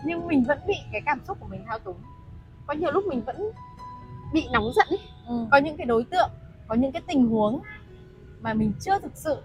nhưng 0.06 0.28
mình 0.28 0.44
vẫn 0.44 0.60
bị 0.68 0.76
cái 0.92 1.02
cảm 1.06 1.20
xúc 1.28 1.38
của 1.40 1.48
mình 1.48 1.64
thao 1.68 1.80
túng. 1.80 1.98
Có 2.68 2.74
nhiều 2.74 2.92
lúc 2.92 3.06
mình 3.06 3.22
vẫn 3.22 3.52
bị 4.34 4.48
nóng 4.52 4.72
giận 4.76 4.88
ấy. 4.90 5.00
Ừ. 5.28 5.48
có 5.52 5.58
những 5.58 5.78
cái 5.78 5.86
đối 5.86 6.04
tượng 6.04 6.30
có 6.68 6.76
những 6.76 6.92
cái 6.92 7.02
tình 7.08 7.28
huống 7.28 7.62
mà 8.42 8.54
mình 8.54 8.74
chưa 8.80 9.00
thực 9.00 9.12
sự 9.16 9.38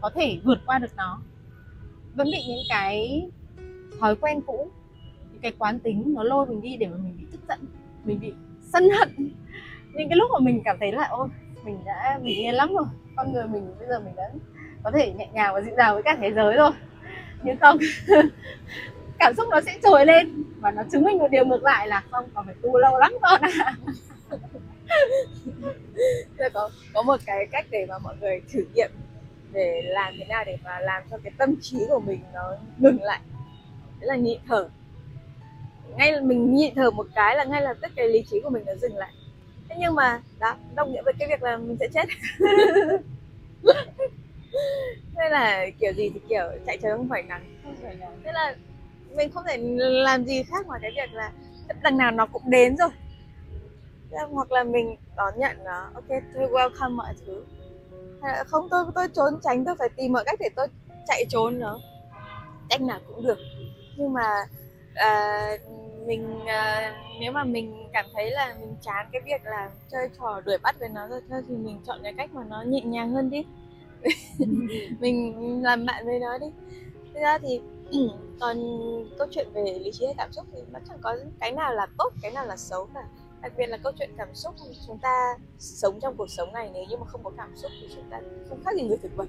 có 0.00 0.10
thể 0.14 0.40
vượt 0.44 0.58
qua 0.66 0.78
được 0.78 0.96
nó 0.96 1.20
vẫn 2.14 2.26
bị 2.32 2.44
những 2.48 2.64
cái 2.68 3.26
thói 4.00 4.16
quen 4.16 4.40
cũ, 4.46 4.70
những 5.32 5.40
cái 5.42 5.52
quán 5.58 5.78
tính 5.78 6.14
nó 6.16 6.22
lôi 6.22 6.46
mình 6.46 6.62
đi 6.62 6.76
để 6.76 6.86
mà 6.86 6.96
mình 6.96 7.16
bị 7.20 7.26
tức 7.32 7.40
giận, 7.48 7.58
mình 8.04 8.20
bị 8.20 8.32
sân 8.72 8.88
hận. 8.98 9.08
Những 9.92 10.08
cái 10.08 10.16
lúc 10.16 10.30
mà 10.32 10.38
mình 10.38 10.62
cảm 10.64 10.76
thấy 10.80 10.92
là, 10.92 11.08
ôi, 11.10 11.28
mình 11.64 11.78
đã 11.84 12.18
bình 12.22 12.38
yên 12.38 12.54
lắm 12.54 12.74
rồi, 12.74 12.86
con 13.16 13.32
người 13.32 13.46
mình 13.46 13.74
bây 13.78 13.88
giờ 13.88 14.00
mình 14.00 14.16
đã 14.16 14.30
có 14.82 14.90
thể 14.90 15.12
nhẹ 15.12 15.28
nhàng 15.32 15.54
và 15.54 15.60
dịu 15.60 15.74
dàng 15.76 15.94
với 15.94 16.02
cả 16.02 16.16
thế 16.20 16.32
giới 16.32 16.56
rồi. 16.56 16.70
Nhưng 17.42 17.56
không, 17.56 17.78
cảm 19.18 19.34
xúc 19.36 19.48
nó 19.50 19.60
sẽ 19.60 19.78
trồi 19.82 20.06
lên 20.06 20.44
và 20.60 20.70
nó 20.70 20.82
chứng 20.92 21.04
minh 21.04 21.18
một 21.18 21.30
điều 21.30 21.44
ngược 21.44 21.62
lại 21.62 21.88
là 21.88 22.02
không 22.10 22.24
còn 22.34 22.46
phải 22.46 22.54
tu 22.62 22.78
lâu 22.78 22.98
lắm, 22.98 23.12
con 23.22 23.40
à 23.40 23.74
có 26.52 26.70
có 26.94 27.02
một 27.02 27.20
cái 27.26 27.46
cách 27.50 27.66
để 27.70 27.86
mà 27.88 27.98
mọi 27.98 28.16
người 28.20 28.40
thử 28.52 28.64
nghiệm 28.74 28.90
để 29.54 29.82
làm 29.84 30.14
thế 30.18 30.24
nào 30.24 30.44
để 30.46 30.56
mà 30.64 30.78
làm 30.80 31.02
cho 31.10 31.18
cái 31.24 31.32
tâm 31.38 31.54
trí 31.62 31.78
của 31.88 32.00
mình 32.00 32.20
nó 32.34 32.52
ngừng 32.78 33.02
lại. 33.02 33.20
Đấy 34.00 34.08
là 34.08 34.16
nhịn 34.16 34.40
thở. 34.48 34.68
Ngay 35.96 36.12
là 36.12 36.20
mình 36.20 36.54
nhịn 36.54 36.74
thở 36.74 36.90
một 36.90 37.06
cái 37.14 37.36
là 37.36 37.44
ngay 37.44 37.62
lập 37.62 37.76
tức 37.82 37.92
cái 37.96 38.08
lý 38.08 38.24
trí 38.30 38.40
của 38.40 38.50
mình 38.50 38.62
nó 38.66 38.74
dừng 38.74 38.96
lại. 38.96 39.12
Thế 39.68 39.76
nhưng 39.78 39.94
mà 39.94 40.20
đó 40.38 40.56
đồng 40.74 40.92
nghĩa 40.92 41.02
với 41.02 41.14
cái 41.18 41.28
việc 41.28 41.42
là 41.42 41.56
mình 41.56 41.76
sẽ 41.80 41.88
chết. 41.94 42.04
Nên 45.16 45.32
là 45.32 45.66
kiểu 45.80 45.92
gì 45.92 46.10
thì 46.14 46.20
kiểu 46.28 46.44
chạy 46.66 46.78
trời 46.82 46.96
không 46.96 47.08
phải 47.08 47.22
nắng. 47.22 47.44
Thế 48.24 48.32
là 48.32 48.54
mình 49.16 49.30
không 49.32 49.44
thể 49.46 49.56
làm 49.78 50.24
gì 50.24 50.42
khác 50.42 50.66
ngoài 50.66 50.80
cái 50.82 50.90
việc 50.96 51.12
là 51.12 51.32
đằng 51.82 51.96
nào 51.98 52.10
nó 52.10 52.26
cũng 52.26 52.42
đến 52.50 52.76
rồi. 52.76 52.88
Là- 54.10 54.26
hoặc 54.32 54.52
là 54.52 54.64
mình 54.64 54.96
đón 55.16 55.34
nhận 55.36 55.56
nó 55.64 55.90
ok 55.94 56.08
tôi 56.34 56.48
welcome 56.48 56.96
mọi 56.96 57.14
thứ. 57.26 57.44
là 57.58 57.63
À, 58.24 58.44
không 58.46 58.68
tôi 58.70 58.84
tôi 58.94 59.08
trốn 59.08 59.40
tránh 59.42 59.64
tôi 59.64 59.74
phải 59.78 59.88
tìm 59.96 60.12
mọi 60.12 60.24
cách 60.26 60.38
để 60.40 60.48
tôi 60.56 60.66
chạy 61.06 61.24
trốn 61.28 61.58
nó. 61.58 61.78
Cách 62.70 62.80
nào 62.82 63.00
cũng 63.06 63.26
được. 63.26 63.38
Nhưng 63.96 64.12
mà 64.12 64.44
à, 64.94 65.48
mình 66.06 66.46
à, 66.46 66.92
nếu 67.20 67.32
mà 67.32 67.44
mình 67.44 67.88
cảm 67.92 68.06
thấy 68.14 68.30
là 68.30 68.56
mình 68.60 68.76
chán 68.80 69.08
cái 69.12 69.22
việc 69.24 69.44
là 69.44 69.70
chơi 69.90 70.08
trò 70.18 70.40
đuổi 70.44 70.58
bắt 70.62 70.76
với 70.80 70.88
nó 70.88 71.06
rồi 71.06 71.20
thôi 71.30 71.42
thì 71.48 71.54
mình 71.54 71.80
chọn 71.86 71.98
cái 72.02 72.12
cách 72.12 72.34
mà 72.34 72.44
nó 72.44 72.62
nhẹ 72.62 72.80
nhàng 72.80 73.10
hơn 73.10 73.30
đi. 73.30 73.44
Mình 75.00 75.62
làm 75.62 75.86
bạn 75.86 76.06
với 76.06 76.18
nó 76.18 76.38
đi. 76.38 76.46
Thực 77.14 77.20
ra 77.20 77.38
thì 77.38 77.60
còn 78.40 78.56
câu 79.18 79.28
chuyện 79.30 79.48
về 79.52 79.78
lý 79.84 79.90
trí 79.92 80.06
hay 80.06 80.14
cảm 80.18 80.32
xúc 80.32 80.46
thì 80.52 80.58
nó 80.72 80.78
chẳng 80.88 80.98
có 81.02 81.16
cái 81.40 81.52
nào 81.52 81.74
là 81.74 81.86
tốt 81.98 82.12
cái 82.22 82.30
nào 82.30 82.46
là 82.46 82.56
xấu 82.56 82.88
cả 82.94 83.04
đặc 83.44 83.52
biệt 83.56 83.66
là 83.66 83.76
câu 83.76 83.92
chuyện 83.98 84.10
cảm 84.16 84.34
xúc 84.34 84.54
chúng 84.86 84.98
ta 84.98 85.36
sống 85.58 86.00
trong 86.00 86.16
cuộc 86.16 86.30
sống 86.30 86.52
này 86.52 86.70
nếu 86.74 86.84
như 86.84 86.96
mà 86.96 87.06
không 87.06 87.24
có 87.24 87.30
cảm 87.36 87.56
xúc 87.56 87.70
thì 87.80 87.88
chúng 87.94 88.04
ta 88.10 88.20
không 88.48 88.64
khác 88.64 88.74
gì 88.76 88.82
người 88.82 88.96
thực 89.02 89.16
vật 89.16 89.28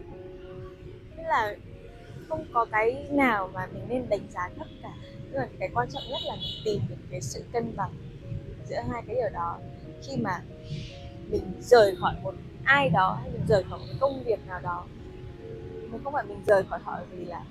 nên 1.18 1.26
là 1.26 1.56
không 2.30 2.46
có 2.54 2.66
cái 2.72 3.08
nào 3.12 3.50
mà 3.54 3.68
mình 3.74 3.84
nên 3.90 4.10
đánh 4.10 4.28
giá 4.30 4.50
thấp 4.58 4.68
cả. 4.84 4.94
Tức 5.32 5.38
là 5.40 5.48
cái 5.60 5.70
quan 5.74 5.90
trọng 5.92 6.04
nhất 6.10 6.20
là 6.26 6.36
mình 6.36 6.62
tìm 6.66 6.82
được 6.90 6.96
cái 7.12 7.22
sự 7.22 7.44
cân 7.52 7.76
bằng 7.76 7.92
giữa 8.70 8.82
hai 8.92 9.04
cái 9.08 9.16
điều 9.16 9.30
đó. 9.30 9.58
Khi 10.08 10.18
mà 10.18 10.42
mình 11.28 11.62
rời 11.62 11.96
khỏi 11.96 12.16
một 12.24 12.34
ai 12.64 12.90
đó 12.90 13.20
hay 13.22 13.32
mình 13.32 13.46
rời 13.48 13.64
khỏi 13.70 13.80
một 13.80 13.94
công 14.00 14.24
việc 14.24 14.48
nào 14.48 14.60
đó 14.60 14.86
mình 15.92 16.02
không 16.04 16.14
phải 16.14 16.24
mình 16.24 16.44
rời 16.48 16.64
khỏi 16.64 16.80
họ 16.84 17.00
vì 17.12 17.26
là 17.26 17.44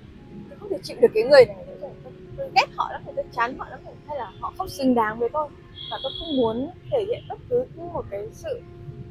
tôi 0.48 0.58
không 0.58 0.68
thể 0.70 0.78
chịu 0.82 0.96
được 1.00 1.08
cái 1.14 1.22
người 1.22 1.44
này 1.44 1.56
nữa. 1.66 1.74
Tôi, 1.80 2.12
tôi 2.36 2.50
ghét 2.54 2.66
họ 2.76 2.88
lắm 2.92 3.02
tôi 3.06 3.24
chán 3.32 3.58
họ 3.58 3.68
lắm 3.70 3.80
hay 4.06 4.18
là 4.18 4.32
họ 4.40 4.52
không 4.58 4.68
xứng 4.68 4.94
đáng 4.94 5.18
với 5.18 5.28
tôi 5.32 5.48
và 5.90 5.98
tôi 6.02 6.12
không 6.18 6.36
muốn 6.36 6.70
thể 6.90 7.04
hiện 7.08 7.24
bất 7.28 7.38
cứ 7.50 7.66
một 7.92 8.04
cái 8.10 8.28
sự 8.32 8.62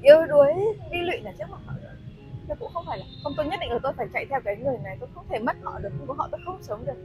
yếu 0.01 0.25
đuối 0.27 0.53
đi 0.91 0.97
lụy 0.99 1.19
nào 1.21 1.33
trước 1.37 1.49
mặt 1.49 1.59
họ 1.65 1.73
nữa. 1.81 1.95
Tôi 2.47 2.57
cũng 2.59 2.71
không 2.73 2.85
phải 2.87 2.97
là, 2.97 3.05
không, 3.23 3.33
tôi 3.37 3.45
nhất 3.45 3.59
định 3.61 3.71
là 3.71 3.79
tôi 3.83 3.93
phải 3.97 4.07
chạy 4.13 4.25
theo 4.29 4.39
cái 4.45 4.55
người 4.55 4.77
này. 4.83 4.97
Tôi 4.99 5.09
không 5.15 5.25
thể 5.29 5.39
mất 5.39 5.55
họ 5.63 5.79
được 5.79 5.89
không 5.97 6.07
có 6.07 6.13
họ 6.13 6.27
tôi 6.31 6.41
không 6.45 6.63
sống 6.63 6.85
được. 6.85 6.97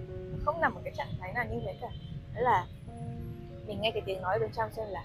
Không 0.45 0.61
nằm 0.61 0.75
một 0.75 0.81
cái 0.85 0.93
trạng 0.97 1.13
thái 1.21 1.33
nào 1.33 1.45
như 1.51 1.61
thế 1.67 1.75
cả. 1.81 1.89
Đó 2.35 2.41
là 2.41 2.67
mình 3.67 3.81
nghe 3.81 3.91
cái 3.91 4.03
tiếng 4.07 4.23
nói 4.23 4.39
bên 4.39 4.51
trong 4.57 4.71
xem 4.73 4.87
là 4.89 5.05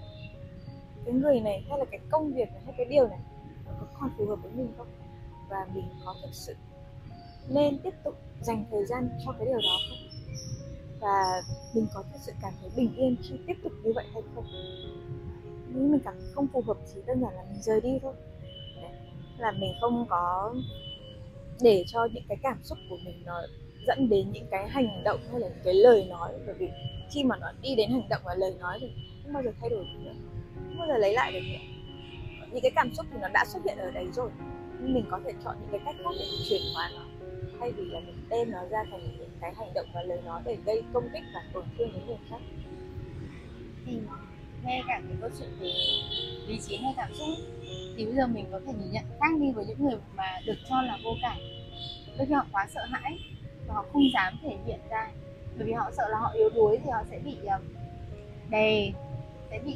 cái 1.06 1.14
người 1.14 1.40
này 1.40 1.66
hay 1.70 1.80
là 1.80 1.86
cái 1.92 2.00
công 2.12 2.34
việc 2.34 2.52
này 2.52 2.62
hay 2.66 2.74
cái 2.78 2.86
điều 2.86 3.08
này 3.08 3.20
nó 3.66 3.72
có 3.80 3.86
còn 4.00 4.10
phù 4.18 4.26
hợp 4.26 4.36
với 4.44 4.52
mình 4.52 4.74
không? 4.78 4.88
Và 5.50 5.68
mình 5.74 5.86
có 6.06 6.16
thực 6.22 6.34
sự 6.34 6.56
nên 7.50 7.78
tiếp 7.84 7.94
tục 8.04 8.16
dành 8.42 8.66
thời 8.72 8.86
gian 8.86 9.10
cho 9.26 9.32
cái 9.32 9.46
điều 9.46 9.58
đó 9.58 9.78
không? 9.90 10.13
Và 11.04 11.42
mình 11.76 11.88
có 11.94 12.04
thực 12.14 12.20
sự 12.22 12.32
cảm 12.42 12.54
thấy 12.62 12.70
bình 12.76 12.96
yên 12.96 13.16
khi 13.24 13.36
tiếp 13.48 13.54
tục 13.64 13.72
như 13.84 13.92
vậy 13.96 14.06
hay 14.14 14.22
không? 14.36 14.46
Nếu 15.68 15.88
mình 15.88 16.02
cảm 16.06 16.14
thấy 16.20 16.30
không 16.34 16.48
phù 16.54 16.62
hợp 16.68 16.78
thì 16.94 17.02
đơn 17.08 17.22
giản 17.22 17.34
là 17.34 17.44
mình 17.44 17.62
rời 17.62 17.82
đi 17.82 18.00
thôi. 18.02 18.14
Là 19.38 19.52
mình 19.52 19.74
không 19.82 20.06
có 20.10 20.56
để 21.62 21.84
cho 21.88 22.08
những 22.14 22.24
cái 22.28 22.38
cảm 22.44 22.64
xúc 22.64 22.78
của 22.90 22.98
mình 23.06 23.24
nó 23.26 23.42
dẫn 23.88 24.10
đến 24.10 24.32
những 24.32 24.48
cái 24.52 24.70
hành 24.70 25.04
động 25.04 25.20
hay 25.32 25.40
là 25.40 25.48
những 25.48 25.64
cái 25.64 25.74
lời 25.74 26.06
nói. 26.06 26.32
Bởi 26.46 26.56
vì 26.60 26.70
khi 27.12 27.24
mà 27.24 27.38
nó 27.38 27.48
đi 27.62 27.76
đến 27.76 27.92
hành 27.92 28.10
động 28.10 28.22
và 28.26 28.36
lời 28.36 28.56
nói 28.60 28.78
thì 28.82 28.88
không 29.24 29.34
bao 29.34 29.44
giờ 29.44 29.52
thay 29.62 29.70
đổi 29.70 29.86
được 29.86 30.06
nữa. 30.06 30.14
Không 30.56 30.78
bao 30.78 30.88
giờ 30.88 30.98
lấy 30.98 31.14
lại 31.14 31.32
được 31.32 31.40
nữa. 31.52 31.66
Những 32.52 32.62
cái 32.62 32.72
cảm 32.76 32.94
xúc 32.94 33.06
thì 33.12 33.18
nó 33.22 33.28
đã 33.34 33.46
xuất 33.48 33.60
hiện 33.66 33.78
ở 33.78 33.92
đấy 33.92 34.08
rồi. 34.14 34.30
Nhưng 34.82 34.94
mình 34.94 35.06
có 35.12 35.20
thể 35.26 35.32
chọn 35.44 35.56
những 35.62 35.70
cái 35.72 35.80
cách 35.86 35.96
khác 36.04 36.10
để 36.20 36.26
chuyển 36.50 36.62
hóa 36.76 36.92
nó 36.96 37.06
thay 37.60 37.72
vì 37.72 37.86
là 37.86 38.00
mình 38.00 38.16
đem 38.30 38.52
nó 38.52 38.66
ra 38.70 38.84
thành 38.92 39.18
những 39.20 39.30
cái 39.42 39.54
hành 39.58 39.74
động 39.76 39.88
và 39.94 40.04
lời 40.04 40.22
nói 40.26 40.42
để 40.46 40.58
gây 40.66 40.84
công 40.94 41.10
kích 41.14 41.24
và 41.34 41.44
tổn 41.54 41.66
thương 41.78 41.90
đến 41.94 42.02
người 42.08 42.18
khác? 42.30 42.40
Thì 43.86 44.00
nghe 44.66 44.84
cả 44.88 45.02
cái 45.08 45.18
câu 45.22 45.30
chuyện 45.40 45.50
về 45.60 45.72
lý 46.48 46.60
trí 46.68 46.78
hay 46.78 46.94
cảm 46.98 47.14
xúc 47.14 47.28
thì 47.98 48.06
bây 48.06 48.16
giờ 48.16 48.28
mình 48.28 48.46
có 48.52 48.60
thể 48.66 48.74
nhìn 48.74 48.92
nhận 48.92 49.04
khác 49.20 49.40
đi 49.40 49.52
với 49.52 49.66
những 49.66 49.84
người 49.84 49.98
mà 50.16 50.40
được 50.46 50.58
cho 50.70 50.82
là 50.82 50.98
vô 51.04 51.12
cảm. 51.22 51.38
Đôi 52.18 52.28
khi 52.28 52.34
họ 52.34 52.46
quá 52.52 52.68
sợ 52.74 52.82
hãi 52.86 53.20
và 53.68 53.74
họ 53.74 53.86
không 53.94 54.04
dám 54.14 54.40
thể 54.42 54.58
hiện 54.66 54.80
ra. 54.90 55.12
Bởi 55.58 55.68
vì 55.68 55.74
họ 55.74 55.92
sợ 55.98 56.04
là 56.10 56.20
họ 56.20 56.32
yếu 56.36 56.50
đuối 56.50 56.80
thì 56.84 56.90
họ 56.90 57.04
sẽ 57.10 57.20
bị 57.20 57.36
ờ, 57.46 57.60
đè, 58.50 58.92
sẽ 59.50 59.60
bị, 59.66 59.76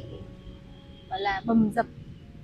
gọi 1.10 1.20
là 1.20 1.42
bầm 1.44 1.70
dập, 1.74 1.86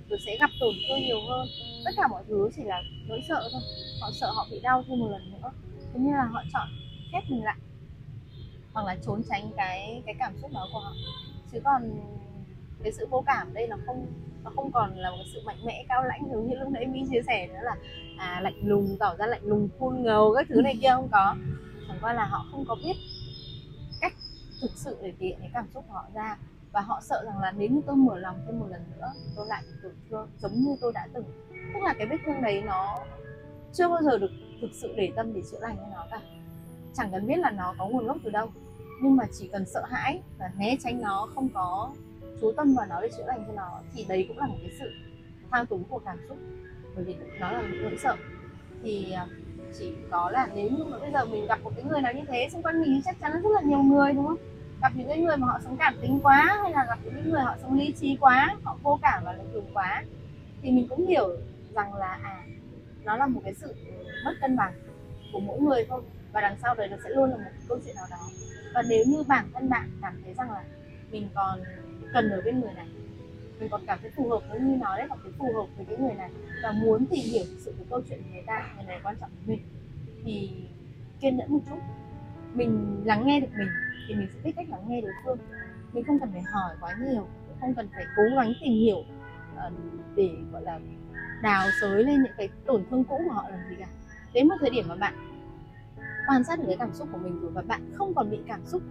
rồi 0.09 0.19
sẽ 0.25 0.37
gặp 0.39 0.49
tổn 0.59 0.75
thương 0.89 0.99
nhiều 0.99 1.21
hơn. 1.29 1.47
Tất 1.85 1.91
cả 1.97 2.07
mọi 2.07 2.23
thứ 2.27 2.49
chỉ 2.55 2.63
là 2.63 2.81
nỗi 3.07 3.21
sợ 3.27 3.49
thôi 3.51 3.61
họ 4.01 4.11
sợ 4.13 4.31
họ 4.31 4.47
bị 4.51 4.59
đau 4.59 4.83
thêm 4.87 4.99
một 4.99 5.07
lần 5.09 5.31
nữa. 5.31 5.51
Thế 5.93 5.99
nên 5.99 6.13
là 6.13 6.23
họ 6.23 6.43
chọn 6.53 6.67
khép 7.11 7.23
mình 7.29 7.43
lại. 7.43 7.57
Hoặc 8.73 8.85
là 8.85 8.95
trốn 9.05 9.21
tránh 9.29 9.51
cái 9.57 10.01
cái 10.05 10.15
cảm 10.19 10.37
xúc 10.41 10.51
đó 10.53 10.67
của 10.73 10.79
họ. 10.79 10.93
Chứ 11.51 11.59
còn 11.63 11.91
cái 12.83 12.93
sự 12.93 13.07
vô 13.09 13.23
cảm 13.25 13.53
đây 13.53 13.67
là 13.67 13.77
không, 13.85 14.05
nó 14.43 14.51
không 14.55 14.71
còn 14.71 14.97
là 14.97 15.11
một 15.11 15.23
sự 15.33 15.41
mạnh 15.45 15.65
mẽ, 15.65 15.85
cao 15.89 16.03
lãnh 16.03 16.21
giống 16.31 16.49
như 16.49 16.55
lúc 16.55 16.69
nãy 16.69 16.85
mi 16.85 17.03
chia 17.11 17.21
sẻ 17.27 17.47
nữa 17.47 17.59
là 17.63 17.75
à 18.17 18.39
lạnh 18.41 18.59
lùng, 18.63 18.97
tỏ 18.99 19.15
ra 19.15 19.25
lạnh 19.25 19.43
lùng 19.43 19.69
phun 19.79 20.03
ngầu 20.03 20.33
các 20.35 20.47
thứ 20.49 20.61
này 20.61 20.77
kia 20.81 20.89
không 20.89 21.09
có. 21.11 21.35
Chẳng 21.87 21.97
qua 22.01 22.13
là 22.13 22.25
họ 22.25 22.45
không 22.51 22.65
có 22.67 22.75
biết 22.75 22.95
cách 24.01 24.13
thực 24.61 24.71
sự 24.75 24.97
để 25.01 25.13
thể 25.19 25.27
hiện 25.27 25.37
cái 25.39 25.49
cảm 25.53 25.67
xúc 25.73 25.85
của 25.87 25.93
họ 25.93 26.05
ra. 26.13 26.37
Và 26.71 26.81
họ 26.81 27.01
sợ 27.01 27.23
rằng 27.25 27.39
là 27.39 27.51
nếu 27.51 27.69
như 27.69 27.81
tôi 27.87 27.95
mở 27.95 28.17
lòng 28.19 28.39
thêm 28.45 28.59
một 28.59 28.65
lần 28.69 28.81
nữa, 28.97 29.11
tôi 29.35 29.47
lại 29.47 29.63
bị 29.67 29.73
tổn 29.83 29.93
thương, 30.09 30.29
giống 30.37 30.53
như 30.53 30.75
tôi 30.81 30.91
đã 30.95 31.07
từng. 31.13 31.25
Tức 31.73 31.79
là 31.83 31.93
cái 31.97 32.07
vết 32.07 32.17
thương 32.25 32.41
đấy 32.41 32.61
nó 32.65 32.97
chưa 33.75 33.89
bao 33.89 34.01
giờ 34.03 34.17
được 34.17 34.31
thực 34.61 34.69
sự 34.73 34.93
để 34.97 35.11
tâm 35.15 35.33
để 35.33 35.41
chữa 35.51 35.59
lành 35.61 35.75
cho 35.77 35.87
nó 35.93 36.05
cả. 36.11 36.19
Chẳng 36.93 37.09
cần 37.11 37.27
biết 37.27 37.37
là 37.37 37.51
nó 37.51 37.75
có 37.77 37.87
nguồn 37.87 38.05
gốc 38.07 38.17
từ 38.23 38.29
đâu, 38.29 38.47
nhưng 39.01 39.15
mà 39.15 39.23
chỉ 39.39 39.47
cần 39.47 39.65
sợ 39.65 39.85
hãi 39.89 40.21
và 40.37 40.51
né 40.57 40.75
tránh 40.83 41.01
nó, 41.01 41.27
không 41.35 41.49
có 41.53 41.89
chú 42.41 42.51
tâm 42.57 42.75
vào 42.75 42.85
nó 42.89 43.01
để 43.01 43.09
chữa 43.17 43.25
lành 43.27 43.43
cho 43.47 43.53
nó, 43.53 43.79
thì 43.93 44.05
đấy 44.09 44.25
cũng 44.27 44.37
là 44.37 44.47
một 44.47 44.55
cái 44.61 44.71
sự 44.79 44.91
thao 45.51 45.65
túng 45.65 45.83
của 45.83 45.99
cảm 45.99 46.17
xúc. 46.27 46.37
Bởi 46.95 47.03
vì 47.03 47.15
nó 47.39 47.51
là 47.51 47.61
nỗi 47.83 47.97
sợ. 48.03 48.15
Thì 48.83 49.11
à, 49.11 49.27
chỉ 49.79 49.93
có 50.11 50.29
là 50.29 50.47
nếu 50.55 50.69
như 50.69 50.83
mà 50.83 50.99
bây 50.99 51.11
giờ 51.11 51.25
mình 51.25 51.47
gặp 51.47 51.59
một 51.63 51.71
cái 51.75 51.85
người 51.85 52.01
nào 52.01 52.13
như 52.13 52.21
thế, 52.27 52.47
xung 52.51 52.63
quanh 52.63 52.81
mình 52.81 53.01
chắc 53.05 53.19
chắn 53.19 53.31
rất 53.31 53.49
là 53.55 53.61
nhiều 53.61 53.79
người, 53.79 54.13
đúng 54.13 54.27
không? 54.27 54.37
Gặp 54.81 54.91
những 54.95 55.07
cái 55.07 55.17
người 55.17 55.37
mà 55.37 55.47
họ 55.47 55.59
sống 55.63 55.77
cảm 55.77 55.95
tính 56.01 56.19
quá, 56.23 56.59
hay 56.63 56.71
là 56.71 56.85
gặp 56.87 56.99
những 57.03 57.13
cái 57.13 57.23
người 57.23 57.41
họ 57.41 57.55
sống 57.61 57.79
lý 57.79 57.93
trí 57.99 58.17
quá, 58.21 58.55
họ 58.63 58.77
vô 58.83 58.99
cảm 59.01 59.23
và 59.25 59.33
lạnh 59.33 59.53
lùng 59.53 59.69
quá, 59.73 60.03
thì 60.61 60.71
mình 60.71 60.87
cũng 60.89 61.07
hiểu 61.07 61.29
rằng 61.73 61.93
là 61.93 62.19
à 62.23 62.43
nó 63.05 63.17
là 63.17 63.27
một 63.27 63.41
cái 63.43 63.53
sự 63.53 63.73
mất 64.25 64.33
cân 64.41 64.55
bằng 64.55 64.73
của 65.33 65.39
mỗi 65.39 65.59
người 65.59 65.85
thôi. 65.89 66.01
Và 66.31 66.41
đằng 66.41 66.57
sau 66.61 66.75
đấy 66.75 66.87
nó 66.87 66.97
sẽ 67.03 67.09
luôn 67.09 67.29
là 67.29 67.37
một 67.37 67.51
câu 67.67 67.79
chuyện 67.85 67.95
nào 67.95 68.05
đó. 68.11 68.29
Và 68.73 68.81
nếu 68.89 69.05
như 69.07 69.23
bản 69.27 69.45
thân 69.53 69.69
bạn 69.69 69.89
cảm 70.01 70.21
thấy 70.23 70.33
rằng 70.33 70.51
là 70.51 70.63
mình 71.11 71.27
còn 71.33 71.59
cần 72.13 72.29
ở 72.29 72.41
bên 72.45 72.59
người 72.59 72.73
này, 72.73 72.87
mình 73.59 73.69
còn 73.69 73.81
cảm 73.87 73.99
thấy 74.01 74.11
phù 74.15 74.29
hợp 74.29 74.41
với 74.49 74.59
như 74.59 74.75
nói 74.75 74.97
đấy 74.97 75.07
cảm 75.09 75.19
thấy 75.23 75.31
phù 75.37 75.53
hợp 75.53 75.67
với 75.77 75.85
cái 75.85 75.97
người 75.97 76.13
này, 76.13 76.29
và 76.63 76.71
muốn 76.71 77.05
tìm 77.05 77.23
hiểu 77.31 77.43
sự 77.59 77.73
của 77.79 77.85
câu 77.89 78.01
chuyện 78.09 78.19
của 78.23 78.29
người 78.33 78.43
ta, 78.47 78.73
người 78.75 78.85
này 78.85 78.99
quan 79.03 79.15
trọng 79.21 79.29
với 79.29 79.55
mình, 79.55 79.65
thì 80.25 80.51
kiên 81.21 81.37
nhẫn 81.37 81.51
một 81.51 81.59
chút. 81.69 81.79
Mình 82.53 83.01
lắng 83.05 83.27
nghe 83.27 83.39
được 83.39 83.47
mình 83.57 83.67
thì 84.07 84.15
mình 84.15 84.27
sẽ 84.33 84.39
biết 84.43 84.51
cách 84.55 84.69
lắng 84.69 84.85
nghe 84.87 85.01
đối 85.01 85.11
phương. 85.25 85.37
Mình 85.93 86.03
không 86.03 86.19
cần 86.19 86.29
phải 86.31 86.41
hỏi 86.41 86.75
quá 86.81 86.97
nhiều, 86.99 87.27
không 87.61 87.73
cần 87.73 87.87
phải 87.93 88.05
cố 88.17 88.23
gắng 88.35 88.53
tìm 88.61 88.73
hiểu 88.73 89.03
ờ, 89.55 89.71
để, 90.15 90.29
gọi 90.51 90.61
là 90.61 90.79
đào 91.41 91.67
sới 91.81 92.03
lên 92.03 92.23
những 92.23 92.33
cái 92.37 92.49
tổn 92.65 92.83
thương 92.89 93.03
cũ 93.03 93.21
của 93.25 93.33
họ 93.33 93.49
làm 93.49 93.59
gì 93.69 93.75
cả. 93.79 93.87
Đến 94.33 94.47
một 94.47 94.55
thời 94.59 94.69
điểm 94.69 94.85
mà 94.87 94.95
bạn 94.95 95.13
quan 96.27 96.43
sát 96.43 96.59
được 96.59 96.65
cái 96.67 96.77
cảm 96.79 96.93
xúc 96.93 97.07
của 97.11 97.17
mình 97.17 97.39
rồi 97.41 97.51
và 97.51 97.61
bạn 97.61 97.91
không 97.93 98.13
còn 98.13 98.31
bị 98.31 98.39
cảm 98.47 98.65
xúc 98.65 98.81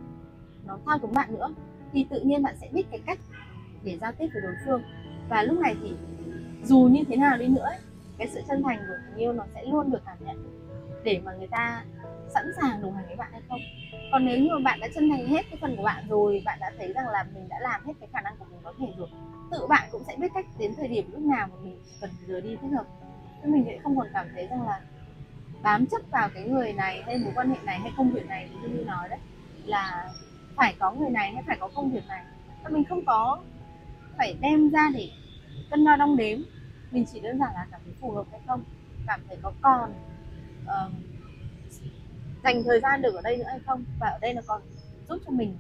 nó 0.66 0.78
thao 0.87 0.98
túng 0.98 1.14
bạn 1.14 1.35
nữa 1.35 1.54
thì 1.92 2.07
tự 2.11 2.20
nhiên 2.20 2.42
bạn 2.42 2.54
sẽ 2.61 2.68
biết 2.72 2.85
cái 2.90 3.00
cách 3.07 3.18
để 3.85 3.98
giao 4.00 4.12
tiếp 4.12 4.26
với 4.33 4.42
đối 4.42 4.54
phương. 4.64 4.83
Và 5.28 5.42
lúc 5.42 5.61
này 5.61 5.76
thì 5.83 5.92
dù 6.64 6.78
như 6.92 7.04
thế 7.09 7.16
nào 7.16 7.38
đi 7.38 7.48
nữa 7.48 7.64
ấy, 7.64 7.78
cái 8.18 8.28
sự 8.28 8.40
chân 8.48 8.62
thành 8.62 8.78
của 8.78 8.94
tình 9.07 9.16
yêu 9.16 9.33
nó 9.33 9.44
sẽ 9.54 9.64
luôn 9.64 9.90
được 9.90 10.02
cảm 10.07 10.16
nhận 10.26 10.61
để 11.04 11.20
mà 11.24 11.33
người 11.33 11.46
ta 11.46 11.85
sẵn 12.28 12.52
sàng 12.61 12.83
đồng 12.83 12.94
hành 12.94 13.07
với 13.07 13.16
bạn 13.16 13.33
hay 13.33 13.42
không. 13.48 13.61
Còn 14.12 14.24
nếu 14.24 14.38
như 14.38 14.48
mà 14.52 14.59
bạn 14.64 14.80
đã 14.80 14.88
chân 14.94 15.11
thành 15.11 15.26
hết 15.26 15.42
cái 15.50 15.59
phần 15.61 15.76
của 15.76 15.83
bạn 15.83 16.04
rồi 16.09 16.42
bạn 16.44 16.59
đã 16.61 16.72
thấy 16.78 16.92
rằng 16.92 17.09
là 17.09 17.26
mình 17.35 17.48
đã 17.48 17.57
làm 17.61 17.87
hết 17.87 17.92
cái 18.00 18.09
khả 18.12 18.20
năng 18.20 18.37
của 18.38 18.44
mình 18.50 18.61
có 18.62 18.72
thể 18.78 18.87
rồi 18.98 19.09
tự 19.50 19.66
bạn 19.66 19.88
cũng 19.92 20.04
sẽ 20.04 20.16
biết 20.16 20.28
cách 20.35 20.46
đến 20.59 20.74
thời 20.76 20.88
điểm 20.88 21.11
lúc 21.12 21.22
nào 21.22 21.46
mà 21.50 21.57
mình 21.62 21.78
cần 22.00 22.11
rời 22.26 22.40
đi 22.40 22.57
thích 22.62 22.70
hợp 22.76 22.87
chứ 23.42 23.48
mình 23.48 23.64
sẽ 23.66 23.78
không 23.83 23.96
còn 23.96 24.07
cảm 24.12 24.26
thấy 24.35 24.46
rằng 24.46 24.66
là 24.66 24.80
bám 25.62 25.87
chấp 25.87 26.02
vào 26.11 26.28
cái 26.35 26.44
người 26.44 26.72
này 26.72 27.02
hay 27.07 27.18
mối 27.18 27.33
quan 27.35 27.50
hệ 27.50 27.57
này 27.64 27.78
hay 27.78 27.92
công 27.96 28.11
việc 28.11 28.26
này 28.26 28.50
như 28.62 28.68
như 28.68 28.85
nói 28.85 29.09
đấy 29.09 29.18
là 29.64 30.12
phải 30.57 30.74
có 30.78 30.92
người 30.92 31.11
này 31.11 31.33
hay 31.35 31.42
phải 31.46 31.57
có 31.61 31.68
công 31.74 31.90
việc 31.90 32.07
này. 32.09 32.24
Và 32.62 32.70
mình 32.70 32.85
không 32.85 33.04
có 33.07 33.42
phải 34.16 34.37
đem 34.40 34.70
ra 34.70 34.90
để 34.94 35.11
cân 35.70 35.85
đo 35.85 35.96
đong 35.96 36.16
đếm. 36.16 36.38
Mình 36.90 37.04
chỉ 37.12 37.20
đơn 37.20 37.38
giản 37.38 37.54
là 37.54 37.66
cảm 37.70 37.80
thấy 37.85 37.94
phù 38.00 38.11
hợp 38.11 38.26
hay 38.30 38.40
không 38.46 38.62
cảm 39.07 39.20
thấy 39.28 39.38
có 39.42 39.52
còn 39.61 39.92
uh, 40.64 40.92
dành 42.44 42.62
thời 42.64 42.80
gian 42.80 43.02
được 43.02 43.14
ở 43.14 43.20
đây 43.20 43.37
nữa 43.37 43.44
hay 43.48 43.59
không 43.66 43.85
và 44.00 44.09
ở 44.09 44.18
đây 44.18 44.35
nó 44.35 44.42
còn 44.46 44.62
giúp 45.09 45.18
cho 45.26 45.30
mình 45.30 45.57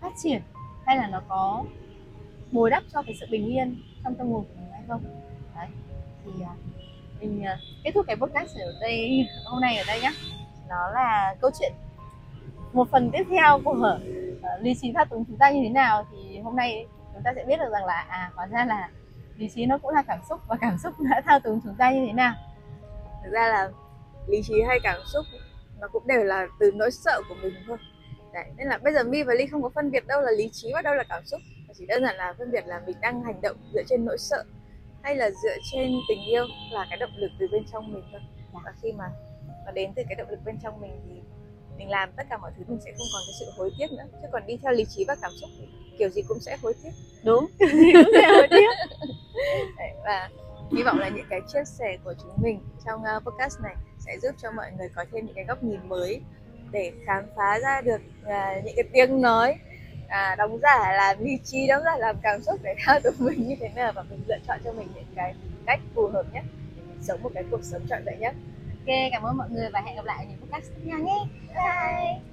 phát 0.00 0.12
triển 0.22 0.42
hay 0.86 0.96
là 0.96 1.08
nó 1.08 1.22
có 1.28 1.64
bồi 2.52 2.70
đắp 2.70 2.82
cho 2.92 3.02
cái 3.02 3.16
sự 3.20 3.26
bình 3.30 3.46
yên 3.46 3.82
trong 4.04 4.14
tâm 4.14 4.30
hồn 4.32 4.44
của 4.44 4.54
mình 4.60 4.70
hay 4.72 4.82
không? 4.88 5.04
Đấy 5.56 5.66
thì 6.24 6.30
à, 6.44 6.54
mình 7.20 7.42
à, 7.42 7.58
kết 7.84 7.90
thúc 7.94 8.06
cái 8.06 8.16
podcast 8.16 8.56
ở 8.56 8.72
đây 8.80 9.26
hôm 9.44 9.60
nay 9.60 9.76
ở 9.76 9.84
đây 9.86 10.00
nhá, 10.00 10.12
nó 10.68 10.90
là 10.94 11.34
câu 11.40 11.50
chuyện 11.60 11.72
một 12.72 12.88
phần 12.90 13.10
tiếp 13.12 13.24
theo 13.30 13.60
của 13.64 13.98
uh, 14.40 14.62
lý 14.62 14.74
trí 14.80 14.92
thao 14.92 15.04
túng 15.04 15.24
chúng 15.24 15.36
ta 15.38 15.50
như 15.50 15.60
thế 15.62 15.68
nào. 15.68 16.06
Thì 16.12 16.38
hôm 16.38 16.56
nay 16.56 16.86
chúng 17.14 17.22
ta 17.22 17.32
sẽ 17.36 17.44
biết 17.44 17.56
được 17.58 17.70
rằng 17.72 17.84
là 17.84 18.06
à 18.08 18.30
hóa 18.34 18.46
ra 18.46 18.64
là 18.64 18.90
lý 19.36 19.48
trí 19.54 19.66
nó 19.66 19.78
cũng 19.78 19.94
là 19.94 20.02
cảm 20.02 20.18
xúc 20.28 20.40
và 20.48 20.56
cảm 20.60 20.78
xúc 20.78 20.94
đã 21.00 21.22
thao 21.26 21.40
túng 21.40 21.60
chúng 21.64 21.74
ta 21.74 21.90
như 21.90 22.06
thế 22.06 22.12
nào. 22.12 22.34
Thực 23.24 23.30
ra 23.30 23.48
là 23.48 23.68
lý 24.28 24.42
trí 24.42 24.54
hay 24.68 24.78
cảm 24.82 25.00
xúc 25.06 25.26
nó 25.80 25.88
cũng 25.88 26.06
đều 26.06 26.24
là 26.24 26.46
từ 26.60 26.72
nỗi 26.74 26.90
sợ 26.90 27.20
của 27.28 27.34
mình 27.42 27.54
thôi. 27.66 27.78
Đấy, 28.34 28.44
nên 28.56 28.66
là 28.66 28.78
bây 28.78 28.92
giờ 28.92 29.04
mi 29.04 29.22
và 29.22 29.34
ly 29.34 29.46
không 29.46 29.62
có 29.62 29.68
phân 29.74 29.90
biệt 29.90 30.06
đâu 30.06 30.20
là 30.20 30.30
lý 30.30 30.50
trí 30.52 30.70
và 30.74 30.82
đâu 30.82 30.94
là 30.94 31.04
cảm 31.08 31.24
xúc 31.26 31.40
chỉ 31.78 31.86
đơn 31.86 32.02
giản 32.02 32.16
là 32.16 32.34
phân 32.38 32.50
biệt 32.50 32.66
là 32.66 32.82
mình 32.86 32.96
đang 33.00 33.22
hành 33.22 33.40
động 33.42 33.56
dựa 33.74 33.82
trên 33.88 34.04
nỗi 34.04 34.18
sợ 34.18 34.44
hay 35.02 35.16
là 35.16 35.30
dựa 35.30 35.56
trên 35.72 35.92
tình 36.08 36.24
yêu 36.28 36.44
là 36.70 36.86
cái 36.90 36.98
động 36.98 37.10
lực 37.16 37.30
từ 37.38 37.46
bên 37.52 37.64
trong 37.72 37.92
mình 37.92 38.04
thôi. 38.12 38.20
Và 38.52 38.72
khi 38.82 38.92
mà 38.92 39.04
nó 39.66 39.72
đến 39.72 39.92
từ 39.96 40.02
cái 40.08 40.14
động 40.14 40.30
lực 40.30 40.40
bên 40.44 40.58
trong 40.62 40.80
mình 40.80 41.00
thì 41.06 41.20
mình 41.78 41.90
làm 41.90 42.12
tất 42.16 42.22
cả 42.30 42.36
mọi 42.38 42.50
thứ 42.56 42.64
mình 42.68 42.80
sẽ 42.84 42.90
không 42.90 43.06
còn 43.12 43.22
cái 43.26 43.34
sự 43.40 43.46
hối 43.56 43.70
tiếc 43.78 43.86
nữa. 43.92 44.04
Chứ 44.22 44.28
còn 44.32 44.42
đi 44.46 44.56
theo 44.62 44.72
lý 44.72 44.84
trí 44.84 45.04
và 45.08 45.16
cảm 45.22 45.30
xúc 45.40 45.50
thì 45.58 45.68
kiểu 45.98 46.08
gì 46.08 46.22
cũng 46.28 46.40
sẽ 46.40 46.56
hối 46.62 46.74
tiếc. 46.82 46.90
Đúng. 47.24 47.46
Cũng 47.58 48.12
sẽ 48.14 48.28
hối 48.28 48.48
tiếc. 48.50 48.70
Đấy, 49.78 49.90
và 50.04 50.30
hy 50.76 50.82
vọng 50.82 50.98
là 50.98 51.08
những 51.08 51.26
cái 51.30 51.40
chia 51.52 51.64
sẻ 51.64 51.96
của 52.04 52.14
chúng 52.22 52.32
mình 52.42 52.60
trong 52.86 53.00
uh, 53.16 53.24
podcast 53.24 53.60
này 53.62 53.74
sẽ 53.98 54.18
giúp 54.22 54.34
cho 54.42 54.50
mọi 54.50 54.66
người 54.78 54.88
có 54.94 55.04
thêm 55.12 55.26
những 55.26 55.34
cái 55.34 55.44
góc 55.44 55.62
nhìn 55.62 55.88
mới 55.88 56.20
để 56.70 56.92
khám 57.06 57.24
phá 57.36 57.58
ra 57.58 57.80
được 57.80 58.00
uh, 58.22 58.64
những 58.64 58.74
cái 58.76 58.84
tiếng 58.92 59.20
nói 59.20 59.58
à, 60.12 60.34
đóng 60.38 60.58
giả 60.62 60.92
làm 60.92 61.24
lý 61.24 61.38
trí 61.44 61.66
đóng 61.66 61.82
giả 61.84 61.96
làm 61.96 62.16
cảm 62.22 62.42
xúc 62.42 62.60
để 62.62 62.74
theo 62.86 63.00
tụi 63.00 63.12
mình 63.18 63.48
như 63.48 63.54
thế 63.60 63.68
nào 63.68 63.92
và 63.94 64.02
mình 64.02 64.22
lựa 64.28 64.38
chọn 64.46 64.58
cho 64.64 64.72
mình 64.72 64.88
những 64.94 65.04
cái 65.16 65.34
cách 65.66 65.80
phù 65.94 66.06
hợp 66.06 66.24
nhất 66.32 66.44
để 66.76 66.82
mình 66.88 67.02
sống 67.02 67.22
một 67.22 67.30
cái 67.34 67.44
cuộc 67.50 67.64
sống 67.64 67.82
trọn 67.88 68.04
vẹn 68.04 68.20
nhất. 68.20 68.34
Ok 68.70 68.94
cảm 69.12 69.22
ơn 69.22 69.36
mọi 69.36 69.50
người 69.50 69.70
và 69.72 69.80
hẹn 69.80 69.96
gặp 69.96 70.04
lại 70.04 70.24
ở 70.24 70.30
những 70.30 70.40
podcast 70.40 70.72
tiếp 70.74 70.82
theo 70.90 70.98
nhé. 70.98 71.18
Bye! 71.48 72.31